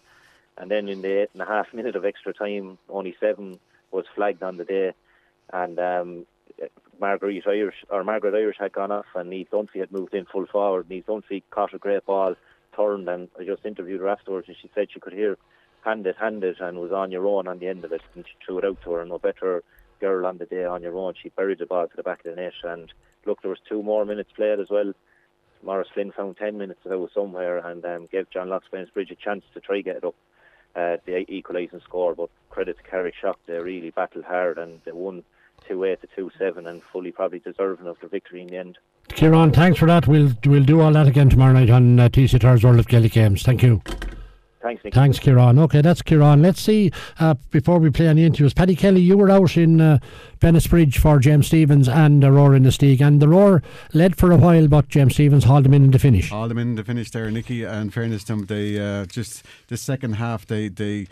And 0.59 0.71
then 0.71 0.87
in 0.87 1.01
the 1.01 1.23
eight 1.23 1.31
and 1.33 1.41
a 1.41 1.47
half 1.47 1.73
minute 1.75 1.97
of 1.97 2.05
extra 2.05 2.35
time, 2.35 2.77
only 2.91 3.17
seven 3.19 3.59
was 3.91 4.05
flagged 4.15 4.43
on 4.43 4.59
the 4.59 4.65
day. 4.65 4.93
And 5.51 5.79
um, 5.79 6.27
Margaret 7.01 7.43
Irish 7.47 7.85
or 7.89 8.05
Margaret 8.05 8.35
Irish 8.35 8.59
had 8.59 8.73
gone 8.73 8.93
off 8.93 9.07
and 9.15 9.31
Neve 9.31 9.49
Dunphy 9.51 9.81
had 9.81 9.91
moved 9.91 10.13
in 10.13 10.27
full 10.27 10.47
forward. 10.47 10.91
Neve 10.91 11.07
Dunphy 11.07 11.43
caught 11.51 11.73
a 11.73 11.79
great 11.79 12.05
ball, 12.05 12.37
turned 12.77 13.09
and 13.09 13.29
I 13.41 13.45
just 13.45 13.65
interviewed 13.65 14.01
her 14.01 14.09
afterwards 14.09 14.49
and 14.49 14.57
she 14.61 14.71
said 14.75 14.89
she 14.93 15.01
could 15.01 15.15
hear 15.15 15.39
hand 15.81 16.07
it, 16.07 16.17
hand 16.17 16.45
it 16.45 16.61
and 16.61 16.79
was 16.79 16.93
on 16.93 17.11
your 17.11 17.27
own 17.27 17.49
on 17.49 17.59
the 17.59 17.69
end 17.69 17.85
of 17.85 17.93
it 17.93 18.03
and 18.15 18.27
she 18.27 18.35
threw 18.45 18.59
it 18.59 18.65
out 18.67 18.81
to 18.83 18.93
her. 18.93 19.01
and 19.01 19.11
No 19.11 19.19
better 19.19 19.65
girl 20.01 20.27
on 20.27 20.37
the 20.37 20.47
day 20.47 20.65
on 20.67 20.83
your 20.83 20.97
own. 20.99 21.15
She 21.21 21.31
buried 21.31 21.59
the 21.59 21.67
ball 21.67 21.89
to 21.89 21.97
the 21.97 22.03
back 22.03 22.25
of 22.25 22.35
the 22.35 22.41
net 22.41 22.53
and 22.63 22.93
look 23.25 23.41
there 23.41 23.51
was 23.51 23.61
two 23.67 23.83
more 23.83 24.05
minutes 24.05 24.33
played 24.33 24.61
as 24.61 24.69
well 24.69 24.93
Morris 25.63 25.89
Flynn 25.93 26.13
found 26.13 26.37
10 26.37 26.59
minutes 26.59 26.81
out 26.91 27.11
somewhere 27.15 27.59
and 27.59 27.85
um, 27.85 28.09
gave 28.11 28.31
John 28.31 28.49
Locke's 28.49 28.69
Bridge 28.69 29.11
a 29.11 29.15
chance 29.15 29.45
to 29.55 29.61
try 29.61 29.81
get 29.81 29.97
it 29.97 30.05
up 30.05 30.15
uh, 30.75 30.97
the 31.05 31.31
equalising 31.31 31.81
score. 31.81 32.15
But 32.15 32.31
credit 32.51 32.77
to 32.79 32.83
Carrickshock, 32.83 33.37
they 33.47 33.59
really 33.59 33.91
battled 33.91 34.25
hard 34.25 34.59
and 34.59 34.81
they 34.85 34.93
won 34.93 35.23
2 35.69 35.85
8 35.85 36.01
to 36.01 36.09
2 36.15 36.31
7 36.39 36.67
and 36.67 36.83
fully 36.93 37.13
probably 37.13 37.39
deserving 37.39 37.87
of 37.87 37.99
the 38.01 38.09
victory 38.09 38.43
in 38.43 38.49
the 38.49 38.57
end. 38.57 38.79
Kieran, 39.09 39.53
thanks 39.53 39.79
for 39.79 39.87
that. 39.87 40.07
We'll 40.07 40.33
we'll 40.47 40.65
do 40.65 40.81
all 40.81 40.93
that 40.93 41.07
again 41.07 41.29
tomorrow 41.29 41.53
night 41.53 41.71
on 41.71 42.01
uh, 42.01 42.09
TC 42.09 42.65
World 42.65 42.79
of 42.79 42.89
Gaelic 42.89 43.13
Games. 43.13 43.43
Thank 43.43 43.63
you. 43.63 43.83
Thanks, 44.63 44.85
Nick. 44.85 44.95
Thanks, 44.95 45.19
Kieran. 45.19 45.59
Okay, 45.59 45.81
that's 45.81 46.03
Kieran. 46.03 46.41
Let's 46.41 46.61
see, 46.61 46.93
uh, 47.19 47.35
before 47.51 47.81
we 47.81 47.91
play 47.91 48.07
any 48.07 48.25
interviews, 48.25 48.55
Paddy 48.55 48.77
Kelly, 48.77 49.01
you 49.01 49.17
were 49.19 49.29
out 49.31 49.57
in 49.57 49.81
uh, 49.81 49.99
Bennettsbridge 50.41 50.99
for 50.99 51.19
James 51.19 51.49
Stephens 51.49 51.89
and 51.89 52.23
Aurora 52.23 52.57
in 52.57 52.63
the 52.63 52.71
Steag, 52.71 53.01
and 53.01 53.21
the 53.21 53.29
Roar 53.29 53.63
led 53.93 54.17
for 54.17 54.31
a 54.31 54.37
while, 54.37 54.69
but 54.69 54.89
James 54.89 55.15
Stephens 55.15 55.45
hauled 55.45 55.65
them 55.65 55.75
in 55.75 55.85
in 55.85 55.91
the 55.91 55.99
finish. 55.99 56.31
Hauled 56.31 56.51
them 56.51 56.59
in 56.59 56.77
the 56.77 56.85
finish 56.85 57.11
there, 57.11 57.31
Nicky. 57.31 57.65
And 57.65 57.93
fairness 57.93 58.23
to 58.25 58.37
them, 58.37 58.47
they 58.47 58.79
uh, 58.79 59.07
just 59.07 59.45
the 59.67 59.77
second 59.77 60.15
half, 60.15 60.47
they 60.47 60.69
they 60.69 61.09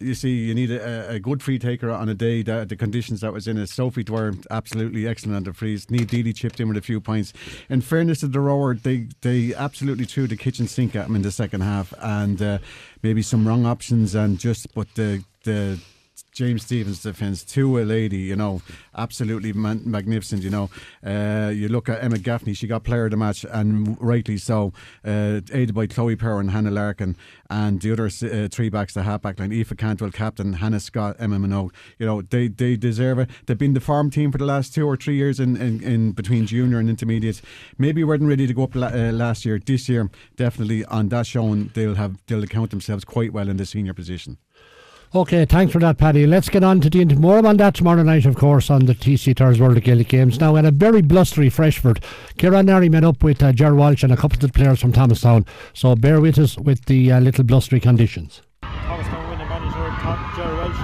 you 0.00 0.14
see, 0.14 0.30
you 0.30 0.54
need 0.54 0.70
a, 0.70 1.10
a, 1.10 1.18
good 1.18 1.42
free 1.42 1.58
taker 1.58 1.90
on 1.90 2.08
a 2.08 2.14
day 2.14 2.42
that 2.42 2.68
the 2.68 2.76
conditions 2.76 3.20
that 3.22 3.32
was 3.32 3.48
in 3.48 3.56
it. 3.56 3.68
Sophie 3.68 4.04
Dwyer 4.04 4.34
absolutely 4.50 5.06
excellent 5.06 5.36
on 5.36 5.44
the 5.44 5.52
frees. 5.52 5.90
Need 5.90 6.08
Dealey 6.08 6.34
chipped 6.34 6.60
in 6.60 6.68
with 6.68 6.76
a 6.76 6.82
few 6.82 7.00
points. 7.00 7.32
In 7.70 7.80
fairness 7.80 8.20
to 8.20 8.28
the 8.28 8.40
rower, 8.40 8.74
they 8.74 9.08
they 9.22 9.54
absolutely 9.54 10.04
threw 10.04 10.26
the 10.26 10.36
kitchen 10.36 10.68
sink 10.68 10.94
at 10.94 11.06
him 11.06 11.16
in 11.16 11.22
the 11.22 11.32
second 11.32 11.62
half, 11.62 11.94
and 12.00 12.40
uh, 12.42 12.58
maybe 13.02 13.22
some 13.22 13.48
wrong 13.48 13.64
options, 13.64 14.14
and 14.14 14.38
just 14.38 14.72
but 14.74 14.94
the 14.94 15.24
the 15.44 15.78
James 16.38 16.62
Stephens' 16.62 17.02
defence 17.02 17.42
to 17.42 17.80
a 17.80 17.82
lady, 17.82 18.18
you 18.18 18.36
know, 18.36 18.62
absolutely 18.96 19.52
man- 19.52 19.82
magnificent. 19.84 20.44
You 20.44 20.50
know, 20.50 20.70
uh, 21.04 21.48
you 21.48 21.66
look 21.66 21.88
at 21.88 22.00
Emma 22.00 22.16
Gaffney; 22.16 22.54
she 22.54 22.68
got 22.68 22.84
player 22.84 23.06
of 23.06 23.10
the 23.10 23.16
match, 23.16 23.44
and 23.50 24.00
rightly 24.00 24.36
so, 24.36 24.72
uh, 25.04 25.40
aided 25.52 25.74
by 25.74 25.88
Chloe 25.88 26.14
Power 26.14 26.38
and 26.38 26.52
Hannah 26.52 26.70
Larkin, 26.70 27.16
and 27.50 27.80
the 27.80 27.90
other 27.90 28.06
uh, 28.06 28.46
three 28.52 28.68
backs, 28.68 28.94
the 28.94 29.02
half 29.02 29.20
back 29.20 29.40
line: 29.40 29.52
Aoife 29.52 29.76
Cantwell, 29.76 30.12
captain, 30.12 30.52
Hannah 30.52 30.78
Scott, 30.78 31.16
Emma 31.18 31.38
Minogue. 31.40 31.72
You 31.98 32.06
know, 32.06 32.22
they 32.22 32.46
they 32.46 32.76
deserve 32.76 33.18
it. 33.18 33.30
They've 33.46 33.58
been 33.58 33.74
the 33.74 33.80
farm 33.80 34.08
team 34.08 34.30
for 34.30 34.38
the 34.38 34.46
last 34.46 34.72
two 34.72 34.86
or 34.86 34.96
three 34.96 35.16
years 35.16 35.40
in, 35.40 35.56
in, 35.56 35.82
in 35.82 36.12
between 36.12 36.46
junior 36.46 36.78
and 36.78 36.88
intermediate. 36.88 37.42
Maybe 37.78 38.04
weren't 38.04 38.22
ready 38.22 38.46
to 38.46 38.54
go 38.54 38.62
up 38.62 38.76
la- 38.76 38.94
uh, 38.94 39.10
last 39.10 39.44
year. 39.44 39.58
This 39.58 39.88
year, 39.88 40.08
definitely 40.36 40.84
on 40.84 41.08
that 41.08 41.26
showing, 41.26 41.72
they'll 41.74 41.96
have 41.96 42.24
they'll 42.28 42.44
account 42.44 42.70
themselves 42.70 43.04
quite 43.04 43.32
well 43.32 43.48
in 43.48 43.56
the 43.56 43.66
senior 43.66 43.92
position. 43.92 44.38
Okay, 45.14 45.46
thanks 45.46 45.72
for 45.72 45.78
that, 45.78 45.96
Paddy. 45.96 46.26
Let's 46.26 46.50
get 46.50 46.62
on 46.62 46.82
to 46.82 46.90
the 46.90 47.02
more 47.14 47.44
on 47.46 47.56
that 47.56 47.74
tomorrow 47.74 48.02
night, 48.02 48.26
of 48.26 48.36
course, 48.36 48.68
on 48.68 48.84
the 48.84 48.92
TC 48.92 49.34
Tars 49.34 49.58
World 49.58 49.78
of 49.78 49.82
Gaelic 49.82 50.08
Games. 50.08 50.38
Now, 50.38 50.56
at 50.56 50.66
a 50.66 50.70
very 50.70 51.00
blustery 51.00 51.48
Freshford, 51.48 52.04
Kieran 52.36 52.66
Neary 52.66 52.90
met 52.90 53.04
up 53.04 53.22
with 53.22 53.42
uh, 53.42 53.52
Ger 53.52 53.74
Walsh 53.74 54.02
and 54.02 54.12
a 54.12 54.18
couple 54.18 54.36
of 54.36 54.40
the 54.42 54.48
players 54.50 54.82
from 54.82 54.92
Thomastown. 54.92 55.46
So 55.72 55.96
bear 55.96 56.20
with 56.20 56.38
us 56.38 56.58
with 56.58 56.84
the 56.84 57.10
uh, 57.10 57.20
little 57.20 57.44
blustery 57.44 57.80
conditions. 57.80 58.42
Thomastown 58.60 59.30
winning 59.30 59.48
manager 59.48 59.88
Ger 60.36 60.54
Welsh. 60.56 60.76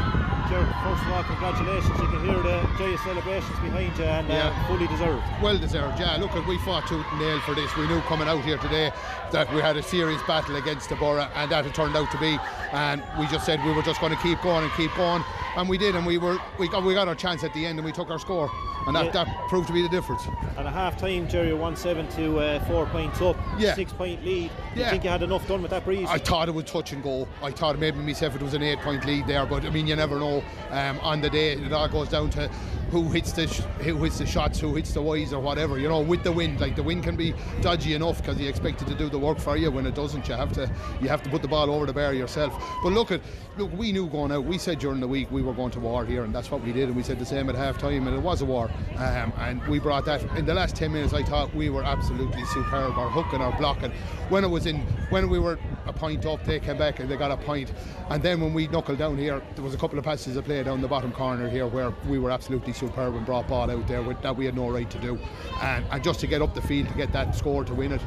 Ger, 0.48 0.64
first 0.82 1.02
of 1.04 1.12
all, 1.12 1.24
congratulations. 1.24 1.98
You 2.00 2.06
can 2.08 2.24
hear 2.24 2.42
the 2.42 2.68
joyous 2.78 2.93
celebrations 3.04 3.58
behind 3.60 3.96
you 3.98 4.04
and 4.04 4.26
Yeah. 4.28 4.48
uh, 4.48 4.66
fully 4.66 4.86
deserved. 4.86 5.22
Well 5.42 5.58
deserved, 5.58 6.00
yeah. 6.00 6.16
Look, 6.16 6.34
we 6.46 6.58
fought 6.58 6.86
tooth 6.88 7.04
and 7.12 7.20
nail 7.20 7.38
for 7.40 7.54
this. 7.54 7.74
We 7.76 7.86
knew 7.86 8.00
coming 8.02 8.26
out 8.28 8.42
here 8.44 8.56
today 8.58 8.90
that 9.30 9.52
we 9.54 9.60
had 9.60 9.76
a 9.76 9.82
serious 9.82 10.22
battle 10.22 10.56
against 10.56 10.88
the 10.88 10.96
Borough, 10.96 11.28
and 11.34 11.50
that 11.50 11.66
it 11.66 11.74
turned 11.74 11.96
out 11.96 12.10
to 12.10 12.18
be. 12.18 12.38
And 12.72 13.02
we 13.18 13.26
just 13.26 13.44
said 13.46 13.62
we 13.64 13.72
were 13.72 13.82
just 13.82 14.00
going 14.00 14.14
to 14.14 14.22
keep 14.22 14.40
going 14.42 14.64
and 14.64 14.72
keep 14.72 14.94
going, 14.96 15.22
and 15.56 15.68
we 15.68 15.78
did. 15.78 15.94
And 15.94 16.06
we 16.06 16.18
were 16.18 16.38
we 16.58 16.68
got 16.68 16.82
we 16.82 16.94
got 16.94 17.06
our 17.08 17.14
chance 17.14 17.44
at 17.44 17.52
the 17.54 17.66
end, 17.66 17.78
and 17.78 17.84
we 17.86 17.92
took 17.92 18.10
our 18.10 18.18
score, 18.18 18.50
and 18.86 18.96
that, 18.96 19.06
Yeah. 19.06 19.24
that 19.24 19.48
proved 19.48 19.66
to 19.68 19.72
be 19.72 19.82
the 19.82 19.88
difference. 19.88 20.22
And 20.56 20.66
a 20.66 20.70
half 20.70 20.96
time, 20.96 21.28
Jerry, 21.28 21.52
1 21.52 21.76
7 21.76 22.08
to 22.16 22.38
uh, 22.40 22.64
4 22.66 22.86
points 22.86 23.20
up, 23.20 23.36
Yeah. 23.58 23.74
6 23.74 23.92
point 23.92 24.24
lead. 24.24 24.50
Do 24.74 24.80
you 24.80 24.84
Yeah. 24.86 24.90
think 24.90 25.04
you 25.04 25.10
had 25.10 25.22
enough 25.22 25.46
done 25.46 25.62
with 25.62 25.70
that 25.72 25.84
breeze? 25.84 26.08
I 26.10 26.18
thought 26.18 26.48
it 26.48 26.54
would 26.54 26.66
touch 26.66 26.92
and 26.92 27.02
go. 27.02 27.28
I 27.42 27.50
thought 27.50 27.78
maybe 27.78 27.98
myself 27.98 28.34
it 28.34 28.42
was 28.42 28.54
an 28.54 28.62
eight 28.62 28.80
point 28.80 29.04
lead 29.04 29.26
there, 29.26 29.44
but 29.46 29.64
I 29.64 29.70
mean 29.70 29.86
you 29.86 29.94
never 29.96 30.18
know. 30.18 30.42
Um, 30.70 30.98
on 31.02 31.20
the 31.20 31.30
day, 31.30 31.52
it 31.52 31.72
all 31.72 31.88
goes 31.88 32.08
down 32.08 32.30
to 32.30 32.48
who 32.94 33.10
hits 33.10 33.32
the 33.32 33.48
sh- 33.48 33.62
who 33.82 33.96
hits 34.04 34.18
the 34.18 34.26
shots, 34.26 34.60
who 34.60 34.72
hits 34.72 34.92
the 34.92 35.02
wides 35.02 35.32
or 35.32 35.40
whatever. 35.40 35.80
You 35.80 35.88
know, 35.88 36.00
with 36.00 36.22
the 36.22 36.30
wind, 36.30 36.60
like 36.60 36.76
the 36.76 36.82
wind 36.84 37.02
can 37.02 37.16
be 37.16 37.34
dodgy 37.60 37.94
enough 37.94 38.18
because 38.18 38.38
you 38.38 38.48
expect 38.48 38.82
it 38.82 38.86
to 38.86 38.94
do 38.94 39.08
the 39.08 39.18
work 39.18 39.40
for 39.40 39.56
you. 39.56 39.68
When 39.72 39.84
it 39.84 39.96
doesn't, 39.96 40.28
you 40.28 40.34
have 40.34 40.52
to 40.52 40.70
you 41.02 41.08
have 41.08 41.20
to 41.24 41.28
put 41.28 41.42
the 41.42 41.48
ball 41.48 41.72
over 41.72 41.86
the 41.86 41.92
bar 41.92 42.14
yourself. 42.14 42.54
But 42.84 42.92
look 42.92 43.10
at 43.10 43.20
look, 43.58 43.72
we 43.76 43.90
knew 43.90 44.06
going 44.06 44.30
out. 44.30 44.44
We 44.44 44.58
said 44.58 44.78
during 44.78 45.00
the 45.00 45.08
week 45.08 45.28
we 45.32 45.42
were 45.42 45.52
going 45.52 45.72
to 45.72 45.80
war 45.80 46.06
here, 46.06 46.22
and 46.22 46.32
that's 46.32 46.52
what 46.52 46.62
we 46.62 46.70
did. 46.70 46.84
And 46.84 46.94
we 46.94 47.02
said 47.02 47.18
the 47.18 47.26
same 47.26 47.48
at 47.48 47.56
half 47.56 47.78
time, 47.78 48.06
and 48.06 48.16
it 48.16 48.22
was 48.22 48.42
a 48.42 48.44
war. 48.44 48.70
Um, 48.96 49.32
and 49.38 49.66
we 49.66 49.80
brought 49.80 50.04
that 50.04 50.22
in 50.36 50.46
the 50.46 50.54
last 50.54 50.76
ten 50.76 50.92
minutes. 50.92 51.12
I 51.12 51.24
thought 51.24 51.52
we 51.52 51.70
were 51.70 51.82
absolutely 51.82 52.44
superb. 52.44 52.96
Our 52.96 53.10
hooking, 53.10 53.40
our 53.40 53.58
blocking. 53.58 53.90
When 54.28 54.44
it 54.44 54.48
was 54.48 54.66
in, 54.66 54.82
when 55.10 55.28
we 55.28 55.40
were 55.40 55.58
a 55.86 55.92
point 55.92 56.24
up, 56.26 56.44
they 56.44 56.60
came 56.60 56.78
back 56.78 57.00
and 57.00 57.10
they 57.10 57.16
got 57.16 57.32
a 57.32 57.36
point. 57.36 57.72
And 58.08 58.22
then 58.22 58.40
when 58.40 58.54
we 58.54 58.68
knuckled 58.68 58.98
down 58.98 59.18
here, 59.18 59.42
there 59.56 59.64
was 59.64 59.74
a 59.74 59.78
couple 59.78 59.98
of 59.98 60.04
passes 60.04 60.36
of 60.36 60.44
play 60.44 60.62
down 60.62 60.80
the 60.80 60.88
bottom 60.88 61.10
corner 61.12 61.48
here 61.50 61.66
where 61.66 61.90
we 62.08 62.18
were 62.20 62.30
absolutely 62.30 62.72
superb 62.72 62.83
and 63.16 63.26
brought 63.26 63.48
ball 63.48 63.70
out 63.70 63.86
there 63.86 64.02
that 64.02 64.36
we 64.36 64.44
had 64.44 64.54
no 64.54 64.68
right 64.68 64.90
to 64.90 64.98
do. 64.98 65.18
And, 65.62 65.84
and 65.90 66.02
just 66.02 66.20
to 66.20 66.26
get 66.26 66.42
up 66.42 66.54
the 66.54 66.62
field 66.62 66.88
to 66.88 66.94
get 66.94 67.12
that 67.12 67.34
score 67.34 67.64
to 67.64 67.74
win 67.74 67.92
it, 67.92 68.00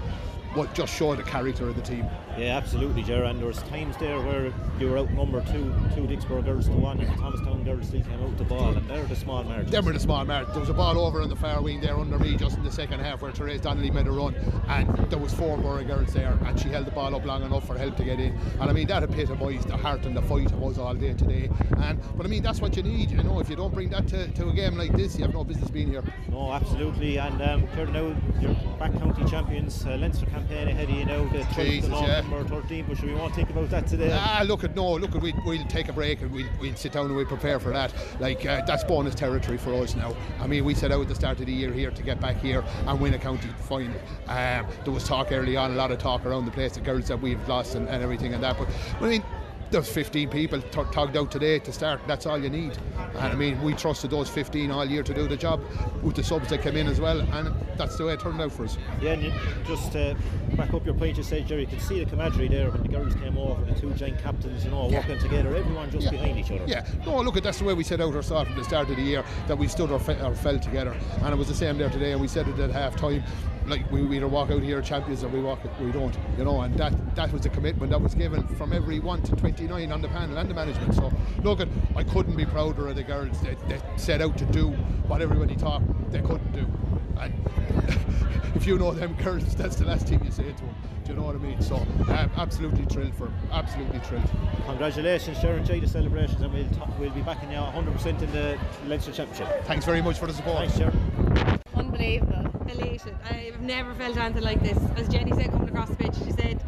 what 0.54 0.74
just 0.74 0.94
showed 0.94 1.18
the 1.18 1.24
character 1.24 1.68
of 1.68 1.76
the 1.76 1.82
team. 1.82 2.06
Yeah, 2.38 2.58
absolutely, 2.58 3.04
Jerry. 3.04 3.28
And 3.28 3.40
there 3.40 3.48
was 3.48 3.62
times 3.64 3.98
there 3.98 4.20
where 4.22 4.54
you 4.80 4.90
were 4.90 5.00
outnumbered 5.00 5.48
two, 5.48 5.74
two 5.96 6.02
Dicksboro 6.02 6.44
girls 6.44 6.68
to 6.68 6.74
one, 6.74 7.00
and 7.00 7.12
the 7.12 7.20
Thomastown 7.20 7.64
girls 7.64 7.88
still 7.88 8.02
came 8.04 8.22
out 8.22 8.30
with 8.30 8.38
the 8.38 8.44
ball, 8.44 8.76
and 8.76 8.88
they're 8.88 9.06
the 9.06 9.16
small 9.16 9.44
margins. 9.44 9.72
Them 9.72 9.86
were 9.86 9.94
the 9.94 10.00
small 10.00 10.24
mark. 10.26 10.52
There 10.52 10.60
was 10.60 10.70
a 10.70 10.74
ball 10.74 11.00
over 11.00 11.22
on 11.22 11.30
the 11.30 11.36
far 11.36 11.62
wing 11.62 11.82
there 11.82 11.98
under 11.98 12.20
me 12.20 12.36
just 12.38 12.58
in 12.58 12.64
the 12.64 12.72
second 12.72 13.00
half 13.00 13.22
where 13.22 13.32
Therese 13.32 13.62
Donnelly 13.62 13.92
made 13.92 14.08
a 14.08 14.12
run 14.12 14.36
and 14.68 14.88
there 15.10 15.20
was 15.20 15.34
four 15.34 15.58
Borough 15.58 15.84
girls 15.84 16.14
there 16.14 16.38
and 16.46 16.60
she 16.60 16.70
held 16.70 16.86
the 16.86 16.92
ball 16.92 17.16
up 17.16 17.26
long 17.26 17.44
enough 17.44 17.66
for 17.66 17.78
help 17.78 17.96
to 17.98 18.04
get 18.04 18.20
in. 18.20 18.38
And 18.60 18.70
I 18.70 18.74
mean 18.74 18.88
that 18.88 19.04
epitomised 19.04 19.68
the 19.68 19.78
heart 19.78 20.06
and 20.06 20.16
the 20.16 20.22
fight 20.22 20.52
it 20.52 20.58
was 20.58 20.78
all 20.78 20.94
day 20.94 21.14
today. 21.14 21.50
And 21.78 22.00
but 22.16 22.26
I 22.26 22.30
mean 22.30 22.44
that's 22.44 22.62
what 22.62 22.76
you 22.76 22.84
need, 22.84 23.12
you 23.12 23.24
know, 23.24 23.40
if 23.40 23.50
you 23.50 23.56
don't 23.56 23.74
bring 23.74 23.90
that 23.90 24.08
to, 24.10 24.28
to 24.28 24.50
a 24.50 24.54
game 24.54 24.78
like 24.78 24.92
this, 24.94 25.18
you 25.18 25.24
have 25.24 25.34
no 25.34 25.44
business 25.44 25.70
being 25.70 25.90
here. 25.90 26.04
No, 26.30 26.52
absolutely. 26.52 27.18
And 27.18 27.42
um, 27.42 27.68
now 27.94 28.16
you're 28.40 28.54
back 28.80 28.94
county 28.94 29.26
champions, 29.26 29.86
uh, 29.86 29.96
Leinster 29.96 30.26
campaign 30.48 30.68
ahead 30.68 30.90
of 30.90 30.96
you 30.96 31.06
now, 31.06 31.24
the 31.30 31.40
12th 31.40 31.66
Jesus, 31.66 31.92
of 31.92 32.02
yeah. 32.02 32.22
November 32.22 32.62
13, 32.62 32.86
but 32.88 32.98
sure, 32.98 33.10
we 33.10 33.16
won't 33.16 33.36
think 33.36 33.50
about 33.50 33.70
that 33.70 33.88
today. 33.88 34.12
Ah, 34.14 34.44
look 34.46 34.64
at 34.64 34.76
no, 34.76 34.94
look 34.94 35.16
at 35.16 35.22
we 35.22 35.34
we'll 35.46 35.66
take 35.68 35.90
a 35.90 35.94
break 35.94 36.22
and 36.22 36.32
we'll, 36.32 36.48
we'll 36.60 36.76
sit 36.76 36.92
down 36.92 37.06
and 37.06 37.16
we'll 37.16 37.26
prepare 37.26 37.60
for 37.60 37.72
that. 37.72 37.94
Like 38.20 38.46
uh, 38.46 38.64
that's 38.66 38.84
bonus 38.84 39.16
territory 39.16 39.58
for 39.58 39.74
us 39.76 39.96
now. 39.96 40.16
I 40.40 40.48
mean, 40.48 40.66
we 40.66 40.74
set 40.74 40.92
out 40.92 41.02
at 41.02 41.08
the 41.08 41.16
start 41.16 41.40
of 41.40 41.46
the 41.46 41.54
year 41.54 41.72
here 41.72 41.92
to 41.92 42.04
get 42.04 42.20
back 42.20 42.38
here 42.38 42.64
and 42.86 43.00
win 43.00 43.14
a 43.14 43.20
county 43.20 43.50
final. 43.60 43.98
Um, 44.28 44.66
there 44.84 44.94
was 44.94 45.04
talk 45.04 45.32
early 45.32 45.58
on, 45.58 45.72
a 45.72 45.76
lot 45.76 45.92
of 45.92 46.00
talk 46.00 46.26
around 46.26 46.46
the 46.46 46.52
place, 46.52 46.74
the 46.74 46.82
girls 46.82 47.08
that 47.08 47.22
we've 47.22 47.46
lost 47.48 47.76
and, 47.76 47.88
and 47.90 48.04
everything 48.04 48.34
and 48.34 48.44
that. 48.44 48.58
But 48.58 48.70
I 49.02 49.10
mean. 49.10 49.24
There's 49.70 49.90
15 49.92 50.30
people 50.30 50.62
t- 50.62 50.82
tugged 50.94 51.18
out 51.18 51.30
today 51.30 51.60
to 51.60 51.74
start. 51.74 52.00
That's 52.08 52.26
all 52.26 52.38
you 52.42 52.50
need. 52.50 52.78
And 53.16 53.18
I 53.18 53.36
mean, 53.36 53.62
we 53.62 53.74
trusted 53.74 54.12
those 54.12 54.30
15 54.30 54.72
all 54.72 54.86
year 54.86 55.04
to 55.04 55.14
do 55.14 55.28
the 55.28 55.36
job 55.36 55.62
with 56.02 56.16
the 56.16 56.24
subs 56.24 56.50
that 56.50 56.62
came 56.62 56.78
in 56.78 56.88
as 56.88 57.02
well. 57.02 57.20
And 57.20 57.54
that's 57.78 57.98
the 57.98 58.06
way 58.06 58.14
it 58.14 58.22
turned 58.22 58.40
out 58.42 58.52
for 58.54 58.64
us. 58.64 58.78
Yeah, 59.02 59.12
and 59.14 59.24
you, 59.24 59.34
just 59.66 59.92
to 59.92 60.16
back 60.56 60.74
up 60.74 60.86
your 60.86 60.96
point, 60.96 61.18
you 61.18 61.24
said, 61.24 61.46
Jerry, 61.48 61.62
you 61.62 61.68
could 61.68 61.82
see 61.82 62.02
the 62.02 62.10
camaraderie 62.10 62.48
there 62.48 62.72
when 62.72 62.82
the 62.84 62.88
girls 62.88 63.14
came 63.16 63.38
over, 63.38 63.62
the 63.66 63.78
two 63.78 63.92
giant 63.96 64.20
captains, 64.20 64.64
you 64.64 64.72
know, 64.72 64.90
Yeah. 64.90 65.00
working 65.00 65.20
together, 65.20 65.54
everyone 65.54 65.92
just 65.92 66.06
Yeah. 66.06 66.12
behind 66.12 66.40
each 66.40 66.52
other. 66.52 66.64
Yeah, 66.66 66.86
no, 67.06 67.20
look, 67.22 67.36
at 67.36 67.44
that's 67.44 67.60
the 67.60 67.66
way 67.66 67.74
we 67.74 67.84
set 67.84 68.00
out 68.00 68.16
ourselves 68.16 68.50
from 68.50 68.58
the 68.58 68.64
start 68.64 68.90
of 68.90 68.96
the 68.96 69.02
year 69.02 69.24
that 69.48 69.58
we 69.58 69.68
stood 69.68 69.92
or, 69.92 70.00
fe- 70.00 70.20
or 70.24 70.34
fell 70.34 70.58
together, 70.60 70.96
and 71.24 71.34
it 71.34 71.38
was 71.38 71.50
the 71.50 71.54
same 71.54 71.78
there 71.78 71.90
today. 71.90 72.14
And 72.14 72.22
we 72.22 72.28
said 72.30 72.48
it 72.48 72.58
at 72.60 72.72
half 72.72 72.96
time, 72.96 73.22
like 73.68 73.90
we, 73.92 74.02
we 74.04 74.16
either 74.16 74.30
walk 74.30 74.50
out 74.50 74.64
here 74.64 74.82
champions 74.82 75.26
or 75.26 75.28
we 75.28 75.42
walk 75.42 75.60
we 75.82 75.92
don't, 75.92 76.18
you 76.38 76.46
know. 76.46 76.62
And 76.62 76.74
that 76.78 76.94
that 77.16 77.34
was 77.34 77.42
the 77.42 77.50
commitment 77.50 77.92
that 77.92 78.02
was 78.02 78.16
given 78.16 78.48
from 78.56 78.72
every 78.72 79.02
one 79.02 79.22
to 79.24 79.36
29 79.58 79.92
on 79.92 80.02
the 80.02 80.08
panel 80.10 80.38
and 80.38 80.48
the 80.48 80.54
management. 80.54 80.94
So 80.94 81.12
look, 81.42 81.60
at 81.60 81.68
I 81.96 82.04
couldn't 82.04 82.36
be 82.36 82.46
prouder 82.46 82.90
of 82.90 82.96
the 82.96 83.04
girls 83.04 83.42
that, 83.42 83.58
that 83.70 84.00
set 84.00 84.22
out 84.22 84.38
to 84.38 84.46
do 84.46 84.70
what 85.08 85.20
everybody 85.20 85.56
thought 85.56 85.82
they 86.12 86.22
couldn't 86.22 86.52
do. 86.52 86.68
And 87.20 87.34
if 88.56 88.68
you 88.68 88.78
know 88.78 88.94
them 88.94 89.16
girls, 89.16 89.56
that's 89.56 89.78
the 89.78 89.86
last 89.86 90.08
thing 90.08 90.24
you 90.24 90.30
say 90.30 90.44
to 90.44 90.54
them. 90.54 90.76
Do 91.04 91.14
you 91.14 91.18
know 91.18 91.26
what 91.26 91.36
I 91.36 91.40
mean? 91.40 91.60
So 91.60 91.78
um, 91.78 92.32
absolutely 92.38 92.86
thrilled 92.86 93.16
for 93.16 93.28
'em, 93.28 93.34
absolutely 93.52 93.98
thrilled. 94.00 94.30
Congratulations, 94.68 95.40
Sharon. 95.40 95.60
Enjoy 95.60 95.80
the 95.80 95.88
celebrations, 95.88 96.42
and 96.42 96.54
we'll, 96.54 96.70
talk, 96.70 96.90
we'll 97.00 97.10
be 97.10 97.22
backing 97.22 97.50
you 97.50 97.58
100% 97.58 98.22
in 98.22 98.32
the 98.32 98.60
Leinster 98.86 99.12
Championship. 99.12 99.66
Thanks 99.66 99.86
very 99.86 100.04
much 100.04 100.20
for 100.20 100.28
the 100.28 100.34
support. 100.34 100.58
Thanks, 100.58 100.78
Sharon. 100.78 101.60
Unbelievable, 101.74 102.46
elated. 102.70 103.16
I've 103.28 103.60
never 103.62 103.96
felt 103.96 104.18
anything 104.18 104.44
like 104.44 104.62
this. 104.62 104.78
As 104.98 105.08
Jenny 105.08 105.32
said 105.32 105.50
coming 105.50 105.70
across 105.70 105.90
the 105.90 105.96
pitch, 105.96 106.14
she 106.24 106.32
said, 106.32 106.62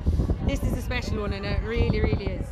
this 0.47 0.63
is 0.63 0.73
a 0.73 0.81
special 0.81 1.21
one 1.21 1.33
and 1.33 1.45
it 1.45 1.61
really, 1.61 2.01
really 2.01 2.25
is. 2.25 2.47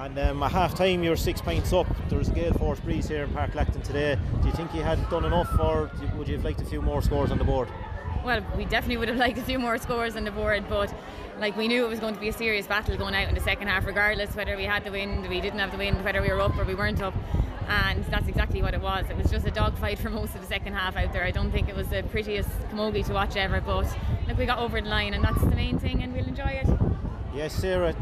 And 0.00 0.18
um, 0.18 0.42
at 0.42 0.52
half 0.52 0.74
time, 0.74 1.02
you're 1.02 1.14
six 1.14 1.42
points 1.42 1.74
up. 1.74 1.86
There 2.08 2.18
was 2.18 2.30
a 2.30 2.32
gale 2.32 2.54
force 2.54 2.80
breeze 2.80 3.06
here 3.06 3.24
in 3.24 3.30
Páirc 3.30 3.52
Lachtain 3.52 3.82
today. 3.82 4.16
Do 4.40 4.48
you 4.48 4.54
think 4.54 4.74
you 4.74 4.82
had 4.82 5.10
done 5.10 5.26
enough, 5.26 5.54
or 5.60 5.90
would 6.16 6.26
you 6.26 6.36
have 6.36 6.44
liked 6.44 6.62
a 6.62 6.64
few 6.64 6.80
more 6.80 7.02
scores 7.02 7.30
on 7.30 7.36
the 7.36 7.44
board? 7.44 7.68
Well, 8.24 8.40
we 8.56 8.64
definitely 8.64 8.96
would 8.96 9.08
have 9.08 9.18
liked 9.18 9.36
a 9.36 9.42
few 9.42 9.58
more 9.58 9.76
scores 9.76 10.16
on 10.16 10.24
the 10.24 10.30
board, 10.30 10.64
but 10.70 10.94
like 11.38 11.54
we 11.54 11.68
knew 11.68 11.84
it 11.84 11.88
was 11.90 12.00
going 12.00 12.14
to 12.14 12.20
be 12.20 12.30
a 12.30 12.32
serious 12.32 12.66
battle 12.66 12.96
going 12.96 13.14
out 13.14 13.28
in 13.28 13.34
the 13.34 13.42
second 13.42 13.68
half, 13.68 13.84
regardless 13.84 14.34
whether 14.34 14.56
we 14.56 14.64
had 14.64 14.84
the 14.84 14.90
wind, 14.90 15.28
we 15.28 15.38
didn't 15.38 15.58
have 15.58 15.70
the 15.70 15.76
wind, 15.76 16.02
whether 16.02 16.22
we 16.22 16.28
were 16.28 16.40
up 16.40 16.56
or 16.56 16.64
we 16.64 16.74
weren't 16.74 17.02
up. 17.02 17.14
And 17.68 18.02
that's 18.06 18.26
exactly 18.26 18.62
what 18.62 18.72
it 18.72 18.80
was. 18.80 19.04
It 19.10 19.18
was 19.18 19.30
just 19.30 19.46
a 19.46 19.50
dogfight 19.50 19.98
for 19.98 20.08
most 20.20 20.34
of 20.34 20.40
the 20.40 20.46
second 20.46 20.72
half 20.72 20.96
out 20.96 21.12
there. 21.12 21.24
I 21.24 21.30
don't 21.30 21.52
think 21.52 21.68
it 21.68 21.76
was 21.76 21.88
the 21.88 22.04
prettiest 22.04 22.48
camogie 22.70 23.04
to 23.04 23.12
watch 23.12 23.36
ever, 23.36 23.60
but 23.60 23.86
look, 24.26 24.38
we 24.38 24.46
got 24.46 24.60
over 24.60 24.80
the 24.80 24.88
line, 24.88 25.12
and 25.12 25.22
that's 25.22 25.42
the 25.42 25.54
main 25.54 25.78
thing, 25.78 26.02
and 26.02 26.14
we'll 26.14 26.26
enjoy 26.26 26.62
it. 26.64 26.68
Yes, 27.34 27.52
Sarah. 27.52 27.94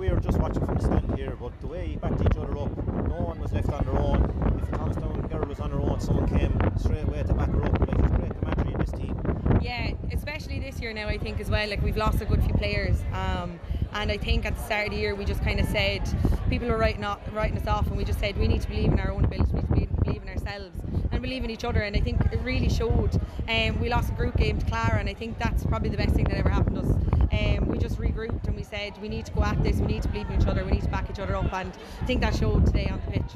We 0.00 0.08
were 0.08 0.18
just 0.18 0.38
watching 0.38 0.64
from 0.64 0.76
the 0.76 0.80
stand 0.80 1.14
here, 1.14 1.36
but 1.38 1.60
the 1.60 1.66
way 1.66 1.88
you 1.88 1.98
backed 1.98 2.22
each 2.22 2.38
other 2.38 2.56
up, 2.56 2.74
no 2.86 3.20
one 3.20 3.38
was 3.38 3.52
left 3.52 3.68
on 3.68 3.84
their 3.84 3.98
own. 3.98 4.24
If 4.56 4.72
a 4.72 4.78
Thomastown 4.78 5.28
girl 5.28 5.46
was 5.46 5.60
on 5.60 5.70
her 5.72 5.78
own, 5.78 6.00
someone 6.00 6.26
came 6.26 6.58
straight 6.78 7.06
away 7.06 7.22
to 7.22 7.34
back 7.34 7.50
her 7.50 7.62
up. 7.62 7.78
Like 7.80 7.98
there's 7.98 8.12
great 8.12 8.40
camaraderie 8.40 8.72
in 8.72 8.80
this 8.80 8.92
team. 8.92 9.60
Yeah, 9.60 9.90
especially 10.10 10.58
this 10.58 10.80
year 10.80 10.94
now, 10.94 11.06
I 11.06 11.18
think 11.18 11.38
as 11.38 11.50
well. 11.50 11.68
Like 11.68 11.82
we've 11.82 11.98
lost 11.98 12.22
a 12.22 12.24
good 12.24 12.42
few 12.42 12.54
players, 12.54 13.02
um, 13.12 13.60
and 13.92 14.10
I 14.10 14.16
think 14.16 14.46
at 14.46 14.56
the 14.56 14.62
start 14.62 14.86
of 14.86 14.94
the 14.94 14.98
year 14.98 15.14
we 15.14 15.26
just 15.26 15.42
kind 15.42 15.60
of 15.60 15.66
said 15.66 16.00
people 16.48 16.68
were 16.68 16.78
writing, 16.78 17.04
off, 17.04 17.20
writing 17.34 17.58
us 17.58 17.66
off, 17.66 17.86
and 17.88 17.98
we 17.98 18.04
just 18.04 18.20
said 18.20 18.38
we 18.38 18.48
need 18.48 18.62
to 18.62 18.68
believe 18.68 18.94
in 18.94 19.00
our 19.00 19.12
own 19.12 19.26
ability, 19.26 19.52
we 19.52 19.80
need 19.80 19.90
to 19.90 20.02
believe 20.02 20.22
in 20.22 20.30
ourselves, 20.30 20.78
and 21.20 21.28
believe 21.28 21.44
in 21.44 21.50
each 21.50 21.64
other. 21.64 21.80
And 21.80 21.94
I 21.94 22.00
think 22.00 22.20
it 22.32 22.40
really 22.42 22.68
showed. 22.68 23.20
Um, 23.48 23.80
we 23.80 23.88
lost 23.88 24.10
a 24.10 24.12
group 24.12 24.36
game 24.36 24.58
to 24.58 24.66
Clara, 24.66 24.98
and 24.98 25.08
I 25.08 25.14
think 25.14 25.38
that's 25.38 25.64
probably 25.64 25.90
the 25.90 25.96
best 25.96 26.14
thing 26.14 26.24
that 26.24 26.36
ever 26.36 26.48
happened 26.48 26.76
to 26.76 26.82
us. 26.82 26.90
Um, 27.32 27.68
we 27.68 27.78
just 27.78 27.98
regrouped 27.98 28.46
and 28.48 28.56
we 28.56 28.64
said 28.64 29.00
we 29.00 29.08
need 29.08 29.26
to 29.26 29.32
go 29.32 29.44
at 29.44 29.62
this, 29.62 29.76
we 29.76 29.86
need 29.86 30.02
to 30.02 30.08
believe 30.08 30.28
in 30.30 30.40
each 30.40 30.48
other, 30.48 30.64
we 30.64 30.72
need 30.72 30.82
to 30.82 30.88
back 30.88 31.08
each 31.08 31.20
other 31.20 31.36
up, 31.36 31.52
and 31.52 31.72
I 32.00 32.04
think 32.04 32.20
that 32.22 32.34
showed 32.34 32.66
today 32.66 32.88
on 32.90 33.00
the 33.06 33.12
pitch. 33.12 33.32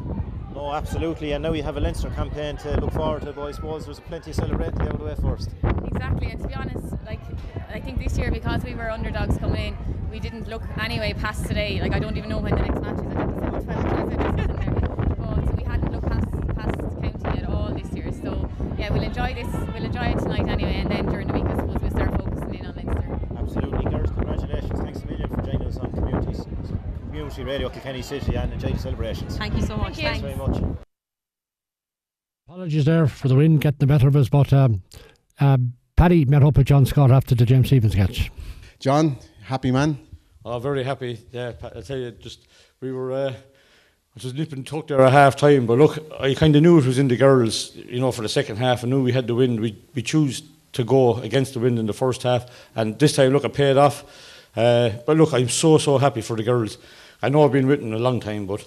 No, 0.53 0.73
absolutely. 0.73 1.33
And 1.33 1.43
now 1.43 1.53
you 1.53 1.63
have 1.63 1.77
a 1.77 1.81
Leinster 1.81 2.11
campaign 2.11 2.57
to 2.59 2.81
look 2.81 2.93
forward 2.93 3.23
to, 3.23 3.33
but 3.33 3.43
I 3.43 3.53
suppose 3.53 3.85
there's 3.85 4.01
plenty 4.01 4.31
of 4.31 4.37
celebrating 4.37 4.83
out 4.83 4.95
of 4.95 4.99
the 4.99 5.05
way 5.05 5.15
first. 5.15 5.51
Exactly, 5.87 6.31
and 6.31 6.41
to 6.41 6.49
be 6.49 6.55
honest, 6.55 6.95
like 7.07 7.21
I 7.73 7.81
think 7.81 8.03
this 8.03 8.19
year 8.19 8.31
because 8.31 8.65
we 8.65 8.75
were 8.75 8.91
underdogs 8.91 9.39
coming 9.39 9.69
in, 9.69 10.11
we 10.11 10.19
didn't 10.19 10.49
look 10.49 10.63
anyway 10.79 11.13
past 11.13 11.47
today. 11.47 11.81
Like 11.81 11.93
I 11.93 11.99
don't 12.01 12.17
even 12.17 12.31
know 12.31 12.39
when 12.39 12.55
the 12.55 12.63
next 12.63 12.81
match 12.81 12.99
is. 12.99 13.07
I 13.07 13.27
think 13.27 13.43
it's 13.43 13.55
on 13.55 13.65
12 13.65 13.89
12 13.89 14.13
it 14.13 14.21
is, 14.21 14.45
isn't 14.45 14.61
there? 14.61 15.17
But 15.19 15.57
we 15.57 15.63
hadn't 15.65 15.93
looked 15.93 16.09
past 16.09 16.57
past 16.57 16.79
county 16.79 17.39
at 17.43 17.49
all 17.49 17.73
this 17.73 17.93
year. 17.93 18.13
So 18.13 18.51
yeah, 18.85 18.93
we'll 18.93 19.03
enjoy 19.03 19.35
this. 19.35 19.47
We'll 19.73 19.85
enjoy 19.85 20.05
it 20.05 20.19
tonight 20.19 20.47
anyway, 20.49 20.75
and 20.75 20.91
then 20.91 21.07
during 21.07 21.27
the 21.27 21.33
week, 21.33 21.45
I 21.47 21.57
suppose 21.57 21.81
we'll 21.81 21.91
start 21.91 22.11
focusing 22.19 22.55
in 22.55 22.67
on 22.67 22.77
Leinster. 22.77 23.19
Absolutely, 23.39 23.91
girls. 23.91 24.11
Congratulations. 24.11 24.81
Thanks 24.81 25.01
a 25.01 25.07
million 25.07 25.29
for 25.31 25.43
joining 25.43 25.63
us 25.63 25.77
on 25.79 25.93
Communities, 25.93 26.47
Community 27.07 27.45
Radio 27.45 27.69
Kilkenny 27.71 28.03
City 28.03 28.37
and 28.37 28.53
enjoy 28.53 28.73
the 28.73 28.79
celebrations. 28.79 29.39
Thank 29.39 29.55
you 29.55 29.63
so 29.63 29.79
much. 29.79 29.95
Thank 29.97 30.21
Thanks 30.21 30.21
very 30.21 30.37
much. 30.37 30.79
Apologies 32.47 32.85
there 32.85 33.07
for 33.07 33.29
the 33.29 33.35
wind 33.37 33.63
getting 33.63 33.79
the 33.79 33.87
better 33.87 34.07
of 34.07 34.17
us, 34.17 34.29
but 34.29 34.53
um, 34.53 34.83
uh, 35.41 35.57
Paddy 35.97 36.27
met 36.27 36.43
up 36.43 36.59
with 36.59 36.67
John 36.67 36.85
Scott 36.85 37.11
after 37.11 37.35
the 37.35 37.47
James 37.47 37.69
Stephens 37.69 37.95
catch. 37.95 38.31
John, 38.81 39.17
happy 39.45 39.71
man. 39.71 39.99
Oh, 40.45 40.59
very 40.59 40.85
happy. 40.85 41.21
Yeah, 41.33 41.53
Pa- 41.53 41.71
I 41.75 41.81
tell 41.81 41.97
you, 41.97 42.11
just 42.11 42.49
we 42.83 42.93
were. 42.93 43.13
Uh, 43.13 43.35
I 44.17 44.23
was 44.23 44.33
nipping 44.33 44.65
and 44.73 44.85
there 44.87 45.01
at 45.01 45.13
half 45.13 45.35
time, 45.35 45.67
but 45.67 45.77
look, 45.77 45.99
I 46.21 46.35
kind 46.35 46.55
of 46.55 46.63
knew 46.63 46.79
it 46.79 46.85
was 46.87 46.99
in 46.99 47.09
the 47.09 47.17
girls, 47.17 47.75
you 47.75 47.99
know, 47.99 48.13
for 48.13 48.23
the 48.23 48.29
second 48.29 48.59
half. 48.59 48.85
I 48.85 48.87
knew 48.87 49.03
we 49.03 49.11
had 49.11 49.27
the 49.27 49.35
wind. 49.35 49.59
We 49.59 49.77
we 49.93 50.03
choose 50.03 50.41
to 50.75 50.85
go 50.85 51.17
against 51.17 51.55
the 51.55 51.59
wind 51.59 51.81
in 51.81 51.87
the 51.87 51.93
first 51.93 52.23
half, 52.23 52.47
and 52.77 52.97
this 53.01 53.17
time, 53.17 53.33
look, 53.33 53.43
it 53.43 53.53
paid 53.53 53.77
off. 53.77 54.05
Uh, 54.55 54.91
but 55.05 55.17
look, 55.17 55.35
I'm 55.35 55.49
so 55.49 55.79
so 55.79 55.99
happy 55.99 56.21
for 56.21 56.37
the 56.37 56.45
girls. 56.45 56.79
I 57.23 57.29
know 57.29 57.45
I've 57.45 57.51
been 57.51 57.67
written 57.67 57.93
a 57.93 57.99
long 57.99 58.21
time, 58.21 58.47
but 58.47 58.65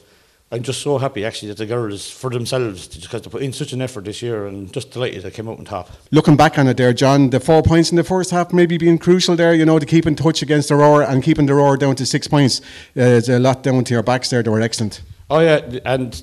I'm 0.51 0.63
just 0.63 0.82
so 0.82 0.97
happy 0.97 1.24
actually 1.24 1.47
that 1.47 1.59
the 1.59 1.65
girls, 1.65 2.11
for 2.11 2.30
themselves, 2.30 2.89
because 2.97 3.22
they 3.22 3.30
put 3.30 3.41
in 3.41 3.53
such 3.53 3.72
an 3.72 3.82
effort 3.82 4.03
this 4.03 4.22
year 4.22 4.47
and 4.47 4.74
just 4.74 4.91
delighted 4.91 5.24
they 5.24 5.32
came 5.32 5.47
out 5.47 5.59
on 5.59 5.63
top. 5.63 5.89
Looking 6.11 6.36
back 6.36 6.59
on 6.59 6.67
it 6.67 6.76
there, 6.76 6.91
John, 6.91 7.30
the 7.30 7.39
four 7.39 7.63
points 7.63 7.89
in 7.89 7.95
the 7.95 8.03
first 8.03 8.32
half 8.32 8.51
maybe 8.51 8.78
being 8.78 8.97
crucial 8.97 9.38
there, 9.38 9.53
you 9.53 9.65
know, 9.65 9.80
to 9.80 9.86
keep 9.86 10.05
in 10.05 10.15
touch 10.15 10.41
against 10.41 10.67
the 10.67 10.76
Rower 10.76 11.03
and 11.03 11.24
keeping 11.24 11.45
the 11.45 11.53
Rower 11.53 11.78
down 11.78 11.95
to 11.95 12.05
six 12.05 12.28
points. 12.28 12.59
Uh, 12.97 13.15
it's 13.15 13.30
a 13.30 13.39
lot 13.39 13.63
down 13.63 13.86
to 13.86 13.93
your 13.93 14.03
backs 14.03 14.30
there, 14.30 14.43
they 14.43 14.49
were 14.49 14.59
excellent. 14.59 15.01
Oh 15.30 15.39
yeah, 15.39 15.80
and 15.86 16.21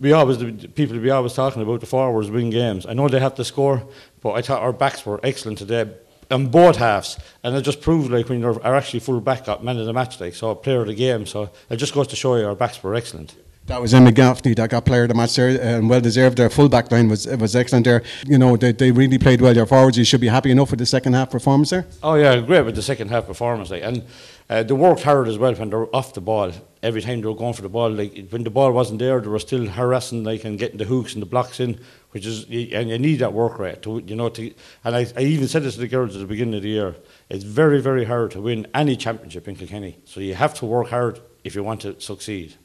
we 0.00 0.12
always 0.12 0.38
the 0.38 0.52
people 0.68 0.98
we 0.98 1.10
always 1.10 1.32
talking 1.32 1.62
about 1.62 1.80
the 1.80 1.86
forwards 1.86 2.30
win 2.30 2.50
games. 2.50 2.86
I 2.86 2.92
know 2.92 3.08
they 3.08 3.20
have 3.20 3.34
to 3.36 3.44
score, 3.44 3.82
but 4.20 4.32
I 4.32 4.42
thought 4.42 4.62
our 4.62 4.72
backs 4.72 5.06
were 5.06 5.20
excellent 5.22 5.58
today 5.58 5.90
on 6.30 6.48
both 6.48 6.76
halves, 6.76 7.18
and 7.42 7.56
it 7.56 7.62
just 7.62 7.80
proved 7.80 8.10
like 8.10 8.28
when 8.28 8.40
you're 8.40 8.62
are 8.62 8.76
actually 8.76 9.00
full 9.00 9.20
back 9.20 9.48
up 9.48 9.62
man 9.62 9.78
of 9.78 9.86
the 9.86 9.92
match, 9.92 10.20
like 10.20 10.34
so 10.34 10.54
player 10.54 10.82
of 10.82 10.88
the 10.88 10.94
game. 10.94 11.24
So 11.24 11.50
it 11.70 11.76
just 11.76 11.94
goes 11.94 12.08
to 12.08 12.16
show 12.16 12.36
you 12.36 12.46
our 12.46 12.54
backs 12.54 12.82
were 12.82 12.94
excellent. 12.94 13.34
That 13.66 13.80
was 13.80 13.94
Emma 13.94 14.10
Gaffney 14.10 14.54
that 14.54 14.68
got 14.70 14.84
player 14.84 15.02
of 15.02 15.10
the 15.10 15.14
match 15.14 15.36
there, 15.36 15.60
and 15.60 15.88
well 15.88 16.00
deserved. 16.00 16.38
Their 16.38 16.50
full 16.50 16.68
back 16.68 16.90
line 16.90 17.08
was 17.08 17.26
was 17.26 17.54
excellent 17.54 17.84
there. 17.84 18.02
You 18.26 18.36
know, 18.36 18.56
they, 18.56 18.72
they 18.72 18.90
really 18.90 19.18
played 19.18 19.40
well. 19.40 19.54
Your 19.54 19.66
forwards, 19.66 19.96
you 19.96 20.04
should 20.04 20.20
be 20.20 20.28
happy 20.28 20.50
enough 20.50 20.70
with 20.70 20.80
the 20.80 20.86
second 20.86 21.12
half 21.12 21.30
performance 21.30 21.70
there. 21.70 21.86
Oh 22.02 22.14
yeah, 22.14 22.40
great 22.40 22.64
with 22.64 22.74
the 22.74 22.82
second 22.82 23.08
half 23.08 23.26
performance, 23.26 23.70
like, 23.70 23.82
and 23.82 24.04
uh, 24.50 24.64
they 24.64 24.74
worked 24.74 25.04
hard 25.04 25.28
as 25.28 25.38
well 25.38 25.54
when 25.54 25.70
they're 25.70 25.94
off 25.94 26.12
the 26.12 26.20
ball. 26.20 26.52
Every 26.82 27.00
time 27.00 27.20
they 27.20 27.28
were 27.28 27.36
going 27.36 27.54
for 27.54 27.62
the 27.62 27.68
ball, 27.68 27.88
like 27.88 28.30
when 28.30 28.42
the 28.42 28.50
ball 28.50 28.72
wasn't 28.72 28.98
there, 28.98 29.20
they 29.20 29.28
were 29.28 29.38
still 29.38 29.66
harassing, 29.66 30.24
like 30.24 30.44
and 30.44 30.58
getting 30.58 30.78
the 30.78 30.86
hooks 30.86 31.12
and 31.12 31.22
the 31.22 31.26
blocks 31.26 31.60
in, 31.60 31.78
which 32.10 32.26
is 32.26 32.44
and 32.46 32.90
you 32.90 32.98
need 32.98 33.20
that 33.20 33.32
work 33.32 33.60
rate 33.60 33.80
to 33.82 34.02
you 34.04 34.16
know 34.16 34.28
to. 34.30 34.52
And 34.82 34.96
I, 34.96 35.06
I 35.16 35.20
even 35.20 35.46
said 35.46 35.62
this 35.62 35.74
to 35.74 35.80
the 35.80 35.88
girls 35.88 36.16
at 36.16 36.20
the 36.20 36.26
beginning 36.26 36.54
of 36.54 36.62
the 36.62 36.68
year. 36.68 36.96
It's 37.28 37.44
very 37.44 37.80
very 37.80 38.04
hard 38.04 38.32
to 38.32 38.40
win 38.40 38.66
any 38.74 38.96
championship 38.96 39.46
in 39.46 39.54
Kilkenny, 39.54 39.98
so 40.04 40.18
you 40.18 40.34
have 40.34 40.54
to 40.54 40.66
work 40.66 40.88
hard 40.88 41.20
if 41.44 41.54
you 41.54 41.62
want 41.62 41.82
to 41.82 42.00
succeed. 42.00 42.56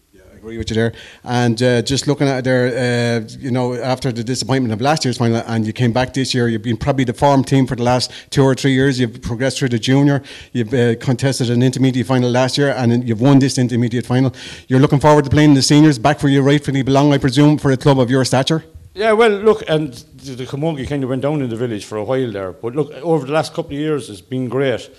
Agree 0.46 0.60
with 0.60 0.70
you 0.70 0.76
there. 0.76 0.94
And 1.24 1.60
uh, 1.64 1.82
just 1.82 2.06
looking 2.06 2.28
at 2.28 2.44
there, 2.44 2.68
uh, 2.68 3.28
you 3.40 3.50
know, 3.50 3.74
after 3.74 4.12
the 4.12 4.24
disappointment 4.24 4.72
of 4.72 4.80
last 4.80 5.04
year's 5.04 5.18
final, 5.18 5.42
and 5.48 5.66
you 5.66 5.74
came 5.74 5.92
back 5.92 6.14
this 6.14 6.36
year, 6.36 6.48
you've 6.48 6.62
been 6.62 6.78
probably 6.78 7.04
the 7.04 7.16
form 7.16 7.44
team 7.44 7.66
for 7.66 7.76
the 7.76 7.82
last 7.82 8.12
two 8.30 8.44
or 8.44 8.54
three 8.54 8.74
years. 8.74 9.00
You've 9.00 9.24
progressed 9.24 9.58
through 9.58 9.70
the 9.70 9.80
junior, 9.80 10.22
you've 10.54 10.72
uh, 10.72 10.98
contested 10.98 11.50
an 11.50 11.64
intermediate 11.64 12.06
final 12.06 12.30
last 12.30 12.60
year, 12.60 12.70
and 12.78 13.10
you've 13.10 13.22
won 13.22 13.40
this 13.40 13.58
intermediate 13.58 14.06
final. 14.06 14.36
You're 14.68 14.80
looking 14.80 15.00
forward 15.00 15.24
to 15.24 15.32
playing 15.32 15.56
the 15.56 15.64
seniors, 15.64 15.98
back 15.98 16.22
where 16.22 16.32
you 16.32 16.44
rightfully 16.44 16.84
belong, 16.84 17.12
I 17.12 17.18
presume, 17.18 17.58
for 17.58 17.72
a 17.72 17.78
club 17.78 18.00
of 18.00 18.12
your 18.12 18.24
stature. 18.24 18.64
Yeah, 18.94 19.14
well, 19.14 19.32
look, 19.32 19.64
and 19.68 19.94
the 19.94 20.46
Camogie 20.46 20.88
kind 20.88 21.04
of 21.04 21.10
went 21.10 21.24
down 21.24 21.42
in 21.42 21.50
the 21.50 21.56
village 21.56 21.86
for 21.86 21.98
a 21.98 22.04
while 22.04 22.32
there, 22.32 22.52
but 22.52 22.76
look, 22.76 22.92
over 23.02 23.26
the 23.26 23.34
last 23.34 23.56
couple 23.56 23.72
of 23.72 23.80
years, 23.80 24.12
it's 24.12 24.22
been 24.22 24.48
great 24.48 24.92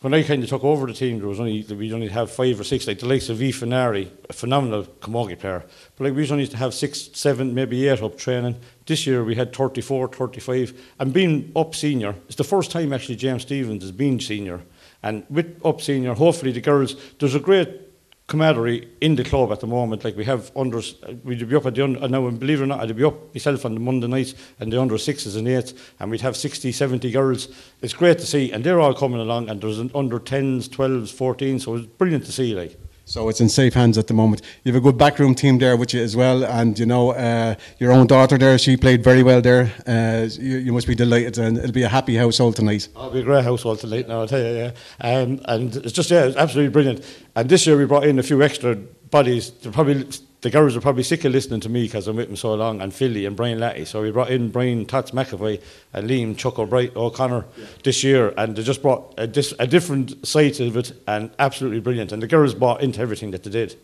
when 0.00 0.14
I 0.14 0.22
kind 0.22 0.42
of 0.42 0.48
took 0.48 0.64
over 0.64 0.86
the 0.86 0.94
team, 0.94 1.18
there 1.18 1.28
was 1.28 1.40
only 1.40 1.62
we 1.62 1.92
only 1.92 2.08
have 2.08 2.30
five 2.30 2.58
or 2.58 2.64
six, 2.64 2.86
like 2.86 3.00
the 3.00 3.06
likes 3.06 3.28
of 3.28 3.36
V 3.36 3.52
Finari, 3.52 4.10
a 4.30 4.32
phenomenal 4.32 4.84
camogie 4.84 5.38
player. 5.38 5.62
But 5.96 6.04
like 6.04 6.14
we 6.14 6.22
only 6.30 6.44
used 6.44 6.52
to 6.52 6.58
have 6.58 6.72
six, 6.72 7.10
seven, 7.12 7.54
maybe 7.54 7.86
eight 7.86 8.02
up 8.02 8.16
training. 8.16 8.56
This 8.86 9.06
year 9.06 9.22
we 9.22 9.34
had 9.34 9.54
34, 9.54 10.08
35. 10.08 10.94
And 10.98 11.12
being 11.12 11.52
up 11.54 11.74
senior, 11.74 12.14
it's 12.26 12.36
the 12.36 12.44
first 12.44 12.70
time 12.70 12.94
actually 12.94 13.16
James 13.16 13.42
Stephens 13.42 13.82
has 13.82 13.92
been 13.92 14.18
senior. 14.20 14.62
And 15.02 15.24
with 15.28 15.60
up 15.64 15.82
senior, 15.82 16.14
hopefully 16.14 16.52
the 16.52 16.62
girls, 16.62 16.96
there's 17.18 17.34
a 17.34 17.40
great 17.40 17.89
camaraderie 18.30 18.88
in 19.00 19.16
the 19.16 19.24
club 19.24 19.52
at 19.52 19.60
the 19.60 19.66
moment. 19.66 20.04
Like 20.04 20.16
we 20.16 20.24
have 20.24 20.50
under, 20.56 20.80
we'd 21.24 21.46
be 21.46 21.56
up 21.56 21.66
at 21.66 21.74
the 21.74 21.84
under, 21.84 22.02
uh, 22.02 22.06
now, 22.06 22.26
and 22.28 22.38
believe 22.38 22.60
it 22.60 22.64
or 22.64 22.66
not, 22.66 22.80
I'd 22.80 22.96
be 22.96 23.04
up 23.04 23.34
myself 23.34 23.66
on 23.66 23.74
the 23.74 23.80
Monday 23.80 24.06
night 24.06 24.32
and 24.60 24.72
the 24.72 24.80
under 24.80 24.96
sixes 24.96 25.36
and 25.36 25.46
eights, 25.48 25.74
and 25.98 26.10
we'd 26.10 26.22
have 26.22 26.36
60, 26.36 26.72
70 26.72 27.10
girls. 27.10 27.48
It's 27.82 27.92
great 27.92 28.18
to 28.20 28.26
see, 28.26 28.52
and 28.52 28.64
they're 28.64 28.80
all 28.80 28.94
coming 28.94 29.20
along, 29.20 29.50
and 29.50 29.60
there's 29.60 29.80
an 29.80 29.90
under 29.94 30.18
10s, 30.18 30.68
12s, 30.68 31.12
14s, 31.12 31.62
so 31.62 31.74
it's 31.74 31.86
brilliant 31.86 32.24
to 32.26 32.32
see. 32.32 32.54
Like. 32.54 32.78
So 33.10 33.28
it's 33.28 33.40
in 33.40 33.48
safe 33.48 33.74
hands 33.74 33.98
at 33.98 34.06
the 34.06 34.14
moment. 34.14 34.40
You 34.62 34.72
have 34.72 34.80
a 34.80 34.84
good 34.84 34.96
backroom 34.96 35.34
team 35.34 35.58
there 35.58 35.76
with 35.76 35.92
you 35.92 36.00
as 36.00 36.14
well, 36.14 36.44
and 36.44 36.78
you 36.78 36.86
know 36.86 37.10
uh, 37.10 37.56
your 37.80 37.90
own 37.90 38.06
daughter 38.06 38.38
there. 38.38 38.56
She 38.56 38.76
played 38.76 39.02
very 39.02 39.24
well 39.24 39.40
there. 39.40 39.72
Uh, 39.84 40.28
you, 40.38 40.58
you, 40.58 40.72
must 40.72 40.86
be 40.86 40.94
delighted, 40.94 41.36
and 41.36 41.58
it'll 41.58 41.72
be 41.72 41.82
a 41.82 41.88
happy 41.88 42.14
household 42.14 42.54
tonight. 42.54 42.86
It'll 42.94 43.10
be 43.10 43.18
a 43.18 43.24
great 43.24 43.42
household 43.42 43.80
tonight. 43.80 44.06
Now 44.06 44.20
I'll 44.20 44.28
tell 44.28 44.38
you, 44.38 44.56
yeah. 44.56 44.70
Um, 45.00 45.40
and 45.46 45.74
it's 45.74 45.90
just 45.92 46.08
yeah, 46.08 46.26
it's 46.26 46.36
absolutely 46.36 46.72
brilliant. 46.72 47.04
And 47.34 47.48
this 47.48 47.66
year 47.66 47.76
we 47.76 47.84
brought 47.84 48.04
in 48.04 48.20
a 48.20 48.22
few 48.22 48.44
extra 48.44 48.76
bodies. 48.76 49.50
Probably 49.50 50.08
the 50.42 50.50
girls 50.50 50.74
were 50.74 50.80
probably 50.80 51.02
sick 51.02 51.24
of 51.24 51.32
listening 51.32 51.60
to 51.60 51.68
me 51.68 51.82
because 51.84 52.08
I'm 52.08 52.16
with 52.16 52.28
them 52.28 52.36
so 52.36 52.54
long, 52.54 52.80
and 52.80 52.94
Philly 52.94 53.26
and 53.26 53.36
Brian 53.36 53.58
Latty. 53.58 53.86
So 53.86 54.02
we 54.02 54.10
brought 54.10 54.30
in 54.30 54.50
Brian 54.50 54.86
Tots 54.86 55.10
McAvoy 55.10 55.60
and 55.92 56.08
Liam 56.08 56.36
Chuck 56.36 56.58
O'Bright 56.58 56.96
O'Connor 56.96 57.44
yeah. 57.56 57.66
this 57.84 58.02
year, 58.02 58.32
and 58.36 58.56
they 58.56 58.62
just 58.62 58.82
brought 58.82 59.14
a, 59.18 59.26
dis, 59.26 59.52
a 59.58 59.66
different 59.66 60.26
side 60.26 60.58
of 60.60 60.76
it, 60.76 60.92
and 61.06 61.30
absolutely 61.38 61.80
brilliant. 61.80 62.12
And 62.12 62.22
the 62.22 62.26
girls 62.26 62.54
bought 62.54 62.82
into 62.82 63.00
everything 63.00 63.30
that 63.32 63.42
they 63.42 63.50
did. 63.50 63.76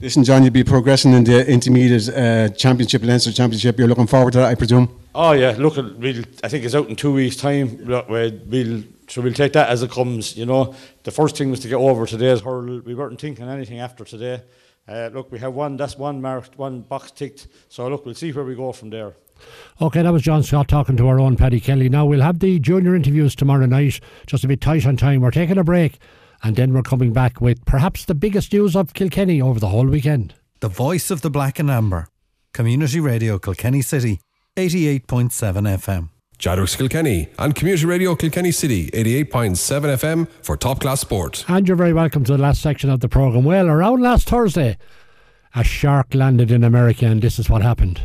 Listen, 0.00 0.24
John, 0.24 0.42
you'll 0.42 0.52
be 0.52 0.64
progressing 0.64 1.12
in 1.12 1.24
the 1.24 1.46
intermediate 1.46 2.08
uh, 2.08 2.48
championship, 2.54 3.02
Leinster 3.02 3.32
Championship. 3.32 3.78
You're 3.78 3.88
looking 3.88 4.06
forward 4.06 4.32
to 4.32 4.38
that, 4.38 4.46
I 4.46 4.54
presume. 4.54 4.98
Oh 5.14 5.32
yeah, 5.32 5.54
look, 5.58 5.76
we'll, 5.76 6.24
I 6.42 6.48
think 6.48 6.64
it's 6.64 6.74
out 6.74 6.88
in 6.88 6.96
two 6.96 7.12
weeks' 7.12 7.36
time. 7.36 7.84
We'll 7.84 8.82
so 9.08 9.20
we'll 9.20 9.34
take 9.34 9.52
that 9.54 9.68
as 9.68 9.82
it 9.82 9.90
comes. 9.90 10.36
You 10.36 10.46
know, 10.46 10.74
the 11.02 11.10
first 11.10 11.36
thing 11.36 11.50
was 11.50 11.60
to 11.60 11.68
get 11.68 11.74
over 11.74 12.06
today's 12.06 12.40
hurdle. 12.40 12.80
We 12.80 12.94
weren't 12.94 13.20
thinking 13.20 13.48
anything 13.48 13.80
after 13.80 14.04
today. 14.04 14.40
Uh, 14.88 15.10
look, 15.12 15.30
we 15.30 15.38
have 15.38 15.54
one, 15.54 15.76
that's 15.76 15.96
one 15.96 16.20
marked, 16.20 16.58
one 16.58 16.80
box 16.80 17.10
ticked. 17.12 17.46
So 17.68 17.88
look, 17.88 18.04
we'll 18.04 18.14
see 18.14 18.32
where 18.32 18.44
we 18.44 18.54
go 18.54 18.72
from 18.72 18.90
there. 18.90 19.14
Okay, 19.80 20.02
that 20.02 20.12
was 20.12 20.22
John 20.22 20.42
Scott 20.42 20.68
talking 20.68 20.96
to 20.96 21.08
our 21.08 21.18
own 21.20 21.36
Paddy 21.36 21.60
Kelly. 21.60 21.88
Now 21.88 22.04
we'll 22.04 22.20
have 22.20 22.40
the 22.40 22.58
junior 22.58 22.94
interviews 22.94 23.34
tomorrow 23.34 23.66
night, 23.66 24.00
just 24.26 24.44
a 24.44 24.48
bit 24.48 24.60
tight 24.60 24.86
on 24.86 24.96
time. 24.96 25.20
We're 25.20 25.30
taking 25.30 25.58
a 25.58 25.64
break 25.64 25.98
and 26.42 26.56
then 26.56 26.72
we're 26.72 26.82
coming 26.82 27.12
back 27.12 27.40
with 27.40 27.64
perhaps 27.64 28.04
the 28.04 28.14
biggest 28.14 28.52
news 28.52 28.74
of 28.76 28.94
Kilkenny 28.94 29.40
over 29.40 29.60
the 29.60 29.68
whole 29.68 29.86
weekend. 29.86 30.34
The 30.60 30.68
voice 30.68 31.10
of 31.10 31.22
the 31.22 31.30
black 31.30 31.58
and 31.58 31.70
amber. 31.70 32.08
Community 32.52 33.00
Radio 33.00 33.38
Kilkenny 33.38 33.82
City, 33.82 34.20
88.7 34.56 35.30
FM. 35.78 36.08
Jadrux 36.40 36.74
Kilkenny 36.74 37.28
and 37.38 37.54
Community 37.54 37.84
Radio 37.84 38.14
Kilkenny 38.14 38.50
City 38.50 38.86
88.7 38.92 39.54
FM 39.98 40.28
for 40.42 40.56
top 40.56 40.80
class 40.80 40.98
sport. 41.02 41.44
And 41.48 41.68
you're 41.68 41.76
very 41.76 41.92
welcome 41.92 42.24
to 42.24 42.32
the 42.32 42.38
last 42.42 42.62
section 42.62 42.88
of 42.88 43.00
the 43.00 43.10
programme. 43.10 43.44
Well, 43.44 43.66
around 43.66 44.00
last 44.00 44.26
Thursday, 44.26 44.78
a 45.54 45.62
shark 45.62 46.14
landed 46.14 46.50
in 46.50 46.64
America, 46.64 47.04
and 47.04 47.20
this 47.20 47.38
is 47.38 47.50
what 47.50 47.60
happened. 47.60 48.00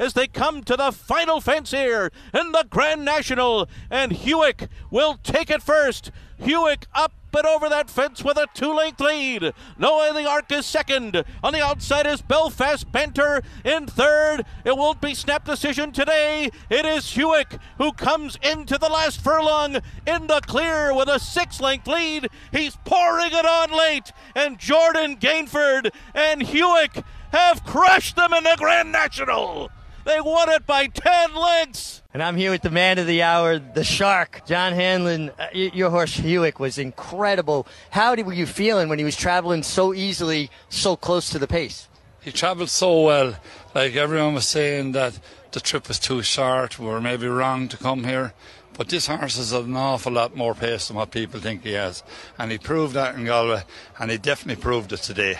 As 0.00 0.14
they 0.14 0.26
come 0.26 0.64
to 0.64 0.76
the 0.76 0.90
final 0.90 1.40
fence 1.40 1.70
here 1.70 2.10
in 2.34 2.50
the 2.50 2.66
Grand 2.68 3.04
National, 3.04 3.68
and 3.88 4.10
Hewick 4.10 4.68
will 4.90 5.18
take 5.22 5.48
it 5.48 5.62
first. 5.62 6.10
Hewick 6.42 6.86
up 6.92 7.12
and 7.36 7.46
over 7.46 7.68
that 7.68 7.90
fence 7.90 8.24
with 8.24 8.36
a 8.36 8.48
two 8.54 8.74
length 8.74 9.00
lead. 9.00 9.52
Noah 9.78 10.12
the 10.12 10.28
Arc 10.28 10.50
is 10.50 10.66
second. 10.66 11.24
On 11.42 11.52
the 11.52 11.62
outside 11.62 12.06
is 12.06 12.22
Belfast 12.22 12.90
Banter 12.90 13.42
in 13.64 13.86
third. 13.86 14.44
It 14.64 14.76
won't 14.76 15.00
be 15.00 15.14
snap 15.14 15.44
decision 15.44 15.92
today. 15.92 16.50
It 16.70 16.86
is 16.86 17.04
Hewick 17.04 17.58
who 17.78 17.92
comes 17.92 18.38
into 18.42 18.78
the 18.78 18.88
last 18.88 19.22
furlong 19.22 19.76
in 20.06 20.26
the 20.26 20.40
clear 20.40 20.94
with 20.94 21.08
a 21.08 21.18
six 21.18 21.60
length 21.60 21.86
lead. 21.86 22.28
He's 22.50 22.76
pouring 22.84 23.32
it 23.32 23.46
on 23.46 23.76
late. 23.76 24.12
And 24.34 24.58
Jordan 24.58 25.16
Gainford 25.16 25.90
and 26.14 26.42
Hewick 26.42 27.04
have 27.32 27.64
crushed 27.64 28.16
them 28.16 28.32
in 28.32 28.44
the 28.44 28.56
Grand 28.58 28.92
National. 28.92 29.70
They 30.06 30.20
won 30.20 30.48
it 30.50 30.64
by 30.66 30.86
10 30.86 31.34
lengths. 31.34 32.00
And 32.14 32.22
I'm 32.22 32.36
here 32.36 32.52
with 32.52 32.62
the 32.62 32.70
man 32.70 33.00
of 33.00 33.08
the 33.08 33.22
hour, 33.22 33.58
the 33.58 33.82
shark, 33.82 34.42
John 34.46 34.72
Hanlon. 34.72 35.30
Uh, 35.30 35.48
your 35.52 35.90
horse 35.90 36.16
Hewick 36.16 36.60
was 36.60 36.78
incredible. 36.78 37.66
How 37.90 38.14
were 38.14 38.32
you 38.32 38.46
feeling 38.46 38.88
when 38.88 39.00
he 39.00 39.04
was 39.04 39.16
traveling 39.16 39.64
so 39.64 39.92
easily, 39.92 40.48
so 40.68 40.94
close 40.94 41.28
to 41.30 41.40
the 41.40 41.48
pace? 41.48 41.88
He 42.20 42.30
traveled 42.30 42.70
so 42.70 43.02
well. 43.02 43.34
Like 43.74 43.96
everyone 43.96 44.34
was 44.34 44.46
saying 44.46 44.92
that 44.92 45.18
the 45.50 45.58
trip 45.58 45.88
was 45.88 45.98
too 45.98 46.22
short. 46.22 46.78
We 46.78 46.86
were 46.86 47.00
maybe 47.00 47.26
wrong 47.26 47.66
to 47.66 47.76
come 47.76 48.04
here. 48.04 48.32
But 48.74 48.90
this 48.90 49.08
horse 49.08 49.38
has 49.38 49.50
an 49.50 49.74
awful 49.74 50.12
lot 50.12 50.36
more 50.36 50.54
pace 50.54 50.86
than 50.86 50.98
what 50.98 51.10
people 51.10 51.40
think 51.40 51.64
he 51.64 51.72
has. 51.72 52.04
And 52.38 52.52
he 52.52 52.58
proved 52.58 52.94
that 52.94 53.16
in 53.16 53.24
Galway, 53.24 53.64
and 53.98 54.12
he 54.12 54.18
definitely 54.18 54.62
proved 54.62 54.92
it 54.92 55.00
today. 55.00 55.38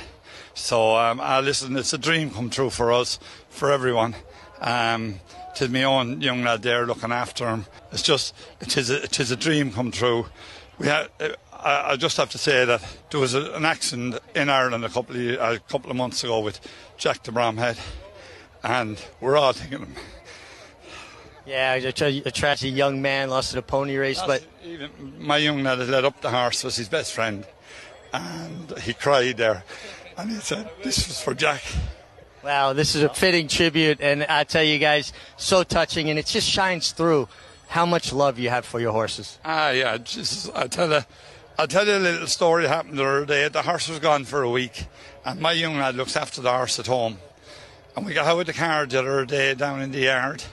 So, 0.55 0.97
um, 0.97 1.21
uh, 1.21 1.41
listen, 1.41 1.77
it's 1.77 1.93
a 1.93 1.99
dream 1.99 2.31
come 2.31 2.51
true 2.51 2.71
for 2.71 2.91
us, 2.93 3.21
for 3.49 3.71
everyone. 3.71 4.17
Um, 4.61 5.21
to 5.57 5.69
my 5.69 5.85
own 5.85 6.21
young 6.21 6.43
lad 6.43 6.63
there 6.63 6.87
looking 6.87 7.13
after 7.13 7.49
him. 7.49 7.67
It's 7.91 8.03
just, 8.03 8.35
it 8.61 8.77
is 8.77 8.91
a, 8.91 9.03
it 9.03 9.19
is 9.19 9.31
a 9.31 9.37
dream 9.37 9.73
come 9.73 9.91
true. 9.91 10.27
We 10.79 10.87
had, 10.87 11.09
I, 11.53 11.93
I 11.93 11.97
just 11.97 12.19
have 12.19 12.31
to 12.31 12.39
say 12.39 12.65
that 12.67 12.83
there 13.11 13.21
was 13.21 13.35
a, 13.35 13.53
an 13.55 13.65
accident 13.65 14.19
in 14.35 14.51
Ireland 14.51 14.85
a 14.85 14.91
couple 14.91 15.17
of, 15.17 15.55
a 15.55 15.59
couple 15.61 15.91
of 15.91 15.97
months 15.97 16.23
ago 16.23 16.41
with 16.41 16.61
Jack 16.99 17.23
de 17.23 17.33
Bromhead, 17.33 17.79
and 18.63 19.03
we're 19.21 19.37
all 19.37 19.53
thinking 19.53 19.83
of 19.83 19.89
him. 19.89 19.97
Yeah, 21.47 21.75
a, 21.75 21.93
tra- 21.93 22.09
a 22.09 22.31
tragic 22.31 22.75
young 22.75 23.01
man 23.01 23.31
lost 23.31 23.55
in 23.55 23.59
a 23.59 23.63
pony 23.63 23.97
race, 23.97 24.21
That's, 24.21 24.45
but 24.45 24.67
even 24.69 24.91
my 25.19 25.39
young 25.39 25.63
lad 25.63 25.77
that 25.77 25.89
led 25.89 26.05
up 26.05 26.21
the 26.21 26.31
horse 26.31 26.65
was 26.65 26.77
his 26.77 26.89
best 26.89 27.15
friend, 27.15 27.47
and 28.13 28.79
he 28.81 28.93
cried 28.93 29.39
there, 29.39 29.65
and 30.19 30.31
he 30.31 30.37
said, 30.37 30.69
"This 30.83 31.09
was 31.09 31.21
for 31.21 31.35
Jack." 31.35 31.63
Wow, 32.43 32.73
this 32.75 32.95
is 32.95 33.03
a 33.03 33.09
fitting 33.09 33.49
tribute, 33.49 34.01
and 34.01 34.23
I 34.25 34.45
tell 34.45 34.63
you 34.63 34.79
guys, 34.79 35.13
so 35.37 35.63
touching, 35.65 36.11
and 36.11 36.19
it 36.19 36.27
just 36.27 36.49
shines 36.49 36.93
through 36.93 37.29
how 37.69 37.87
much 37.87 38.13
love 38.13 38.39
you 38.39 38.51
have 38.51 38.65
for 38.65 38.79
your 38.79 38.93
horses. 38.93 39.39
Ah, 39.45 39.71
yeah, 39.71 39.99
just, 39.99 40.55
I 40.55 40.69
tell 40.69 40.89
you, 40.91 41.01
I'll 41.59 41.67
tell 41.67 41.87
you 41.87 41.97
a 41.97 41.99
little 41.99 42.27
story 42.27 42.69
happened 42.69 42.99
the 42.99 43.05
other 43.05 43.27
day. 43.27 43.49
The 43.49 43.63
horse 43.63 43.89
was 43.89 43.99
gone 43.99 44.25
for 44.25 44.43
a 44.43 44.51
week, 44.51 44.87
and 45.25 45.41
my 45.41 45.53
young 45.53 45.77
lad 45.79 45.97
looks 45.97 46.17
after 46.17 46.41
the 46.41 46.53
horse 46.53 46.79
at 46.79 46.87
home. 46.87 47.19
And 47.97 48.05
we 48.05 48.13
got 48.13 48.27
out 48.27 48.37
with 48.37 48.47
the 48.47 48.53
car 48.53 48.87
the 48.87 48.99
other 49.01 49.25
day 49.25 49.55
down 49.55 49.81
in 49.83 49.91
the 49.91 50.01
yard, 50.01 50.45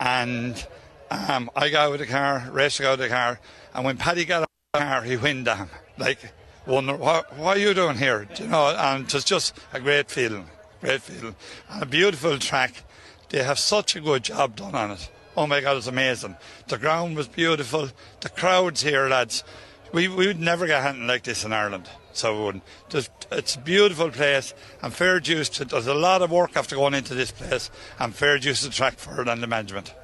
and 0.00 0.66
um, 1.10 1.50
I 1.54 1.68
got 1.68 1.86
out 1.86 1.90
with 1.90 2.00
the 2.00 2.06
car, 2.06 2.48
Rachel 2.52 2.84
got 2.84 2.90
out 2.90 2.94
of 2.94 2.98
the 3.00 3.08
car, 3.08 3.40
and 3.74 3.84
when 3.84 3.96
Paddy 3.96 4.24
got 4.24 4.42
out 4.42 4.48
of 4.74 4.80
the 4.80 4.86
car, 4.86 5.02
he 5.02 5.16
went 5.16 5.44
down. 5.44 5.68
Like, 5.98 6.20
wonder, 6.66 6.96
what, 6.96 7.36
what 7.36 7.56
are 7.56 7.60
you 7.60 7.74
doing 7.74 7.96
here? 7.98 8.28
Do 8.32 8.44
you 8.44 8.48
know, 8.48 8.68
and 8.68 9.04
it 9.06 9.12
was 9.12 9.24
just 9.24 9.58
a 9.72 9.80
great 9.80 10.10
feeling, 10.10 10.48
great 10.80 11.02
feeling. 11.02 11.36
And 11.70 11.82
a 11.82 11.86
beautiful 11.86 12.38
track. 12.38 12.84
They 13.30 13.42
have 13.42 13.58
such 13.58 13.94
a 13.96 14.00
good 14.00 14.24
job 14.24 14.56
done 14.56 14.74
on 14.74 14.92
it. 14.92 15.10
Oh 15.36 15.46
my 15.46 15.60
God, 15.60 15.76
it's 15.76 15.86
amazing. 15.86 16.36
The 16.66 16.78
ground 16.78 17.16
was 17.16 17.28
beautiful. 17.28 17.90
The 18.20 18.28
crowds 18.28 18.82
here, 18.82 19.08
lads. 19.08 19.44
We, 19.92 20.08
we 20.08 20.26
would 20.26 20.40
never 20.40 20.66
get 20.66 20.84
anything 20.84 21.06
like 21.06 21.22
this 21.24 21.44
in 21.44 21.52
Ireland. 21.52 21.88
So 22.12 22.36
we 22.36 22.44
wouldn't. 22.44 22.64
Just, 22.88 23.10
it's 23.30 23.54
a 23.54 23.60
beautiful 23.60 24.10
place 24.10 24.52
and 24.82 24.92
fair 24.92 25.20
dues 25.20 25.48
to, 25.50 25.64
there's 25.64 25.86
a 25.86 25.94
lot 25.94 26.22
of 26.22 26.30
work 26.32 26.56
after 26.56 26.74
going 26.74 26.94
into 26.94 27.14
this 27.14 27.30
place 27.30 27.70
and 27.98 28.14
fair 28.14 28.38
dues 28.38 28.60
to 28.60 28.66
the 28.66 28.74
track 28.74 28.98
for 28.98 29.22
it 29.22 29.28
and 29.28 29.42
the 29.42 29.46
management. 29.46 29.94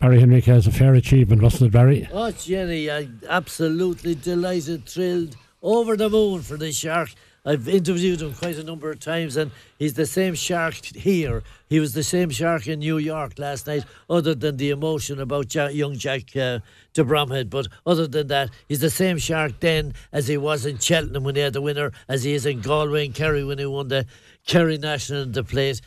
Barry 0.00 0.20
Henrique 0.20 0.46
has 0.46 0.66
a 0.66 0.72
fair 0.72 0.94
achievement, 0.94 1.40
wasn't 1.40 1.68
it, 1.68 1.72
Barry? 1.72 2.08
Oh, 2.12 2.32
Jenny, 2.32 2.90
I'm 2.90 3.20
absolutely 3.28 4.16
delighted, 4.16 4.86
thrilled, 4.86 5.36
over 5.62 5.96
the 5.96 6.10
moon 6.10 6.42
for 6.42 6.56
the 6.56 6.72
shark. 6.72 7.10
I've 7.46 7.68
interviewed 7.68 8.22
him 8.22 8.32
quite 8.32 8.56
a 8.56 8.64
number 8.64 8.90
of 8.90 9.00
times, 9.00 9.36
and 9.36 9.50
he's 9.78 9.94
the 9.94 10.06
same 10.06 10.34
shark 10.34 10.74
here. 10.74 11.42
He 11.68 11.78
was 11.78 11.92
the 11.92 12.02
same 12.02 12.30
shark 12.30 12.66
in 12.66 12.78
New 12.78 12.96
York 12.96 13.38
last 13.38 13.66
night, 13.66 13.84
other 14.08 14.34
than 14.34 14.56
the 14.56 14.70
emotion 14.70 15.20
about 15.20 15.48
Jack, 15.48 15.74
young 15.74 15.94
Jack 15.98 16.34
uh, 16.34 16.60
de 16.94 17.04
Bromhead. 17.04 17.50
But 17.50 17.68
other 17.84 18.06
than 18.06 18.28
that, 18.28 18.48
he's 18.66 18.80
the 18.80 18.88
same 18.88 19.18
shark 19.18 19.60
then 19.60 19.92
as 20.10 20.26
he 20.26 20.38
was 20.38 20.64
in 20.64 20.78
Cheltenham 20.78 21.24
when 21.24 21.34
he 21.34 21.42
had 21.42 21.52
the 21.52 21.60
winner, 21.60 21.92
as 22.08 22.22
he 22.24 22.32
is 22.32 22.46
in 22.46 22.60
Galway 22.60 23.04
and 23.04 23.14
Kerry 23.14 23.44
when 23.44 23.58
he 23.58 23.66
won 23.66 23.88
the 23.88 24.06
Kerry 24.46 24.78
National 24.78 25.22
in 25.22 25.32
the 25.32 25.44
plate. 25.44 25.82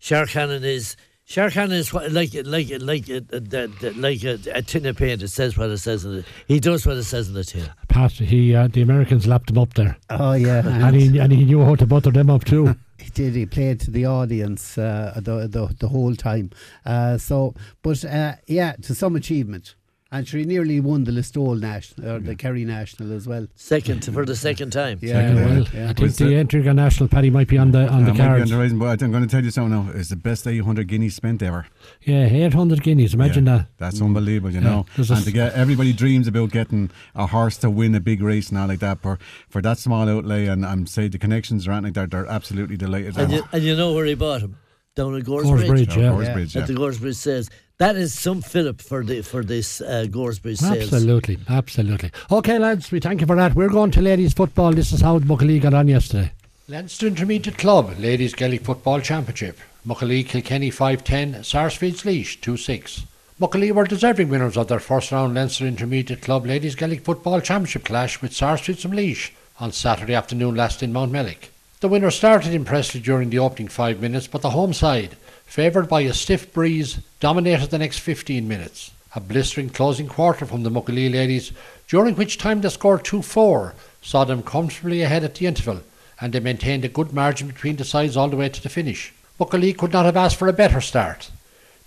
Shark 0.00 0.30
Hanlon 0.30 0.64
is 0.64 0.96
Shark 1.28 1.54
Hanlon 1.54 1.78
is 1.78 1.92
what, 1.92 2.12
like 2.12 2.30
like 2.44 2.70
like 2.80 3.08
like 3.08 3.96
like 3.96 4.22
a, 4.22 4.38
a 4.54 4.62
tin 4.62 4.86
of 4.86 4.96
paint. 4.96 5.24
It 5.24 5.28
says 5.28 5.58
what 5.58 5.70
it 5.70 5.78
says 5.78 6.04
in 6.04 6.18
it. 6.18 6.24
He 6.46 6.60
does 6.60 6.86
what 6.86 6.96
it 6.96 7.02
says 7.02 7.26
in 7.26 7.34
the 7.34 7.42
tin. 7.42 7.68
Pat, 7.88 8.12
he 8.12 8.54
uh, 8.54 8.68
the 8.68 8.80
Americans 8.80 9.26
lapped 9.26 9.50
him 9.50 9.58
up 9.58 9.74
there. 9.74 9.98
Oh 10.08 10.34
yeah, 10.34 10.62
and 10.86 10.94
he 10.94 11.18
and 11.18 11.32
he 11.32 11.44
knew 11.44 11.64
how 11.64 11.74
to 11.74 11.84
butter 11.84 12.12
them 12.12 12.30
up 12.30 12.44
too. 12.44 12.76
He 12.98 13.10
did. 13.10 13.34
He 13.34 13.44
played 13.44 13.78
to 13.80 13.90
the 13.90 14.06
audience 14.06 14.78
uh, 14.78 15.12
the, 15.16 15.46
the 15.46 15.74
the 15.78 15.88
whole 15.88 16.16
time. 16.16 16.50
Uh, 16.84 17.18
so, 17.18 17.54
but 17.82 18.02
uh, 18.04 18.36
yeah, 18.46 18.72
to 18.82 18.94
some 18.94 19.16
achievement. 19.16 19.74
And 20.16 20.26
sure, 20.26 20.40
he 20.40 20.46
nearly 20.46 20.80
won 20.80 21.04
the 21.04 21.12
Listowel 21.12 21.60
National 21.60 22.08
or 22.10 22.18
the 22.20 22.34
Kerry 22.34 22.64
National 22.64 23.12
as 23.12 23.28
well. 23.28 23.46
Second 23.54 24.04
for 24.04 24.24
the 24.24 24.34
second 24.34 24.70
time. 24.70 24.98
Yeah, 25.02 25.34
Yeah, 25.34 25.34
well, 25.34 25.62
I 25.90 25.92
think 25.92 26.14
the 26.16 26.24
Intriga 26.42 26.74
National 26.74 27.08
Paddy 27.08 27.28
might 27.30 27.48
be 27.48 27.58
on 27.58 27.70
the 27.72 27.86
on 27.88 28.04
Uh, 28.04 28.06
the 28.06 28.14
might 28.14 28.36
be 28.36 28.42
on 28.42 28.48
the 28.48 28.56
horizon, 28.56 28.78
but 28.78 29.02
I'm 29.02 29.10
going 29.12 29.22
to 29.22 29.28
tell 29.28 29.44
you 29.44 29.50
something 29.50 29.72
now. 29.86 29.92
It's 29.94 30.08
the 30.08 30.16
best 30.16 30.46
800 30.46 30.88
guineas 30.88 31.14
spent 31.14 31.42
ever. 31.42 31.66
Yeah, 32.02 32.26
eight 32.26 32.54
hundred 32.54 32.82
guineas. 32.82 33.14
Imagine 33.14 33.46
Yeah, 33.46 33.58
that. 33.58 33.66
That's 33.78 34.00
unbelievable, 34.00 34.52
you 34.54 34.60
know. 34.60 34.86
there's 34.96 35.10
And 35.10 35.24
to 35.24 35.32
get 35.32 35.52
everybody 35.54 35.92
dreams 35.92 36.26
about 36.28 36.50
getting 36.50 36.90
a 37.14 37.26
horse 37.26 37.56
to 37.58 37.68
win 37.70 37.94
a 37.94 38.00
big 38.00 38.22
race 38.22 38.48
and 38.48 38.58
all 38.58 38.68
like 38.68 38.80
that. 38.80 39.02
For 39.02 39.18
for 39.48 39.60
that 39.62 39.78
small 39.78 40.08
outlay, 40.08 40.46
and 40.46 40.64
I'm 40.64 40.86
say 40.86 41.08
the 41.08 41.18
connections 41.18 41.68
around 41.68 41.84
like 41.84 41.94
that, 41.94 42.10
they're 42.10 42.26
absolutely 42.26 42.76
delighted. 42.76 43.18
And 43.18 43.32
you, 43.32 43.42
and 43.52 43.62
you 43.62 43.76
know 43.76 43.92
where 43.92 44.06
he 44.06 44.14
bought 44.14 44.40
him? 44.42 44.56
Down 44.94 45.14
at 45.14 45.24
Gores, 45.24 45.44
Gores 45.44 45.60
Bridge. 45.66 45.88
Bridge, 45.88 45.96
yeah. 45.98 46.08
Gores 46.10 46.28
Bridge, 46.30 46.56
At 46.56 46.66
the 46.68 46.72
Gores 46.74 46.98
Bridge 46.98 47.16
sales. 47.16 47.50
That 47.78 47.96
is 47.96 48.18
some 48.18 48.40
fillip 48.40 48.80
for 48.80 49.04
the 49.04 49.20
for 49.20 49.44
this 49.44 49.82
uh, 49.82 50.06
Gores 50.10 50.38
Bridge 50.38 50.56
sales. 50.60 50.90
Absolutely, 50.90 51.36
absolutely. 51.46 52.10
Okay, 52.30 52.58
lads, 52.58 52.90
we 52.90 53.00
thank 53.00 53.20
you 53.20 53.26
for 53.26 53.36
that. 53.36 53.54
We're 53.54 53.68
going 53.68 53.90
to 53.90 54.00
ladies 54.00 54.32
football. 54.32 54.72
This 54.72 54.92
is 54.92 55.02
how 55.02 55.18
Muckalee 55.18 55.60
got 55.60 55.74
on 55.74 55.86
yesterday. 55.86 56.32
Leinster 56.68 57.06
Intermediate 57.06 57.58
Club, 57.58 57.94
Ladies 57.98 58.34
Gaelic 58.34 58.64
Football 58.64 59.02
Championship. 59.02 59.58
Muckalee 59.86 60.26
Kilkenny 60.26 60.70
5-10, 60.70 61.44
Sarsfields 61.44 62.06
Laois 62.06 62.38
2-6. 62.40 63.04
Muckalee 63.38 63.72
were 63.72 63.84
deserving 63.84 64.30
winners 64.30 64.56
of 64.56 64.68
their 64.68 64.80
first 64.80 65.12
round 65.12 65.34
Leinster 65.34 65.66
Intermediate 65.66 66.22
Club 66.22 66.46
Ladies 66.46 66.76
Gaelic 66.76 67.04
Football 67.04 67.42
Championship 67.42 67.84
clash 67.84 68.22
with 68.22 68.32
Sarsfields 68.32 68.86
and 68.86 68.94
Laois 68.94 69.30
on 69.60 69.70
Saturday 69.70 70.14
afternoon 70.14 70.54
last 70.54 70.82
in 70.82 70.94
Mount 70.94 71.12
Mellick. 71.12 71.50
The 71.80 71.88
winner 71.88 72.10
started 72.10 72.54
impressively 72.54 73.02
during 73.02 73.28
the 73.28 73.38
opening 73.38 73.68
five 73.68 74.00
minutes, 74.00 74.26
but 74.26 74.40
the 74.40 74.50
home 74.50 74.72
side, 74.72 75.18
favoured 75.46 75.88
by 75.88 76.02
a 76.02 76.12
stiff 76.12 76.52
breeze, 76.52 76.98
dominated 77.20 77.70
the 77.70 77.78
next 77.78 78.00
15 78.00 78.46
minutes. 78.46 78.90
A 79.14 79.20
blistering 79.20 79.70
closing 79.70 80.08
quarter 80.08 80.44
from 80.44 80.62
the 80.62 80.70
Muckalee 80.70 81.10
ladies, 81.10 81.52
during 81.88 82.14
which 82.14 82.36
time 82.36 82.60
they 82.60 82.68
scored 82.68 83.04
2-4, 83.04 83.72
saw 84.02 84.24
them 84.24 84.42
comfortably 84.42 85.02
ahead 85.02 85.24
at 85.24 85.36
the 85.36 85.46
interval, 85.46 85.80
and 86.20 86.32
they 86.32 86.40
maintained 86.40 86.84
a 86.84 86.88
good 86.88 87.12
margin 87.12 87.46
between 87.46 87.76
the 87.76 87.84
sides 87.84 88.16
all 88.16 88.28
the 88.28 88.36
way 88.36 88.50
to 88.50 88.62
the 88.62 88.68
finish. 88.68 89.14
Muckalee 89.40 89.76
could 89.76 89.92
not 89.92 90.04
have 90.04 90.16
asked 90.16 90.36
for 90.36 90.48
a 90.48 90.52
better 90.52 90.80
start. 90.80 91.30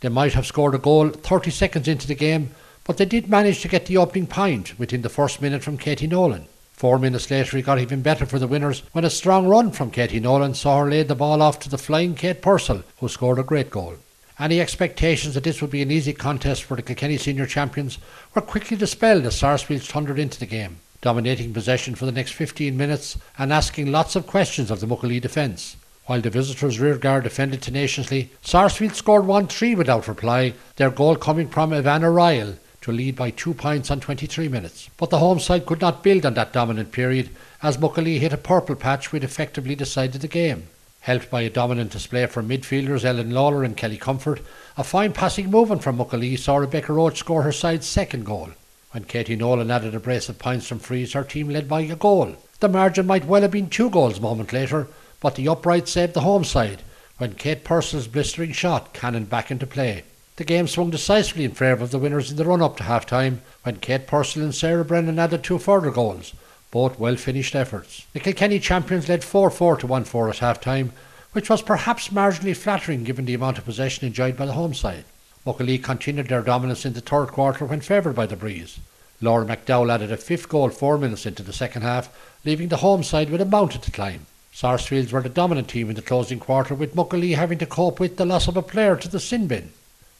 They 0.01 0.10
might 0.10 0.34
have 0.34 0.47
scored 0.47 0.74
a 0.74 0.80
goal 0.80 1.10
30 1.10 1.51
seconds 1.51 1.88
into 1.88 2.07
the 2.07 2.16
game, 2.16 2.51
but 2.86 2.97
they 2.97 3.05
did 3.05 3.30
manage 3.30 3.62
to 3.62 3.68
get 3.68 3.86
the 3.86 3.97
opening 3.97 4.26
point 4.26 4.80
within 4.80 5.01
the 5.01 5.10
first 5.10 5.41
minute 5.41 5.62
from 5.62 5.78
Katie 5.78 6.07
Nolan. 6.07 6.47
Four 6.80 6.97
minutes 6.97 7.30
later, 7.30 7.57
it 7.57 7.63
got 7.63 7.80
even 7.80 8.01
better 8.01 8.25
for 8.25 8.39
the 8.39 8.47
winners 8.47 8.84
when 8.93 9.03
a 9.03 9.09
strong 9.09 9.49
run 9.49 9.71
from 9.71 9.91
Katie 9.91 10.21
Nolan 10.21 10.53
saw 10.53 10.80
her 10.80 10.89
lay 10.89 11.03
the 11.03 11.13
ball 11.13 11.41
off 11.41 11.59
to 11.59 11.69
the 11.69 11.77
flying 11.77 12.15
Kate 12.15 12.41
Purcell, 12.41 12.84
who 13.01 13.09
scored 13.09 13.38
a 13.38 13.43
great 13.43 13.69
goal. 13.69 13.95
Any 14.39 14.61
expectations 14.61 15.34
that 15.34 15.43
this 15.43 15.61
would 15.61 15.71
be 15.71 15.82
an 15.82 15.91
easy 15.91 16.13
contest 16.13 16.63
for 16.63 16.77
the 16.77 16.82
Kilkenny 16.82 17.17
senior 17.17 17.45
champions 17.45 17.97
were 18.34 18.41
quickly 18.41 18.77
dispelled 18.77 19.25
as 19.25 19.36
Sarsfields 19.36 19.88
thundered 19.88 20.17
into 20.17 20.39
the 20.39 20.45
game, 20.45 20.77
dominating 21.01 21.51
possession 21.53 21.95
for 21.95 22.05
the 22.05 22.13
next 22.13 22.32
15 22.32 22.77
minutes 22.77 23.17
and 23.38 23.51
asking 23.51 23.91
lots 23.91 24.15
of 24.15 24.25
questions 24.25 24.71
of 24.71 24.80
the 24.80 24.88
Muckalee 24.88 25.19
defence. 25.19 25.75
While 26.05 26.21
the 26.21 26.30
visitors' 26.30 26.80
rearguard 26.80 27.25
defended 27.25 27.61
tenaciously, 27.61 28.32
Sarsfield 28.41 28.95
scored 28.95 29.25
1-3 29.25 29.75
without 29.75 30.07
reply, 30.07 30.53
their 30.77 30.91
goal 30.91 31.17
coming 31.17 31.49
from 31.49 31.71
Ivana 31.71 32.15
Ryle 32.15 32.55
to 32.82 32.91
lead 32.91 33.15
by 33.15 33.30
two 33.30 33.53
points 33.53 33.91
on 33.91 33.99
23 33.99 34.47
minutes. 34.47 34.89
But 34.97 35.09
the 35.09 35.19
home 35.19 35.39
side 35.39 35.65
could 35.65 35.82
not 35.82 36.03
build 36.03 36.25
on 36.25 36.34
that 36.36 36.53
dominant 36.53 36.91
period 36.91 37.30
as 37.61 37.77
Muckalee 37.77 38.19
hit 38.19 38.34
a 38.34 38.38
purple 38.38 38.75
patch 38.75 39.11
which 39.11 39.23
effectively 39.23 39.75
decided 39.75 40.21
the 40.21 40.27
game. 40.27 40.67
Helped 41.01 41.30
by 41.30 41.41
a 41.41 41.49
dominant 41.49 41.91
display 41.91 42.25
from 42.25 42.49
midfielders 42.49 43.05
Ellen 43.05 43.32
Lawler 43.32 43.63
and 43.63 43.75
Kelly 43.75 43.97
Comfort, 43.97 44.41
a 44.77 44.84
fine 44.84 45.13
passing 45.13 45.49
movement 45.49 45.84
from 45.84 45.97
Muckalee 45.97 46.38
saw 46.38 46.57
Rebecca 46.57 46.93
Roach 46.93 47.19
score 47.19 47.43
her 47.43 47.51
side's 47.51 47.88
second 47.88 48.25
goal. 48.25 48.49
When 48.91 49.03
Katie 49.03 49.36
Nolan 49.36 49.71
added 49.71 49.93
a 49.93 49.99
brace 49.99 50.30
of 50.30 50.39
points 50.39 50.67
from 50.67 50.80
frees, 50.80 51.13
her 51.13 51.23
team 51.23 51.49
led 51.49 51.67
by 51.67 51.82
a 51.82 51.95
goal. 51.95 52.36
The 52.59 52.67
margin 52.67 53.05
might 53.05 53.25
well 53.25 53.43
have 53.43 53.51
been 53.51 53.69
two 53.69 53.89
goals 53.89 54.17
a 54.17 54.21
moment 54.21 54.51
later, 54.51 54.88
but 55.21 55.36
the 55.36 55.47
upright 55.47 55.88
saved 55.88 56.13
the 56.13 56.21
home 56.21 56.43
side 56.43 56.82
when 57.17 57.36
Kate 57.36 57.63
Purcell's 57.63 58.07
blistering 58.07 58.51
shot 58.51 58.93
cannoned 58.93 59.30
back 59.30 59.51
into 59.51 59.67
play. 59.67 60.03
The 60.40 60.46
game 60.46 60.70
swung 60.70 60.90
decisively 60.90 61.44
in 61.44 61.52
favour 61.52 61.84
of 61.84 61.92
the 61.92 62.00
winners 62.00 62.32
in 62.32 62.38
the 62.38 62.46
run 62.46 62.62
up 62.62 62.78
to 62.78 62.84
half 62.84 63.06
time 63.06 63.42
when 63.64 63.76
Kate 63.76 64.08
Purcell 64.08 64.42
and 64.42 64.56
Sarah 64.56 64.86
Brennan 64.86 65.20
added 65.20 65.44
two 65.44 65.60
further 65.60 65.92
goals, 65.92 66.32
both 66.72 66.98
well 66.98 67.18
finished 67.18 67.56
efforts. 67.56 68.06
The 68.14 68.22
Kilkenny 68.22 68.62
champions 68.62 69.10
led 69.10 69.26
4 69.26 69.50
4 69.50 69.76
to 69.76 69.88
1 69.88 70.06
4 70.06 70.30
at 70.30 70.38
half 70.38 70.62
time, 70.62 70.94
which 71.34 71.50
was 71.50 71.62
perhaps 71.62 72.08
marginally 72.08 72.56
flattering 72.56 73.04
given 73.04 73.26
the 73.26 73.34
amount 73.34 73.58
of 73.58 73.66
possession 73.66 74.08
enjoyed 74.08 74.38
by 74.38 74.46
the 74.46 74.54
home 74.54 74.74
side. 74.74 75.04
Muckalee 75.46 75.84
continued 75.84 76.30
their 76.30 76.42
dominance 76.42 76.86
in 76.86 76.94
the 76.94 77.02
third 77.02 77.34
quarter 77.34 77.66
when 77.66 77.82
favoured 77.82 78.16
by 78.16 78.26
the 78.26 78.38
breeze. 78.38 78.80
Laura 79.20 79.46
McDowell 79.46 79.94
added 79.94 80.10
a 80.10 80.16
fifth 80.16 80.48
goal 80.48 80.70
four 80.70 80.98
minutes 80.98 81.26
into 81.26 81.44
the 81.44 81.52
second 81.52 81.82
half, 81.82 82.08
leaving 82.46 82.70
the 82.70 82.78
home 82.78 83.04
side 83.04 83.30
with 83.30 83.42
a 83.42 83.46
mountain 83.46 83.82
to 83.82 83.92
climb. 83.92 84.26
Sarsfields 84.54 85.12
were 85.12 85.22
the 85.22 85.28
dominant 85.28 85.68
team 85.68 85.90
in 85.90 85.98
the 85.98 86.02
closing 86.02 86.40
quarter, 86.40 86.74
with 86.74 86.96
Muckalee 86.96 87.36
having 87.36 87.58
to 87.58 87.66
cope 87.66 88.00
with 88.00 88.16
the 88.16 88.26
loss 88.26 88.48
of 88.48 88.56
a 88.56 88.62
player 88.62 88.96
to 88.96 89.10
the 89.10 89.20
sin 89.20 89.46
bin. 89.46 89.74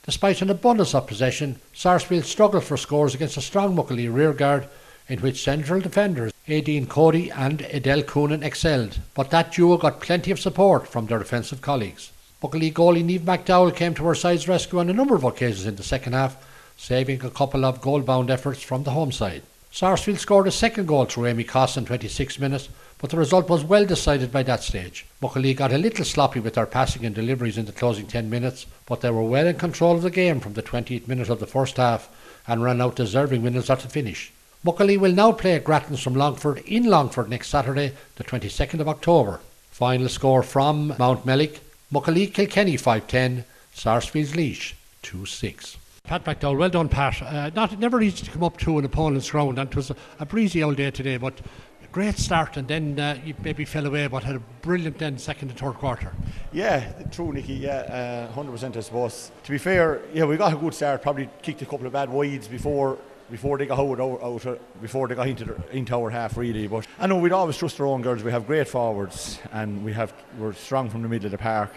Despite 0.10 0.42
an 0.42 0.50
abundance 0.50 0.96
of 0.96 1.06
possession, 1.06 1.58
Sarsfield 1.72 2.26
struggled 2.26 2.64
for 2.64 2.78
scores 2.78 3.14
against 3.14 3.38
a 3.38 3.42
strong 3.42 3.76
Muckalee 3.76 4.12
rearguard, 4.12 4.68
in 5.08 5.20
which 5.20 5.44
central 5.44 5.80
defenders 5.80 6.34
Aideen 6.48 6.90
Cody 6.90 7.30
and 7.30 7.62
Adele 7.62 8.02
Coonan 8.02 8.44
excelled, 8.44 8.98
but 9.14 9.30
that 9.30 9.52
duo 9.52 9.78
got 9.78 10.02
plenty 10.02 10.32
of 10.32 10.40
support 10.40 10.88
from 10.88 11.06
their 11.06 11.20
defensive 11.20 11.62
colleagues. 11.62 12.12
Muckalee 12.42 12.74
goalie 12.74 13.06
Neve 13.06 13.22
McDowell 13.22 13.76
came 13.76 13.94
to 13.94 14.06
her 14.06 14.16
side's 14.16 14.48
rescue 14.48 14.80
on 14.80 14.90
a 14.90 14.94
number 14.94 15.14
of 15.14 15.24
occasions 15.24 15.68
in 15.68 15.76
the 15.76 15.84
second 15.84 16.14
half, 16.14 16.44
saving 16.76 17.24
a 17.24 17.30
couple 17.30 17.64
of 17.64 17.80
goal-bound 17.80 18.32
efforts 18.32 18.64
from 18.64 18.86
the 18.86 18.92
home 18.98 19.12
side. 19.12 19.44
Sarsfield 19.70 20.18
scored 20.18 20.48
a 20.48 20.52
second 20.52 20.88
goal 20.88 21.06
through 21.06 21.28
Amy 21.28 21.44
Coss 21.44 21.78
in 21.78 21.86
26 21.86 22.40
minutes, 22.40 22.70
but 23.00 23.10
the 23.10 23.18
result 23.18 23.50
was 23.50 23.64
well 23.64 23.86
decided 23.86 24.32
by 24.32 24.44
that 24.44 24.62
stage. 24.62 25.06
Muckalee 25.22 25.56
got 25.56 25.72
a 25.72 25.78
little 25.78 26.06
sloppy 26.06 26.40
with 26.40 26.54
their 26.54 26.66
passing 26.66 27.06
and 27.06 27.16
deliveries 27.16 27.58
in 27.58 27.66
the 27.66 27.72
closing 27.72 28.06
10 28.06 28.30
minutes, 28.30 28.66
but 28.86 29.02
they 29.02 29.10
were 29.10 29.24
well 29.24 29.48
in 29.48 29.58
control 29.58 29.96
of 29.96 30.02
the 30.02 30.12
game 30.12 30.40
from 30.40 30.54
the 30.54 30.62
28th 30.62 31.08
minute 31.08 31.30
of 31.30 31.40
the 31.40 31.48
first 31.48 31.78
half 31.78 32.10
and 32.46 32.62
ran 32.62 32.82
out 32.82 32.98
deserving 32.98 33.42
winners 33.42 33.70
at 33.70 33.80
the 33.80 33.88
finish. 33.88 34.32
Muckalee 34.66 35.00
will 35.00 35.14
now 35.14 35.32
play 35.32 35.54
at 35.54 35.64
Grattans 35.64 36.04
from 36.04 36.16
Longford 36.16 36.58
in 36.66 36.84
Longford 36.84 37.30
next 37.30 37.48
Saturday, 37.48 37.94
the 38.18 38.24
22nd 38.26 38.82
of 38.82 38.90
October. 38.90 39.40
Final 39.72 40.10
score 40.10 40.44
from 40.44 40.94
Mount 41.00 41.26
Mellick, 41.26 41.60
Muckalee 41.94 42.34
Kilkenny 42.34 42.76
5-10, 42.76 43.46
Sarsfields 43.74 44.36
Laois 44.36 44.74
2-6. 45.04 45.78
Pat 46.04 46.26
McDowell, 46.26 46.58
well 46.58 46.70
done, 46.70 46.90
Pat. 46.90 47.22
Uh, 47.22 47.52
not 47.56 47.80
never 47.80 48.02
easy 48.02 48.26
to 48.26 48.32
come 48.32 48.44
up 48.44 48.58
to 48.58 48.80
an 48.80 48.84
opponent's 48.84 49.30
ground, 49.30 49.60
and 49.60 49.70
it 49.70 49.76
was 49.76 49.92
a, 49.92 49.96
a 50.20 50.26
breezy 50.26 50.62
old 50.62 50.76
day 50.76 50.92
today, 50.92 51.18
but 51.18 51.40
great 51.92 52.18
start, 52.18 52.58
and 52.58 52.68
then 52.68 53.00
uh, 53.00 53.18
you 53.26 53.34
maybe 53.44 53.66
fell 53.66 53.86
away, 53.86 54.08
but 54.08 54.24
had 54.24 54.36
a 54.36 54.40
brilliant 54.62 54.98
then 54.98 55.18
second 55.18 55.50
and 55.50 55.60
third 55.60 55.76
quarter. 55.76 56.14
Yeah, 56.52 56.92
true, 57.12 57.34
Nicky. 57.34 57.54
Yeah, 57.54 58.28
uh, 58.30 58.32
hundred 58.34 58.52
percent. 58.52 58.78
I 58.78 58.82
suppose. 58.82 59.32
To 59.44 59.52
be 59.52 59.58
fair, 59.58 60.02
yeah, 60.14 60.26
we 60.26 60.38
got 60.38 60.54
a 60.54 60.58
good 60.58 60.74
start. 60.74 61.02
Probably 61.02 61.30
kicked 61.42 61.62
a 61.62 61.66
couple 61.66 61.88
of 61.88 61.94
bad 61.94 62.10
wides 62.10 62.48
before 62.48 62.98
before 63.30 63.58
they 63.58 63.66
got 63.66 63.80
out, 63.80 64.00
out, 64.00 64.46
out 64.46 64.82
before 64.82 65.08
they 65.08 65.16
got 65.16 65.28
into, 65.28 65.56
into 65.72 65.96
our 65.96 66.10
half 66.10 66.36
really. 66.38 66.68
But 66.68 66.88
I 66.98 67.08
know 67.08 67.18
we'd 67.18 67.32
always 67.32 67.58
trust 67.58 67.80
our 67.80 67.86
own 67.86 68.02
girls. 68.02 68.24
We 68.24 68.32
have 68.32 68.48
great 68.48 68.68
forwards 68.68 69.40
and 69.52 69.84
we 69.84 69.94
have 69.94 70.14
we're 70.38 70.54
strong 70.54 70.90
from 70.90 71.04
the 71.04 71.08
middle 71.08 71.28
of 71.28 71.32
the 71.32 71.38
park. 71.38 71.74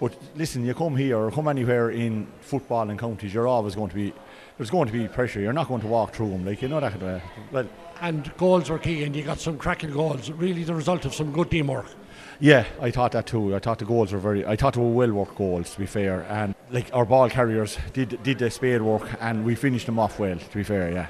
But 0.00 0.16
listen, 0.36 0.64
you 0.64 0.74
come 0.74 0.96
here 0.96 1.16
or 1.16 1.30
come 1.30 1.48
anywhere 1.48 1.90
in 1.90 2.26
football 2.40 2.88
and 2.88 2.98
counties, 2.98 3.34
you're 3.34 3.48
always 3.48 3.74
going 3.74 3.90
to 3.90 3.94
be 3.94 4.12
there's 4.56 4.70
going 4.70 4.88
to 4.88 4.92
be 4.92 5.06
pressure. 5.06 5.40
You're 5.40 5.52
not 5.52 5.68
going 5.68 5.80
to 5.82 5.86
walk 5.86 6.14
through 6.14 6.30
them, 6.30 6.44
like 6.44 6.60
you 6.62 6.68
know 6.68 6.80
that. 6.80 7.00
Uh, 7.00 7.20
well, 7.52 7.68
and 8.00 8.30
goals 8.36 8.70
were 8.70 8.78
key, 8.78 9.04
and 9.04 9.14
you 9.14 9.22
got 9.22 9.40
some 9.40 9.58
cracking 9.58 9.92
goals. 9.92 10.30
Really, 10.30 10.64
the 10.64 10.74
result 10.74 11.04
of 11.04 11.14
some 11.14 11.32
good 11.32 11.50
teamwork. 11.50 11.86
Yeah, 12.40 12.66
I 12.80 12.90
thought 12.90 13.12
that 13.12 13.26
too. 13.26 13.54
I 13.54 13.58
thought 13.58 13.78
the 13.78 13.84
goals 13.84 14.12
were 14.12 14.18
very. 14.18 14.46
I 14.46 14.56
thought 14.56 14.74
they 14.74 14.80
were 14.80 14.88
well 14.88 15.12
worked 15.12 15.36
goals, 15.36 15.72
to 15.72 15.78
be 15.78 15.86
fair. 15.86 16.22
And 16.28 16.54
like 16.70 16.90
our 16.92 17.04
ball 17.04 17.28
carriers 17.28 17.78
did 17.92 18.22
did 18.22 18.38
the 18.38 18.50
spade 18.50 18.82
work, 18.82 19.08
and 19.20 19.44
we 19.44 19.54
finished 19.54 19.86
them 19.86 19.98
off 19.98 20.18
well. 20.18 20.38
To 20.38 20.56
be 20.56 20.62
fair, 20.62 20.92
yeah. 20.92 21.06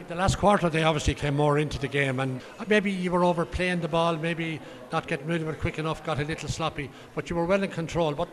In 0.00 0.08
the 0.08 0.14
last 0.16 0.38
quarter, 0.38 0.68
they 0.68 0.82
obviously 0.82 1.14
came 1.14 1.36
more 1.36 1.58
into 1.58 1.78
the 1.78 1.86
game, 1.86 2.18
and 2.18 2.40
uh, 2.58 2.64
maybe 2.66 2.90
you 2.90 3.12
were 3.12 3.22
overplaying 3.22 3.80
the 3.80 3.88
ball, 3.88 4.16
maybe 4.16 4.60
not 4.90 5.06
getting 5.06 5.28
rid 5.28 5.42
of 5.42 5.48
it 5.48 5.60
quick 5.60 5.78
enough, 5.78 6.04
got 6.04 6.18
a 6.18 6.24
little 6.24 6.48
sloppy, 6.48 6.90
but 7.14 7.30
you 7.30 7.36
were 7.36 7.44
well 7.44 7.62
in 7.62 7.70
control. 7.70 8.12
But 8.12 8.28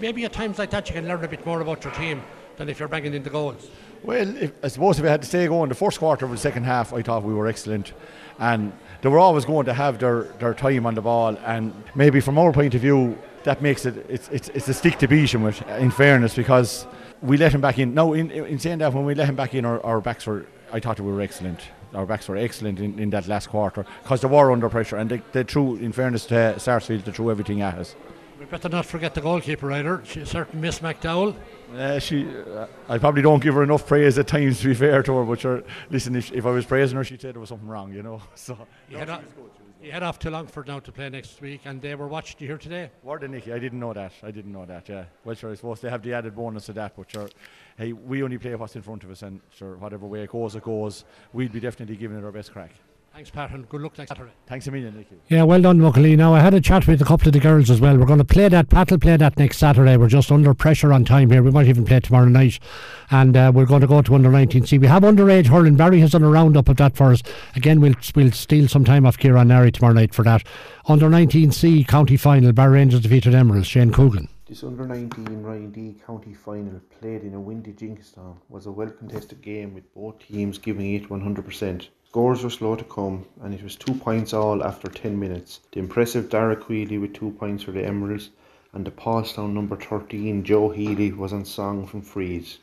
maybe 0.00 0.24
at 0.24 0.32
times 0.32 0.58
like 0.58 0.70
that, 0.70 0.88
you 0.88 0.94
can 0.94 1.06
learn 1.06 1.22
a 1.22 1.28
bit 1.28 1.46
more 1.46 1.60
about 1.60 1.84
your 1.84 1.92
team 1.92 2.22
than 2.62 2.70
if 2.70 2.78
you're 2.78 2.88
banging 2.88 3.14
in 3.14 3.22
the 3.22 3.30
goals. 3.30 3.68
Well, 4.02 4.36
if, 4.36 4.52
I 4.62 4.68
suppose 4.68 4.98
if 4.98 5.02
we 5.02 5.08
had 5.08 5.22
to 5.22 5.28
stay 5.28 5.46
going, 5.46 5.68
the 5.68 5.74
first 5.74 5.98
quarter 5.98 6.24
of 6.24 6.30
the 6.30 6.36
second 6.38 6.64
half, 6.64 6.92
I 6.92 7.02
thought 7.02 7.22
we 7.22 7.34
were 7.34 7.46
excellent, 7.46 7.92
and 8.38 8.72
they 9.00 9.08
were 9.08 9.18
always 9.18 9.44
going 9.44 9.66
to 9.66 9.74
have 9.74 9.98
their, 9.98 10.24
their 10.38 10.54
time 10.54 10.86
on 10.86 10.94
the 10.94 11.02
ball, 11.02 11.36
and 11.44 11.72
maybe 11.94 12.20
from 12.20 12.38
our 12.38 12.52
point 12.52 12.74
of 12.74 12.80
view, 12.80 13.18
that 13.44 13.60
makes 13.60 13.84
it 13.86 14.06
it's 14.08 14.28
it's, 14.28 14.48
it's 14.50 14.68
a 14.68 14.74
stick 14.74 14.98
to 14.98 15.08
beat 15.08 15.34
him 15.34 15.42
with. 15.42 15.60
In 15.68 15.90
fairness, 15.90 16.34
because 16.36 16.86
we 17.20 17.36
let 17.36 17.52
him 17.52 17.60
back 17.60 17.78
in. 17.78 17.92
No, 17.92 18.14
in, 18.14 18.30
in 18.30 18.60
saying 18.60 18.78
that, 18.78 18.92
when 18.92 19.04
we 19.04 19.16
let 19.16 19.28
him 19.28 19.34
back 19.34 19.54
in, 19.54 19.64
our, 19.64 19.84
our 19.84 20.00
backs 20.00 20.26
were 20.26 20.46
I 20.72 20.80
thought 20.80 20.98
we 21.00 21.12
were 21.12 21.20
excellent. 21.20 21.60
Our 21.92 22.06
backs 22.06 22.28
were 22.28 22.36
excellent 22.36 22.80
in, 22.80 22.98
in 22.98 23.10
that 23.10 23.28
last 23.28 23.50
quarter 23.50 23.84
because 24.02 24.22
they 24.22 24.28
were 24.28 24.50
under 24.50 24.70
pressure 24.70 24.96
and 24.96 25.10
they, 25.10 25.22
they 25.32 25.42
threw, 25.42 25.76
in 25.76 25.92
fairness 25.92 26.24
to 26.26 26.58
Sarsfield, 26.58 27.04
they 27.04 27.12
threw 27.12 27.30
everything 27.30 27.60
at 27.60 27.74
us. 27.74 27.94
We 28.42 28.46
better 28.46 28.68
not 28.68 28.86
forget 28.86 29.14
the 29.14 29.20
goalkeeper 29.20 29.70
either. 29.70 30.02
She's 30.04 30.28
certain 30.30 30.60
Miss 30.60 30.80
McDowell. 30.80 31.36
Uh, 31.76 32.00
she, 32.00 32.26
uh, 32.28 32.66
I 32.88 32.98
probably 32.98 33.22
don't 33.22 33.40
give 33.40 33.54
her 33.54 33.62
enough 33.62 33.86
praise 33.86 34.18
at 34.18 34.26
times 34.26 34.60
to 34.62 34.66
be 34.66 34.74
fair 34.74 35.00
to 35.00 35.16
her. 35.18 35.24
But 35.24 35.38
sure, 35.38 35.62
listen, 35.90 36.16
if, 36.16 36.32
if 36.32 36.44
I 36.44 36.50
was 36.50 36.66
praising 36.66 36.96
her, 36.96 37.04
she'd 37.04 37.22
say 37.22 37.30
there 37.30 37.38
was 37.38 37.50
something 37.50 37.68
wrong, 37.68 37.92
you 37.92 38.02
know. 38.02 38.20
So 38.34 38.58
you 38.90 38.96
head, 38.96 39.10
off, 39.10 39.22
you 39.80 39.92
head 39.92 40.02
off 40.02 40.18
to 40.18 40.30
Longford 40.32 40.66
now 40.66 40.80
to 40.80 40.90
play 40.90 41.08
next 41.08 41.40
week, 41.40 41.60
and 41.66 41.80
they 41.80 41.94
were 41.94 42.08
watching 42.08 42.34
you 42.40 42.48
here 42.48 42.58
today. 42.58 42.90
Were 43.04 43.20
they, 43.20 43.28
Nicky? 43.28 43.52
I 43.52 43.60
didn't 43.60 43.78
know 43.78 43.92
that. 43.92 44.10
I 44.24 44.32
didn't 44.32 44.50
know 44.50 44.66
that. 44.66 44.88
Yeah. 44.88 45.04
Well, 45.24 45.36
sure. 45.36 45.52
I 45.52 45.54
suppose 45.54 45.80
they 45.80 45.90
have 45.90 46.02
the 46.02 46.12
added 46.12 46.34
bonus 46.34 46.68
of 46.68 46.74
that, 46.74 46.96
but 46.96 47.12
sure 47.12 47.28
hey, 47.76 47.92
we 47.92 48.24
only 48.24 48.38
play 48.38 48.56
what's 48.56 48.74
in 48.74 48.82
front 48.82 49.04
of 49.04 49.10
us, 49.12 49.22
and 49.22 49.40
sure, 49.50 49.76
whatever 49.76 50.06
way 50.08 50.22
it 50.22 50.30
goes, 50.30 50.56
it 50.56 50.64
goes. 50.64 51.04
We'd 51.32 51.52
be 51.52 51.60
definitely 51.60 51.94
giving 51.94 52.18
it 52.18 52.24
our 52.24 52.32
best 52.32 52.52
crack. 52.52 52.72
Thanks, 53.12 53.28
Pat, 53.28 53.50
and 53.50 53.68
good 53.68 53.82
luck 53.82 53.98
next 53.98 54.08
Saturday. 54.08 54.32
Thanks 54.46 54.66
a 54.66 54.70
million, 54.70 54.96
Nicky. 54.96 55.16
Yeah, 55.28 55.42
well 55.42 55.60
done, 55.60 55.78
Muckalee. 55.78 56.16
Now, 56.16 56.32
I 56.32 56.40
had 56.40 56.54
a 56.54 56.60
chat 56.62 56.86
with 56.86 57.02
a 57.02 57.04
couple 57.04 57.28
of 57.28 57.34
the 57.34 57.40
girls 57.40 57.68
as 57.68 57.78
well. 57.78 57.98
We're 57.98 58.06
going 58.06 58.18
to 58.18 58.24
play 58.24 58.48
that. 58.48 58.70
Pat 58.70 58.90
will 58.90 58.98
play 58.98 59.18
that 59.18 59.36
next 59.36 59.58
Saturday. 59.58 59.98
We're 59.98 60.08
just 60.08 60.32
under 60.32 60.54
pressure 60.54 60.94
on 60.94 61.04
time 61.04 61.30
here. 61.30 61.42
We 61.42 61.50
might 61.50 61.68
even 61.68 61.84
play 61.84 61.98
it 61.98 62.04
tomorrow 62.04 62.24
night. 62.24 62.58
And 63.10 63.36
uh, 63.36 63.52
we're 63.54 63.66
going 63.66 63.82
to 63.82 63.86
go 63.86 64.00
to 64.00 64.14
under 64.14 64.30
19C. 64.30 64.80
We 64.80 64.86
have 64.86 65.02
underage 65.02 65.46
hurling. 65.46 65.76
Barry 65.76 66.00
has 66.00 66.12
done 66.12 66.22
a 66.22 66.30
roundup 66.30 66.70
of 66.70 66.78
that 66.78 66.96
for 66.96 67.12
us. 67.12 67.22
Again, 67.54 67.82
we'll, 67.82 67.94
we'll 68.16 68.32
steal 68.32 68.66
some 68.66 68.84
time 68.84 69.04
off 69.04 69.18
Kieran 69.18 69.48
Neary 69.48 69.74
tomorrow 69.74 69.92
night 69.92 70.14
for 70.14 70.22
that. 70.22 70.42
Under 70.86 71.10
19C 71.10 71.86
county 71.86 72.16
final, 72.16 72.52
Barrow 72.52 72.72
Rangers 72.72 73.00
defeated 73.02 73.34
Emeralds. 73.34 73.66
Shane 73.66 73.92
Coogan. 73.92 74.30
This 74.48 74.64
under 74.64 74.86
19 74.86 75.42
Ryan 75.42 75.70
D 75.70 75.96
county 76.06 76.32
final 76.32 76.80
played 76.98 77.22
in 77.22 77.34
a 77.34 77.40
windy 77.40 77.72
Jenkinstown 77.72 78.38
was 78.48 78.66
a 78.66 78.72
well 78.72 78.90
contested 78.90 79.42
game 79.42 79.74
with 79.74 79.94
both 79.94 80.18
teams 80.18 80.58
giving 80.58 80.94
it 80.94 81.08
100%. 81.08 81.88
Scores 82.12 82.44
were 82.44 82.50
slow 82.50 82.76
to 82.76 82.84
come 82.84 83.24
and 83.40 83.54
it 83.54 83.62
was 83.62 83.74
two 83.74 83.94
points 83.94 84.34
all 84.34 84.62
after 84.62 84.86
10 84.86 85.18
minutes. 85.18 85.60
The 85.72 85.78
impressive 85.78 86.28
Dara 86.28 86.54
Queely 86.54 86.98
with 86.98 87.14
two 87.14 87.30
points 87.30 87.62
for 87.62 87.72
the 87.72 87.86
Emeralds 87.86 88.28
and 88.74 88.84
the 88.84 88.90
Paulstown 88.90 89.54
number 89.54 89.76
13 89.76 90.44
Joe 90.44 90.68
Healy 90.68 91.10
was 91.12 91.32
on 91.32 91.46
song 91.46 91.86
from 91.86 92.02
frees. 92.02 92.58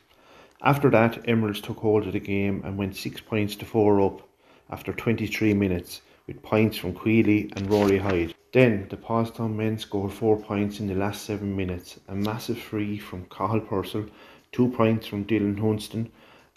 After 0.62 0.88
that 0.90 1.28
Emeralds 1.28 1.60
took 1.60 1.78
hold 1.78 2.06
of 2.06 2.12
the 2.12 2.20
game 2.20 2.62
and 2.64 2.78
went 2.78 2.94
6 2.94 3.22
points 3.22 3.56
to 3.56 3.64
4 3.64 4.00
up 4.00 4.22
after 4.70 4.92
23 4.92 5.52
minutes 5.54 6.00
with 6.28 6.44
points 6.44 6.76
from 6.76 6.92
Queely 6.92 7.50
and 7.56 7.68
Rory 7.68 7.98
Hyde. 7.98 8.36
Then 8.52 8.86
the 8.88 8.96
Paulstown 8.96 9.56
men 9.56 9.78
scored 9.78 10.12
four 10.12 10.36
points 10.36 10.78
in 10.78 10.86
the 10.86 10.94
last 10.94 11.24
seven 11.24 11.56
minutes. 11.56 11.98
A 12.06 12.14
massive 12.14 12.58
free 12.60 12.98
from 12.98 13.24
Cathal 13.24 13.58
Purcell, 13.58 14.06
two 14.52 14.68
points 14.68 15.08
from 15.08 15.24
Dylan 15.24 15.58
Hunston, 15.58 16.08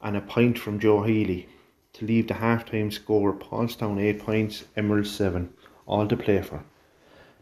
and 0.04 0.16
a 0.16 0.22
point 0.22 0.60
from 0.60 0.80
Joe 0.80 1.02
Healy 1.02 1.48
leave 2.04 2.28
the 2.28 2.36
half-time 2.36 2.92
score 2.92 3.34
Paulstown 3.34 4.00
8 4.00 4.20
points, 4.20 4.66
Emerald 4.76 5.08
7, 5.08 5.54
all 5.86 6.08
to 6.08 6.18
play 6.18 6.42
for. 6.42 6.64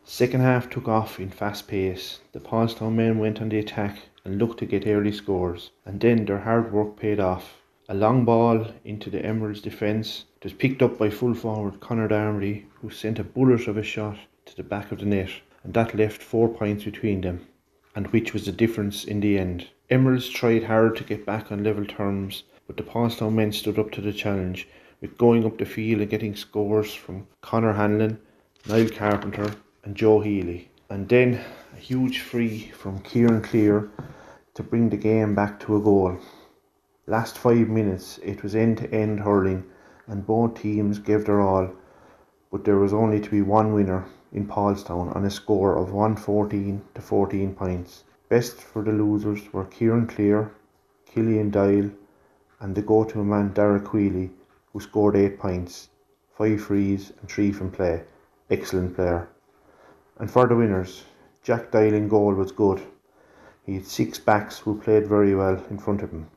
Second 0.03 0.41
half 0.41 0.69
took 0.69 0.87
off 0.87 1.19
in 1.19 1.29
fast 1.29 1.67
pace. 1.67 2.19
The 2.31 2.39
Paulstown 2.39 2.95
men 2.95 3.19
went 3.19 3.41
on 3.41 3.49
the 3.49 3.59
attack 3.59 3.97
and 4.25 4.37
looked 4.37 4.59
to 4.59 4.65
get 4.65 4.87
early 4.87 5.11
scores, 5.11 5.71
and 5.85 5.99
then 5.99 6.25
their 6.25 6.39
hard 6.39 6.71
work 6.71 6.97
paid 6.97 7.19
off. 7.19 7.61
A 7.89 7.93
long 7.93 8.25
ball 8.25 8.67
into 8.85 9.09
the 9.09 9.25
Emeralds' 9.25 9.61
defence 9.61 10.25
was 10.43 10.53
picked 10.53 10.81
up 10.81 10.97
by 10.97 11.09
full 11.09 11.33
forward 11.33 11.79
Conor 11.79 12.07
Darmody, 12.07 12.65
who 12.81 12.89
sent 12.89 13.19
a 13.19 13.23
bullet 13.23 13.67
of 13.67 13.77
a 13.77 13.83
shot 13.83 14.17
to 14.45 14.55
the 14.55 14.63
back 14.63 14.91
of 14.91 14.99
the 14.99 15.05
net, 15.05 15.29
and 15.63 15.73
that 15.73 15.93
left 15.93 16.21
four 16.21 16.49
points 16.49 16.83
between 16.83 17.21
them, 17.21 17.47
and 17.95 18.07
which 18.07 18.33
was 18.33 18.45
the 18.45 18.51
difference 18.51 19.03
in 19.03 19.19
the 19.19 19.37
end. 19.37 19.67
Emeralds 19.89 20.29
tried 20.29 20.63
hard 20.63 20.95
to 20.95 21.03
get 21.03 21.25
back 21.25 21.51
on 21.51 21.63
level 21.63 21.85
terms, 21.85 22.43
but 22.71 22.85
the 22.85 22.89
Paulstown 22.89 23.33
men 23.33 23.51
stood 23.51 23.77
up 23.77 23.91
to 23.91 23.99
the 23.99 24.13
challenge 24.13 24.65
with 25.01 25.17
going 25.17 25.45
up 25.45 25.57
the 25.57 25.65
field 25.65 25.99
and 25.99 26.09
getting 26.09 26.33
scores 26.33 26.93
from 26.93 27.27
Connor 27.41 27.73
Hanlon, 27.73 28.17
Niall 28.65 28.87
Carpenter, 28.87 29.53
and 29.83 29.93
Joe 29.93 30.21
Healy. 30.21 30.71
And 30.89 31.09
then 31.09 31.43
a 31.73 31.75
huge 31.75 32.19
free 32.19 32.71
from 32.73 33.01
Kieran 33.01 33.41
Clear 33.41 33.89
to 34.53 34.63
bring 34.63 34.89
the 34.89 34.95
game 34.95 35.35
back 35.35 35.59
to 35.59 35.75
a 35.75 35.81
goal. 35.81 36.17
Last 37.07 37.37
five 37.37 37.67
minutes, 37.67 38.19
it 38.23 38.41
was 38.41 38.55
end 38.55 38.77
to 38.77 38.89
end 38.93 39.19
hurling, 39.19 39.65
and 40.07 40.25
both 40.25 40.61
teams 40.61 40.97
gave 40.97 41.25
their 41.25 41.41
all, 41.41 41.73
but 42.53 42.63
there 42.63 42.77
was 42.77 42.93
only 42.93 43.19
to 43.19 43.29
be 43.29 43.41
one 43.41 43.73
winner 43.73 44.05
in 44.31 44.47
Paulstown 44.47 45.13
on 45.13 45.25
a 45.25 45.29
score 45.29 45.75
of 45.75 45.91
114 45.91 46.81
to 46.95 47.01
14 47.01 47.53
points. 47.53 48.05
Best 48.29 48.61
for 48.61 48.81
the 48.81 48.93
losers 48.93 49.51
were 49.51 49.65
Kieran 49.65 50.07
Clear, 50.07 50.53
Killian 51.05 51.51
Dial, 51.51 51.91
and 52.61 52.75
the 52.75 52.81
go 52.81 53.03
to 53.03 53.19
a 53.19 53.23
man 53.23 53.51
Dara 53.53 53.79
Queely, 53.79 54.29
who 54.71 54.79
scored 54.79 55.15
8 55.15 55.37
points, 55.39 55.89
5 56.37 56.61
frees, 56.61 57.11
and 57.19 57.29
3 57.29 57.51
from 57.51 57.71
play. 57.71 58.03
Excellent 58.49 58.95
player. 58.95 59.27
And 60.17 60.29
for 60.29 60.47
the 60.47 60.55
winners, 60.55 61.03
Jack 61.43 61.71
Dial 61.71 61.93
in 61.93 62.07
goal 62.07 62.35
was 62.35 62.51
good. 62.51 62.81
He 63.65 63.73
had 63.73 63.87
six 63.87 64.19
backs 64.19 64.59
who 64.59 64.79
played 64.79 65.07
very 65.07 65.33
well 65.33 65.63
in 65.69 65.79
front 65.79 66.03
of 66.03 66.11
him. 66.11 66.29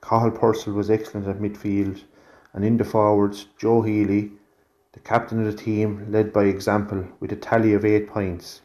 Cathal 0.00 0.30
Purcell 0.30 0.72
was 0.72 0.90
excellent 0.90 1.28
at 1.28 1.38
midfield, 1.38 2.02
and 2.54 2.64
in 2.64 2.78
the 2.78 2.84
forwards, 2.84 3.46
Joe 3.58 3.82
Healy, 3.82 4.32
the 4.92 5.00
captain 5.00 5.38
of 5.38 5.46
the 5.46 5.62
team 5.62 6.10
led 6.10 6.32
by 6.32 6.44
example 6.44 7.04
with 7.20 7.30
a 7.30 7.36
tally 7.36 7.74
of 7.74 7.84
eight 7.84 8.08
points, 8.08 8.62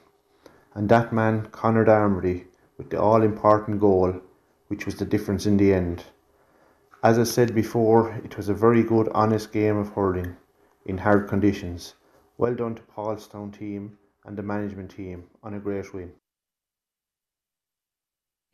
and 0.74 0.88
that 0.88 1.12
man 1.12 1.48
Conor 1.52 1.86
Darmody 1.86 2.46
with 2.78 2.90
the 2.90 3.02
all 3.02 3.24
important 3.24 3.80
goal, 3.80 4.22
which 4.70 4.86
was 4.86 4.96
the 4.96 5.06
difference 5.06 5.46
in 5.46 5.58
the 5.58 5.74
end. 5.74 6.06
As 7.04 7.20
I 7.20 7.24
said 7.24 7.54
before, 7.54 8.14
it 8.24 8.38
was 8.38 8.48
a 8.48 8.54
very 8.54 8.82
good, 8.82 9.10
honest 9.14 9.52
game 9.52 9.76
of 9.76 9.90
hurling 9.90 10.38
in 10.86 11.00
hard 11.00 11.28
conditions. 11.28 11.96
Well 12.38 12.56
done 12.56 12.76
to 12.76 12.82
Paulstown 12.84 13.52
team 13.52 13.98
and 14.24 14.38
the 14.38 14.42
management 14.42 14.92
team 14.92 15.26
on 15.44 15.54
a 15.54 15.60
great 15.60 15.94
win. 15.94 16.14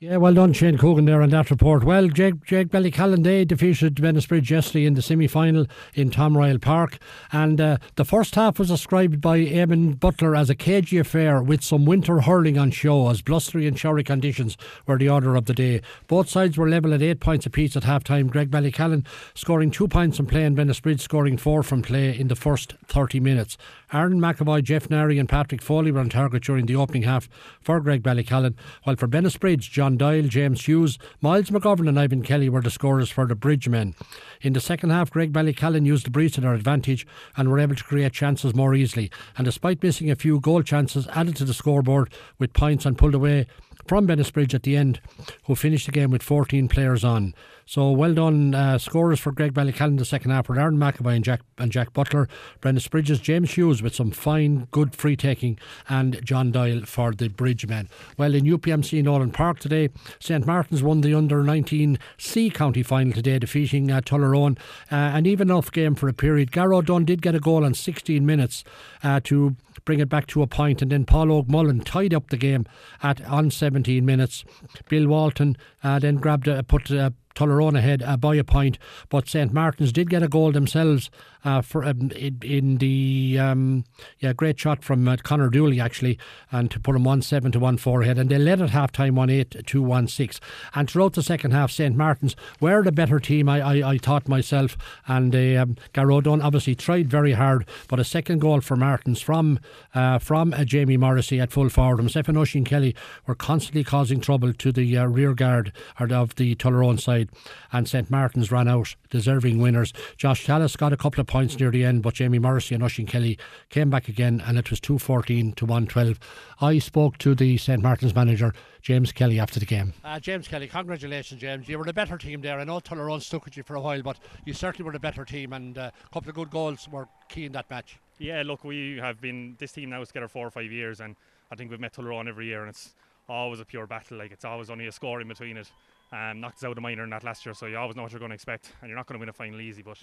Yeah, 0.02 0.16
well 0.16 0.34
done, 0.34 0.54
Shane 0.54 0.78
Coogan, 0.78 1.04
there 1.04 1.22
on 1.22 1.32
that 1.32 1.52
report. 1.52 1.84
Well, 1.84 2.08
Graigue, 2.08 2.46
Jake 2.46 2.70
Ballycallan, 2.70 3.46
defeated 3.46 3.96
Bridge 4.30 4.50
yesterday 4.50 4.86
in 4.86 4.94
the 4.94 5.02
semi 5.02 5.28
final 5.28 5.66
in 5.94 6.10
Tom 6.10 6.38
Royal 6.38 6.58
Park. 6.58 7.00
And 7.34 7.60
uh, 7.60 7.80
the 7.96 8.06
first 8.06 8.36
half 8.36 8.60
was 8.60 8.70
described 8.70 9.20
by 9.20 9.40
Eamon 9.40 10.00
Butler 10.00 10.38
as 10.38 10.50
a 10.50 10.56
cagey 10.56 11.00
affair 11.00 11.44
with 11.44 11.62
some 11.62 11.84
winter 11.84 12.22
hurling 12.22 12.58
on 12.58 12.72
show, 12.72 13.10
as 13.10 13.22
blustery 13.22 13.68
and 13.68 13.78
showery 13.78 14.06
conditions 14.06 14.56
were 14.88 14.98
the 14.98 15.10
order 15.10 15.36
of 15.36 15.48
the 15.48 15.54
day. 15.54 15.82
Both 16.08 16.30
sides 16.30 16.58
were 16.58 16.70
level 16.70 16.94
at 16.94 17.02
eight 17.02 17.20
points 17.20 17.46
apiece 17.46 17.76
at 17.76 17.84
half 17.84 18.06
time. 18.06 18.30
Graigue-Ballycallan 18.30 19.06
scoring 19.34 19.70
two 19.70 19.90
points 19.90 20.16
from 20.16 20.28
play, 20.28 20.46
and 20.46 20.56
Bridge 20.56 21.02
scoring 21.02 21.36
four 21.36 21.62
from 21.62 21.82
play 21.82 22.18
in 22.18 22.30
the 22.30 22.38
first 22.38 22.76
30 22.88 23.20
minutes. 23.20 23.58
Aaron 23.92 24.22
McAvoy, 24.22 24.64
Jeff 24.64 24.90
Nary, 24.90 25.20
and 25.20 25.28
Patrick 25.28 25.62
Foley 25.62 25.92
were 25.92 26.00
on 26.00 26.08
target 26.08 26.44
during 26.44 26.68
the 26.68 26.76
opening 26.78 27.04
half 27.04 27.28
for 27.60 27.82
Graigue-Ballycallan, 27.82 28.54
while 28.84 28.96
for 28.96 29.10
Bennettsbridge, 29.10 29.70
John 29.70 29.89
Doyle, 29.98 30.28
James 30.28 30.66
Hughes, 30.66 30.98
Miles 31.22 31.50
McGovern, 31.50 31.88
and 31.88 32.00
Ivan 32.00 32.24
Kelly 32.24 32.50
were 32.50 32.62
the 32.62 32.70
scorers 32.70 33.10
for 33.10 33.26
the 33.26 33.36
Bridgemen. 33.36 33.96
In 34.42 34.54
the 34.54 34.60
second 34.60 34.90
half, 34.90 35.12
Graigue-Ballycallan 35.12 35.86
used 35.86 36.06
the 36.06 36.12
breeze 36.12 36.34
to 36.34 36.42
their 36.42 36.54
advantage 36.54 37.06
and 37.36 37.50
were 37.50 37.60
able 37.60 37.76
to 37.76 37.84
create 37.84 38.14
chances 38.14 38.56
more 38.56 38.74
easily. 38.76 39.12
And 39.38 39.46
despite 39.46 39.84
missing 39.84 40.10
a 40.10 40.16
few 40.16 40.40
goal 40.40 40.64
chances 40.64 41.08
added 41.10 41.36
to 41.38 41.46
the 41.46 41.54
scoreboard 41.54 42.14
with 42.38 42.54
points 42.54 42.86
and 42.86 42.98
pulled 42.98 43.16
away 43.16 43.48
from 43.88 44.08
Bennettsbridge 44.08 44.54
at 44.54 44.64
the 44.64 44.78
end, 44.78 45.02
who 45.46 45.56
finished 45.56 45.88
the 45.88 45.92
game 45.92 46.12
with 46.12 46.22
14 46.22 46.68
players 46.68 47.04
on. 47.04 47.34
So 47.70 47.92
well 47.92 48.16
done, 48.16 48.56
uh, 48.56 48.80
scorers 48.80 49.20
for 49.20 49.32
Graigue-Ballycallan 49.32 50.00
the 50.00 50.04
second 50.04 50.32
half 50.32 50.50
were 50.50 50.60
Aaron 50.60 50.80
McAvoy 50.80 51.18
and 51.18 51.24
Jack 51.24 51.42
and 51.60 51.72
Jack 51.72 51.94
Butler, 51.94 52.28
Bennettsbridge's 52.62 53.20
James 53.20 53.52
Hughes 53.52 53.84
with 53.84 53.94
some 53.94 54.10
fine, 54.10 54.68
good 54.72 54.96
free 54.96 55.16
taking, 55.16 55.60
and 55.88 56.20
John 56.26 56.52
Doyle 56.52 56.82
for 56.86 57.12
the 57.12 57.28
Bridgemen. 57.28 57.88
Well, 58.18 58.34
in 58.34 58.46
UPMC 58.46 59.04
Nolan 59.04 59.30
Park 59.30 59.60
today, 59.60 59.90
St 60.20 60.48
Martin's 60.48 60.82
won 60.82 61.02
the 61.02 61.14
under 61.14 61.44
19 61.44 62.00
C 62.18 62.50
county 62.50 62.82
final 62.82 63.14
today, 63.14 63.38
defeating 63.38 63.92
uh, 63.92 64.02
Tullaroan. 64.02 64.58
Uh, 64.92 64.96
an 64.96 65.28
even 65.28 65.52
off 65.52 65.72
game 65.72 65.94
for 65.94 66.08
a 66.08 66.14
period. 66.14 66.52
Garrow 66.52 66.84
Dunn 66.84 67.06
did 67.06 67.22
get 67.22 67.36
a 67.36 67.40
goal 67.40 67.64
in 67.64 67.76
16 67.76 68.26
minutes 68.26 68.64
uh, 69.04 69.20
to 69.26 69.56
bring 69.86 70.00
it 70.00 70.10
back 70.10 70.26
to 70.26 70.42
a 70.42 70.48
point, 70.48 70.82
and 70.82 70.92
then 70.92 71.06
Paul 71.06 71.32
O'Mullen 71.32 71.82
tied 71.82 72.16
up 72.16 72.32
the 72.32 72.38
game 72.38 72.66
at 73.04 73.24
on 73.26 73.52
17 73.52 74.04
minutes. 74.04 74.44
Bill 74.90 75.08
Walton 75.08 75.56
uh, 75.84 76.00
then 76.00 76.16
grabbed 76.16 76.48
a, 76.48 76.64
put. 76.64 76.90
Uh, 76.90 77.12
Tullaroan 77.40 77.78
ahead 77.78 78.04
uh, 78.04 78.18
by 78.18 78.36
a 78.36 78.44
point, 78.44 78.78
but 79.08 79.30
St 79.30 79.54
Martin's 79.54 79.94
did 79.94 80.10
get 80.10 80.22
a 80.22 80.28
goal 80.28 80.52
themselves 80.52 81.10
uh, 81.46 81.62
for 81.62 81.86
um, 81.86 82.12
in, 82.12 82.38
in, 82.44 82.78
the 82.80 83.38
um, 83.40 83.86
yeah 84.20 84.34
great 84.34 84.60
shot 84.60 84.84
from 84.84 85.08
uh, 85.08 85.16
Connor 85.24 85.50
Dooley 85.50 85.80
actually, 85.80 86.20
and 86.52 86.70
to 86.72 86.80
put 86.82 86.94
them 86.94 87.06
one 87.06 87.22
seven 87.22 87.52
to 87.54 87.60
one 87.60 87.78
four 87.78 88.02
ahead, 88.02 88.18
and 88.18 88.30
they 88.30 88.38
led 88.38 88.62
at 88.62 88.72
half 88.72 88.92
time 88.92 89.16
one 89.16 89.30
eight 89.30 89.56
to 89.66 89.82
one 89.82 90.08
six, 90.08 90.42
and 90.76 90.90
throughout 90.90 91.14
the 91.14 91.24
second 91.24 91.52
half, 91.52 91.72
St 91.72 91.96
Martin's 91.96 92.36
were 92.60 92.84
the 92.84 92.92
better 92.92 93.20
team. 93.20 93.48
I 93.48 93.62
I, 93.62 93.92
I 93.92 93.98
thought 93.98 94.28
myself, 94.28 94.78
and 95.08 95.34
uh, 95.34 95.62
um, 95.62 95.78
obviously 95.96 96.76
tried 96.76 97.10
very 97.10 97.34
hard, 97.34 97.66
but 97.88 98.00
a 98.00 98.04
second 98.04 98.40
goal 98.40 98.60
for 98.60 98.76
Martins 98.76 99.22
from 99.22 99.60
uh, 99.96 100.20
from 100.20 100.54
uh, 100.54 100.66
Jamie 100.66 100.98
Morrissey 100.98 101.40
at 101.40 101.52
full 101.52 101.70
forward. 101.70 102.00
Himself 102.00 102.28
and 102.28 102.66
Kelly 102.66 102.96
were 103.26 103.36
constantly 103.36 103.84
causing 103.84 104.20
trouble 104.20 104.54
to 104.54 104.72
the 104.72 104.98
uh, 104.98 105.06
rear 105.06 105.34
guard 105.34 105.72
of 106.00 106.36
the 106.36 106.56
Tullaroan 106.56 107.00
side, 107.00 107.29
and 107.72 107.88
St 107.88 108.10
Martin's 108.10 108.52
ran 108.52 108.68
out 108.68 108.96
deserving 109.10 109.60
winners. 109.60 109.94
Josh 110.18 110.46
Tallis 110.46 110.76
got 110.76 110.94
a 110.94 110.98
couple 110.98 111.22
of 111.22 111.28
points 111.28 111.60
near 111.60 111.72
the 111.72 111.84
end, 111.84 112.04
but 112.04 112.16
Jamie 112.16 112.40
Morrissey 112.40 112.76
and 112.76 112.84
Oisin 112.84 113.06
Kelly 113.06 113.38
came 113.70 113.90
back 113.90 114.08
again, 114.08 114.42
and 114.46 114.58
it 114.58 114.70
was 114.70 114.80
214 114.80 115.54
to 115.54 115.66
112. 115.66 116.20
I 116.62 116.80
spoke 116.80 117.18
to 117.20 117.36
the 117.36 117.58
St 117.58 117.82
Martin's 117.82 118.16
manager, 118.16 118.54
James 118.82 119.12
Kelly, 119.12 119.40
after 119.40 119.60
the 119.60 119.66
game. 119.66 119.94
Uh, 120.04 120.20
James 120.20 120.48
Kelly, 120.48 120.68
congratulations, 120.68 121.42
James. 121.42 121.68
You 121.68 121.78
were 121.78 121.86
the 121.86 121.94
better 121.94 122.18
team 122.18 122.42
there. 122.42 122.60
I 122.60 122.64
know 122.64 122.80
Tullaroan 122.80 123.22
stuck 123.22 123.46
with 123.46 123.58
you 123.58 123.64
for 123.64 123.76
a 123.76 123.82
while, 123.82 124.02
but 124.02 124.18
you 124.46 124.54
certainly 124.54 124.86
were 124.86 124.94
the 124.94 125.00
better 125.00 125.26
team, 125.26 125.54
and 125.54 125.78
uh, 125.78 125.92
a 126.06 126.14
couple 126.14 126.30
of 126.30 126.36
good 126.36 126.50
goals 126.50 126.88
were 126.90 127.08
key 127.28 127.46
in 127.46 127.52
that 127.54 127.70
match. 127.70 127.98
Yeah, 128.18 128.44
look, 128.46 128.64
we 128.64 128.98
have 128.98 129.22
been 129.22 129.56
this 129.60 129.72
team 129.72 129.90
now 129.92 130.04
together 130.04 130.28
four 130.28 130.46
or 130.46 130.52
five 130.52 130.72
years, 130.72 131.00
and 131.00 131.16
I 131.52 131.56
think 131.56 131.72
we've 131.72 131.80
met 131.80 131.94
Tullaroan 131.94 132.28
every 132.28 132.48
year, 132.48 132.62
and 132.62 132.70
it's 132.70 132.94
always 133.30 133.60
a 133.60 133.66
pure 133.66 133.88
battle. 133.88 134.18
Like 134.18 134.32
it's 134.32 134.46
always 134.46 134.70
only 134.70 134.88
a 134.88 134.92
score 134.92 135.22
in 135.22 135.28
between 135.28 135.58
it. 135.58 135.72
Um, 136.12 136.42
knocked 136.42 136.58
us 136.58 136.64
out 136.64 136.78
of 136.78 136.82
minor 136.82 137.04
in 137.04 137.10
that 137.12 137.24
last 137.24 137.46
year, 137.46 137.54
so 137.54 137.68
you 137.68 137.78
always 137.78 137.96
know 137.96 138.02
what 138.02 138.12
you're 138.12 138.20
going 138.20 138.32
to 138.32 138.36
expect, 138.36 138.74
and 138.82 138.90
you're 138.90 138.98
not 138.98 139.06
going 139.06 139.18
to 139.18 139.20
win 139.20 139.30
a 139.30 139.34
final 139.34 139.62
easy. 139.62 139.84
But 139.84 140.00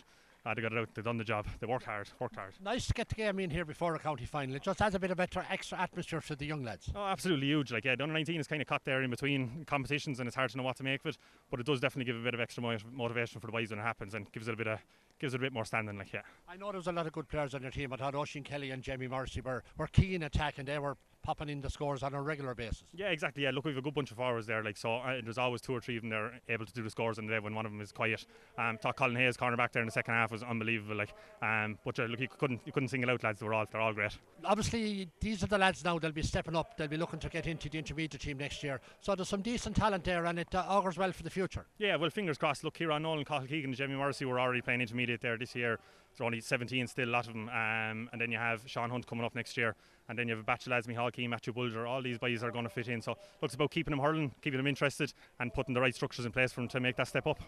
uh, 0.46 0.54
they 0.54 0.62
got 0.62 0.72
it 0.72 0.78
out. 0.78 0.88
They've 0.94 1.04
done 1.04 1.16
the 1.16 1.24
job. 1.24 1.46
They 1.58 1.66
worked 1.66 1.84
hard. 1.84 2.08
Worked 2.20 2.36
hard. 2.36 2.54
Nice 2.62 2.86
to 2.86 2.94
get 2.94 3.08
the 3.08 3.16
game 3.16 3.40
in 3.40 3.50
here 3.50 3.64
before 3.64 3.96
a 3.96 3.98
county 3.98 4.24
final. 4.24 4.54
It 4.54 4.62
just 4.62 4.80
adds 4.80 4.94
a 4.94 5.00
bit 5.00 5.10
of 5.10 5.18
extra, 5.18 5.44
extra 5.50 5.80
atmosphere 5.80 6.20
to 6.20 6.36
the 6.36 6.46
young 6.46 6.62
lads. 6.62 6.88
Oh, 6.94 7.04
absolutely 7.04 7.48
huge. 7.48 7.72
Like 7.72 7.84
yeah, 7.84 7.96
the 7.96 8.04
under 8.04 8.12
19 8.12 8.38
is 8.38 8.46
kind 8.46 8.62
of 8.62 8.68
caught 8.68 8.84
there 8.84 9.02
in 9.02 9.10
between 9.10 9.64
competitions, 9.66 10.20
and 10.20 10.28
it's 10.28 10.36
hard 10.36 10.50
to 10.50 10.56
know 10.56 10.62
what 10.62 10.76
to 10.76 10.84
make 10.84 11.00
of 11.00 11.06
it. 11.06 11.18
But 11.50 11.58
it 11.58 11.66
does 11.66 11.80
definitely 11.80 12.12
give 12.12 12.20
a 12.20 12.24
bit 12.24 12.34
of 12.34 12.40
extra 12.40 12.62
motivation 12.62 13.40
for 13.40 13.48
the 13.48 13.52
boys 13.52 13.70
when 13.70 13.80
it 13.80 13.82
happens, 13.82 14.14
and 14.14 14.30
gives 14.30 14.46
it 14.46 14.54
a 14.54 14.56
bit 14.56 14.68
of 14.68 14.78
gives 15.18 15.34
it 15.34 15.38
a 15.38 15.40
bit 15.40 15.52
more 15.52 15.64
standing. 15.64 15.98
Like 15.98 16.12
yeah. 16.12 16.22
I 16.48 16.56
know 16.56 16.66
there 16.70 16.78
was 16.78 16.86
a 16.86 16.92
lot 16.92 17.06
of 17.06 17.12
good 17.12 17.28
players 17.28 17.54
on 17.54 17.62
your 17.62 17.70
team. 17.70 17.92
I 17.92 17.96
thought 17.96 18.14
Oisin 18.14 18.42
Kelly 18.42 18.70
and 18.70 18.82
Jamie 18.82 19.08
Morrissey 19.08 19.40
were, 19.40 19.62
were 19.78 19.86
key 19.86 20.14
in 20.14 20.22
attack, 20.22 20.58
and 20.58 20.66
they 20.66 20.78
were 20.78 20.96
popping 21.26 21.48
in 21.48 21.60
the 21.60 21.68
scores 21.68 22.04
on 22.04 22.14
a 22.14 22.22
regular 22.22 22.54
basis. 22.54 22.84
Yeah, 22.94 23.08
exactly. 23.08 23.42
Yeah, 23.42 23.50
look, 23.50 23.64
we've 23.64 23.76
a 23.76 23.82
good 23.82 23.94
bunch 23.94 24.12
of 24.12 24.16
forwards 24.16 24.46
there. 24.46 24.62
Like 24.62 24.76
so, 24.76 24.96
uh, 24.96 25.20
there's 25.24 25.38
always 25.38 25.60
two 25.60 25.74
or 25.74 25.80
three 25.80 25.96
of 25.96 26.02
them 26.02 26.10
there 26.10 26.40
able 26.48 26.64
to 26.64 26.72
do 26.72 26.82
the 26.84 26.90
scores, 26.90 27.18
and 27.18 27.28
they 27.28 27.40
when 27.40 27.54
one 27.54 27.66
of 27.66 27.72
them 27.72 27.80
is 27.80 27.90
quiet. 27.90 28.24
Um, 28.56 28.78
thought 28.78 28.96
Colin 28.96 29.16
Hayes 29.16 29.36
corner 29.36 29.56
back 29.56 29.72
there 29.72 29.82
in 29.82 29.86
the 29.86 29.92
second 29.92 30.14
half 30.14 30.30
was 30.30 30.44
unbelievable. 30.44 30.96
Like, 30.96 31.12
um, 31.42 31.78
but 31.84 31.98
uh, 31.98 32.04
look, 32.04 32.20
you 32.20 32.28
couldn't 32.28 32.60
you 32.64 32.72
couldn't 32.72 32.90
single 32.90 33.10
out 33.10 33.24
lads. 33.24 33.40
They 33.40 33.46
were 33.46 33.54
all 33.54 33.66
they're 33.70 33.80
all 33.80 33.92
great. 33.92 34.16
Obviously, 34.44 35.08
these 35.20 35.42
are 35.42 35.48
the 35.48 35.58
lads 35.58 35.84
now. 35.84 35.98
They'll 35.98 36.12
be 36.12 36.22
stepping 36.22 36.54
up. 36.54 36.76
They'll 36.76 36.86
be 36.86 36.96
looking 36.96 37.18
to 37.18 37.28
get 37.28 37.48
into 37.48 37.68
the 37.68 37.78
intermediate 37.78 38.22
team 38.22 38.38
next 38.38 38.62
year. 38.62 38.80
So 39.00 39.16
there's 39.16 39.28
some 39.28 39.42
decent 39.42 39.74
talent 39.74 40.04
there, 40.04 40.26
and 40.26 40.38
it 40.38 40.54
uh, 40.54 40.64
augurs 40.68 40.96
well 40.96 41.10
for 41.10 41.24
the 41.24 41.30
future. 41.30 41.66
Yeah, 41.78 41.96
well, 41.96 42.10
fingers 42.10 42.38
crossed. 42.38 42.62
Look, 42.62 42.74
Kieran 42.74 43.02
Nolan, 43.02 43.24
Cathal 43.24 43.48
Keegan, 43.48 43.70
and 43.70 43.74
Jamie 43.76 43.96
Morrissey 43.96 44.26
were 44.26 44.38
already 44.38 44.60
playing 44.60 44.80
intermediate 44.80 45.05
there 45.20 45.38
this 45.38 45.54
year. 45.54 45.78
There's 46.10 46.26
only 46.26 46.40
17 46.40 46.86
still, 46.86 47.08
a 47.08 47.10
lot 47.10 47.26
of 47.26 47.34
them. 47.34 47.48
Um, 47.48 48.08
and 48.12 48.20
then 48.20 48.30
you 48.30 48.38
have 48.38 48.62
Sean 48.66 48.90
Hunt 48.90 49.06
coming 49.06 49.24
up 49.24 49.34
next 49.34 49.56
year. 49.56 49.76
And 50.08 50.18
then 50.18 50.28
you 50.28 50.34
have 50.34 50.42
a 50.42 50.46
batch 50.46 50.66
of 50.66 50.88
Matthew 51.30 51.52
Bulger. 51.52 51.86
All 51.86 52.02
these 52.02 52.18
boys 52.18 52.42
are 52.42 52.50
going 52.50 52.64
to 52.64 52.70
fit 52.70 52.88
in. 52.88 53.02
So 53.02 53.12
it 53.12 53.18
looks 53.42 53.54
about 53.54 53.70
keeping 53.70 53.92
them 53.92 54.00
hurling, 54.00 54.34
keeping 54.40 54.56
them 54.56 54.66
interested, 54.66 55.12
and 55.38 55.52
putting 55.52 55.74
the 55.74 55.80
right 55.80 55.94
structures 55.94 56.24
in 56.24 56.32
place 56.32 56.52
for 56.52 56.60
them 56.60 56.68
to 56.68 56.80
make 56.80 56.96
that 56.96 57.08
step 57.08 57.26
up. 57.26 57.40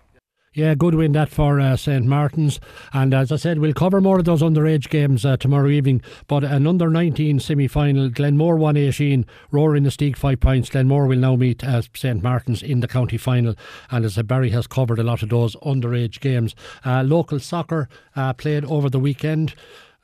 Yeah, 0.54 0.74
good 0.74 0.94
win 0.94 1.12
that 1.12 1.28
for 1.28 1.60
uh, 1.60 1.76
St 1.76 2.06
Martin's. 2.06 2.58
And 2.92 3.12
as 3.12 3.30
I 3.30 3.36
said, 3.36 3.58
we'll 3.58 3.74
cover 3.74 4.00
more 4.00 4.18
of 4.18 4.24
those 4.24 4.42
underage 4.42 4.88
games 4.88 5.24
uh, 5.24 5.36
tomorrow 5.36 5.68
evening. 5.68 6.02
But 6.26 6.42
an 6.42 6.66
under 6.66 6.88
19 6.88 7.38
semi 7.38 7.68
final, 7.68 8.08
Glenmore 8.08 8.56
118, 8.56 9.26
the 9.52 9.58
Inistioge 9.58 10.16
5 10.16 10.40
points. 10.40 10.70
Glenmore 10.70 11.06
will 11.06 11.18
now 11.18 11.36
meet 11.36 11.62
uh, 11.62 11.82
St 11.94 12.22
Martin's 12.22 12.62
in 12.62 12.80
the 12.80 12.88
county 12.88 13.18
final. 13.18 13.54
And 13.90 14.04
as 14.04 14.14
I 14.14 14.16
said, 14.16 14.28
Barry 14.28 14.50
has 14.50 14.66
covered 14.66 14.98
a 14.98 15.04
lot 15.04 15.22
of 15.22 15.28
those 15.28 15.54
underage 15.56 16.20
games. 16.20 16.54
Uh, 16.84 17.02
local 17.02 17.38
soccer 17.38 17.88
uh, 18.16 18.32
played 18.32 18.64
over 18.64 18.88
the 18.88 18.98
weekend 18.98 19.54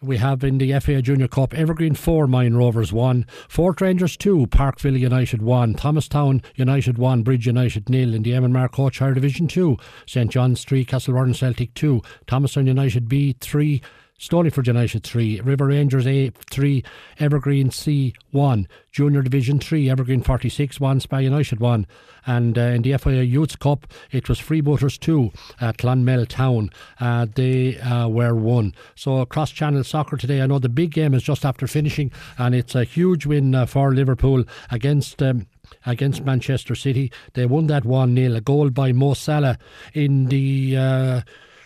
we 0.05 0.19
have 0.19 0.45
in 0.45 0.59
the 0.59 0.79
FA 0.81 1.01
Junior 1.01 1.29
Cup 1.29 1.55
Evergreen 1.55 1.95
4, 1.95 2.27
Mine 2.27 2.55
Rovers 2.55 2.93
1, 2.93 3.27
Fort 3.49 3.81
Rangers 3.81 4.17
2, 4.17 4.47
Parkville 4.49 4.97
United 4.97 5.43
1, 5.43 5.75
Thomastown 5.75 6.43
United 6.57 6.99
1, 6.99 7.23
Bridge 7.23 7.47
United 7.47 7.89
nil 7.89 8.15
in 8.15 8.23
the 8.23 8.35
M 8.35 8.45
and 8.45 8.53
Mar 8.53 8.69
Coach 8.69 8.99
Higher 8.99 9.15
Division 9.15 9.47
2, 9.49 9.77
St 10.07 10.31
John's 10.31 10.65
3, 10.65 10.85
Castlewarren 10.85 11.35
Celtic 11.35 11.73
2, 11.75 12.03
Thomastown 12.27 12.67
United 12.67 13.09
B 13.09 13.35
3, 13.41 13.81
Stonyford 14.19 14.67
United 14.67 15.03
3, 15.03 15.41
River 15.41 15.67
Rangers 15.67 16.07
A 16.07 16.31
3, 16.51 16.85
Evergreen 17.19 17.71
C 17.71 18.15
1, 18.31 18.69
Junior 18.93 19.23
Division 19.23 19.59
3, 19.59 19.91
Evergreen 19.91 20.23
46 20.23 20.79
1, 20.79 21.01
Spa 21.01 21.19
United 21.19 21.59
1, 21.59 21.87
and 22.27 22.57
uh, 22.57 22.61
in 22.61 22.83
the 22.83 22.97
FIA 22.97 23.23
Youth 23.23 23.59
Cup 23.59 23.87
it 24.13 24.29
was 24.29 24.39
Freebooters 24.39 24.99
2 25.01 25.33
at 25.61 25.79
Clonmel 25.79 26.27
Town. 26.27 26.71
Uh, 27.01 27.27
they 27.35 27.79
uh, 27.81 28.07
were 28.09 28.35
1. 28.35 28.73
So 28.95 29.25
cross 29.27 29.51
channel 29.51 29.83
soccer 29.83 30.17
today. 30.17 30.41
I 30.41 30.47
know 30.47 30.61
the 30.61 30.69
big 30.69 30.93
game 30.93 31.13
is 31.13 31.25
just 31.25 31.45
after 31.45 31.67
finishing, 31.67 32.13
and 32.39 32.55
it's 32.55 32.77
a 32.77 32.85
huge 32.85 33.27
win 33.27 33.55
uh, 33.55 33.67
for 33.67 33.93
Liverpool 33.93 34.45
against. 34.71 35.23
Um, 35.23 35.47
against 35.87 36.25
Manchester 36.25 36.75
City. 36.75 37.11
They 37.33 37.47
won 37.47 37.69
that 37.69 37.87
1 37.87 38.15
0. 38.15 38.35
A 38.35 38.41
goal 38.43 38.69
by 38.69 38.93
Mo 38.93 39.15
Salah 39.15 39.59
in 39.95 40.27
the 40.27 40.77
uh, 40.77 41.21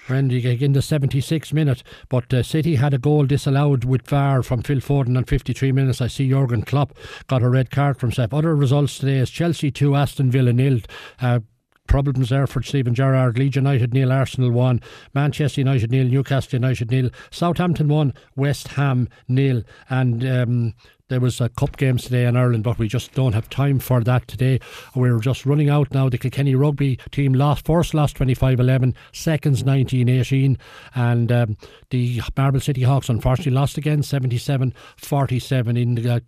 Randy 0.08 0.64
in 0.64 0.72
the 0.72 0.80
76th 0.80 1.52
minute. 1.52 1.82
But 2.08 2.32
uh, 2.32 2.42
City 2.42 2.76
had 2.76 2.94
a 2.94 2.98
goal 2.98 3.26
disallowed 3.26 3.84
with 3.84 4.06
VAR 4.06 4.42
from 4.42 4.62
Phil 4.62 4.78
Foden 4.78 5.16
on 5.16 5.24
53 5.24 5.72
minutes. 5.72 6.00
I 6.00 6.06
see 6.06 6.28
Jurgen 6.28 6.62
Klopp 6.62 6.96
got 7.26 7.42
a 7.42 7.48
red 7.48 7.70
card 7.70 7.98
from 7.98 8.12
Seth. 8.12 8.32
Other 8.32 8.54
results 8.54 8.98
today 8.98 9.18
is 9.18 9.30
Chelsea 9.30 9.70
2, 9.70 9.94
Aston 9.94 10.30
Villa 10.30 10.52
nil. 10.52 10.80
Uh, 11.20 11.40
problems 11.88 12.28
there 12.28 12.46
for 12.46 12.62
Steven 12.62 12.94
Gerrard. 12.94 13.38
Leeds 13.38 13.56
United 13.56 13.92
nil, 13.92 14.12
Arsenal 14.12 14.52
one, 14.52 14.80
Manchester 15.14 15.62
United 15.62 15.90
nil, 15.90 16.06
Newcastle 16.06 16.56
United 16.56 16.90
nil, 16.90 17.10
Southampton 17.30 17.88
one, 17.88 18.14
West 18.36 18.68
Ham 18.68 19.08
nil, 19.26 19.62
and 19.88 20.24
um, 20.24 20.74
there 21.08 21.20
was 21.20 21.40
a 21.40 21.48
cup 21.48 21.76
games 21.76 22.04
today 22.04 22.26
in 22.26 22.36
Ireland, 22.36 22.64
but 22.64 22.78
we 22.78 22.86
just 22.86 23.12
don't 23.14 23.32
have 23.32 23.48
time 23.48 23.78
for 23.78 24.02
that 24.04 24.28
today. 24.28 24.60
We're 24.94 25.18
just 25.20 25.46
running 25.46 25.70
out 25.70 25.92
now. 25.92 26.08
The 26.08 26.18
Kilkenny 26.18 26.54
rugby 26.54 26.98
team 27.10 27.32
lost 27.32 27.64
first 27.64 27.94
lost 27.94 28.16
25-11, 28.18 28.94
seconds 29.12 29.62
19-18, 29.62 30.58
and 30.94 31.32
um, 31.32 31.56
the 31.90 32.20
Marble 32.36 32.60
City 32.60 32.82
Hawks 32.82 33.08
unfortunately 33.08 33.52
lost 33.52 33.78
again 33.78 34.02
77-47 34.02 35.80
in 35.80 35.94
the 35.94 36.22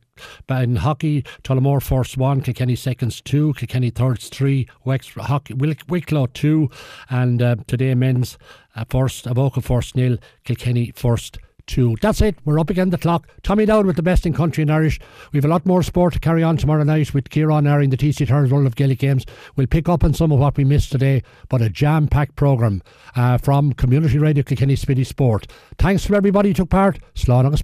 uh, 0.50 0.54
in 0.54 0.76
hockey, 0.76 1.22
Tullamore 1.44 1.82
first 1.82 2.18
one, 2.18 2.42
Kilkenny 2.42 2.76
seconds 2.76 3.22
two, 3.22 3.54
Kilkenny 3.54 3.90
thirds 3.90 4.28
three, 4.28 4.66
Wex, 4.84 5.18
hockey, 5.18 5.54
Wicklow 5.54 6.26
two, 6.26 6.70
and 7.08 7.40
uh, 7.40 7.56
today 7.66 7.94
men's 7.94 8.36
uh, 8.76 8.84
first, 8.88 9.26
Avoca 9.26 9.62
first 9.62 9.96
nil, 9.96 10.18
Kilkenny 10.44 10.92
first 10.94 11.38
That's 11.76 12.20
it. 12.20 12.36
We're 12.44 12.58
up 12.58 12.70
again 12.70 12.90
the 12.90 12.98
clock. 12.98 13.28
Tommy 13.42 13.64
Dowd 13.64 13.86
with 13.86 13.96
the 13.96 14.02
best 14.02 14.26
in 14.26 14.32
country 14.32 14.62
and 14.62 14.72
Irish. 14.72 14.98
We've 15.32 15.44
a 15.44 15.48
lot 15.48 15.64
more 15.64 15.82
sport 15.82 16.14
to 16.14 16.20
carry 16.20 16.42
on 16.42 16.56
tomorrow 16.56 16.82
night 16.82 17.14
with 17.14 17.30
Kieran 17.30 17.66
airing 17.66 17.90
the 17.90 17.96
TC 17.96 18.26
Turns 18.26 18.50
World 18.50 18.66
of 18.66 18.74
Gaelic 18.74 18.98
Games. 18.98 19.24
We'll 19.54 19.66
pick 19.68 19.88
up 19.88 20.02
on 20.02 20.12
some 20.12 20.32
of 20.32 20.40
what 20.40 20.56
we 20.56 20.64
missed 20.64 20.90
today, 20.90 21.22
but 21.48 21.62
a 21.62 21.70
jam 21.70 22.08
packed 22.08 22.34
programme 22.34 22.82
uh, 23.14 23.38
from 23.38 23.72
Community 23.72 24.18
Radio 24.18 24.42
Kilkenny 24.42 24.74
Spitty 24.74 25.06
Sport. 25.06 25.46
Thanks 25.78 26.04
to 26.06 26.14
everybody 26.14 26.50
who 26.50 26.54
took 26.54 26.70
part. 26.70 26.98
Slán 27.14 27.46
agus 27.46 27.62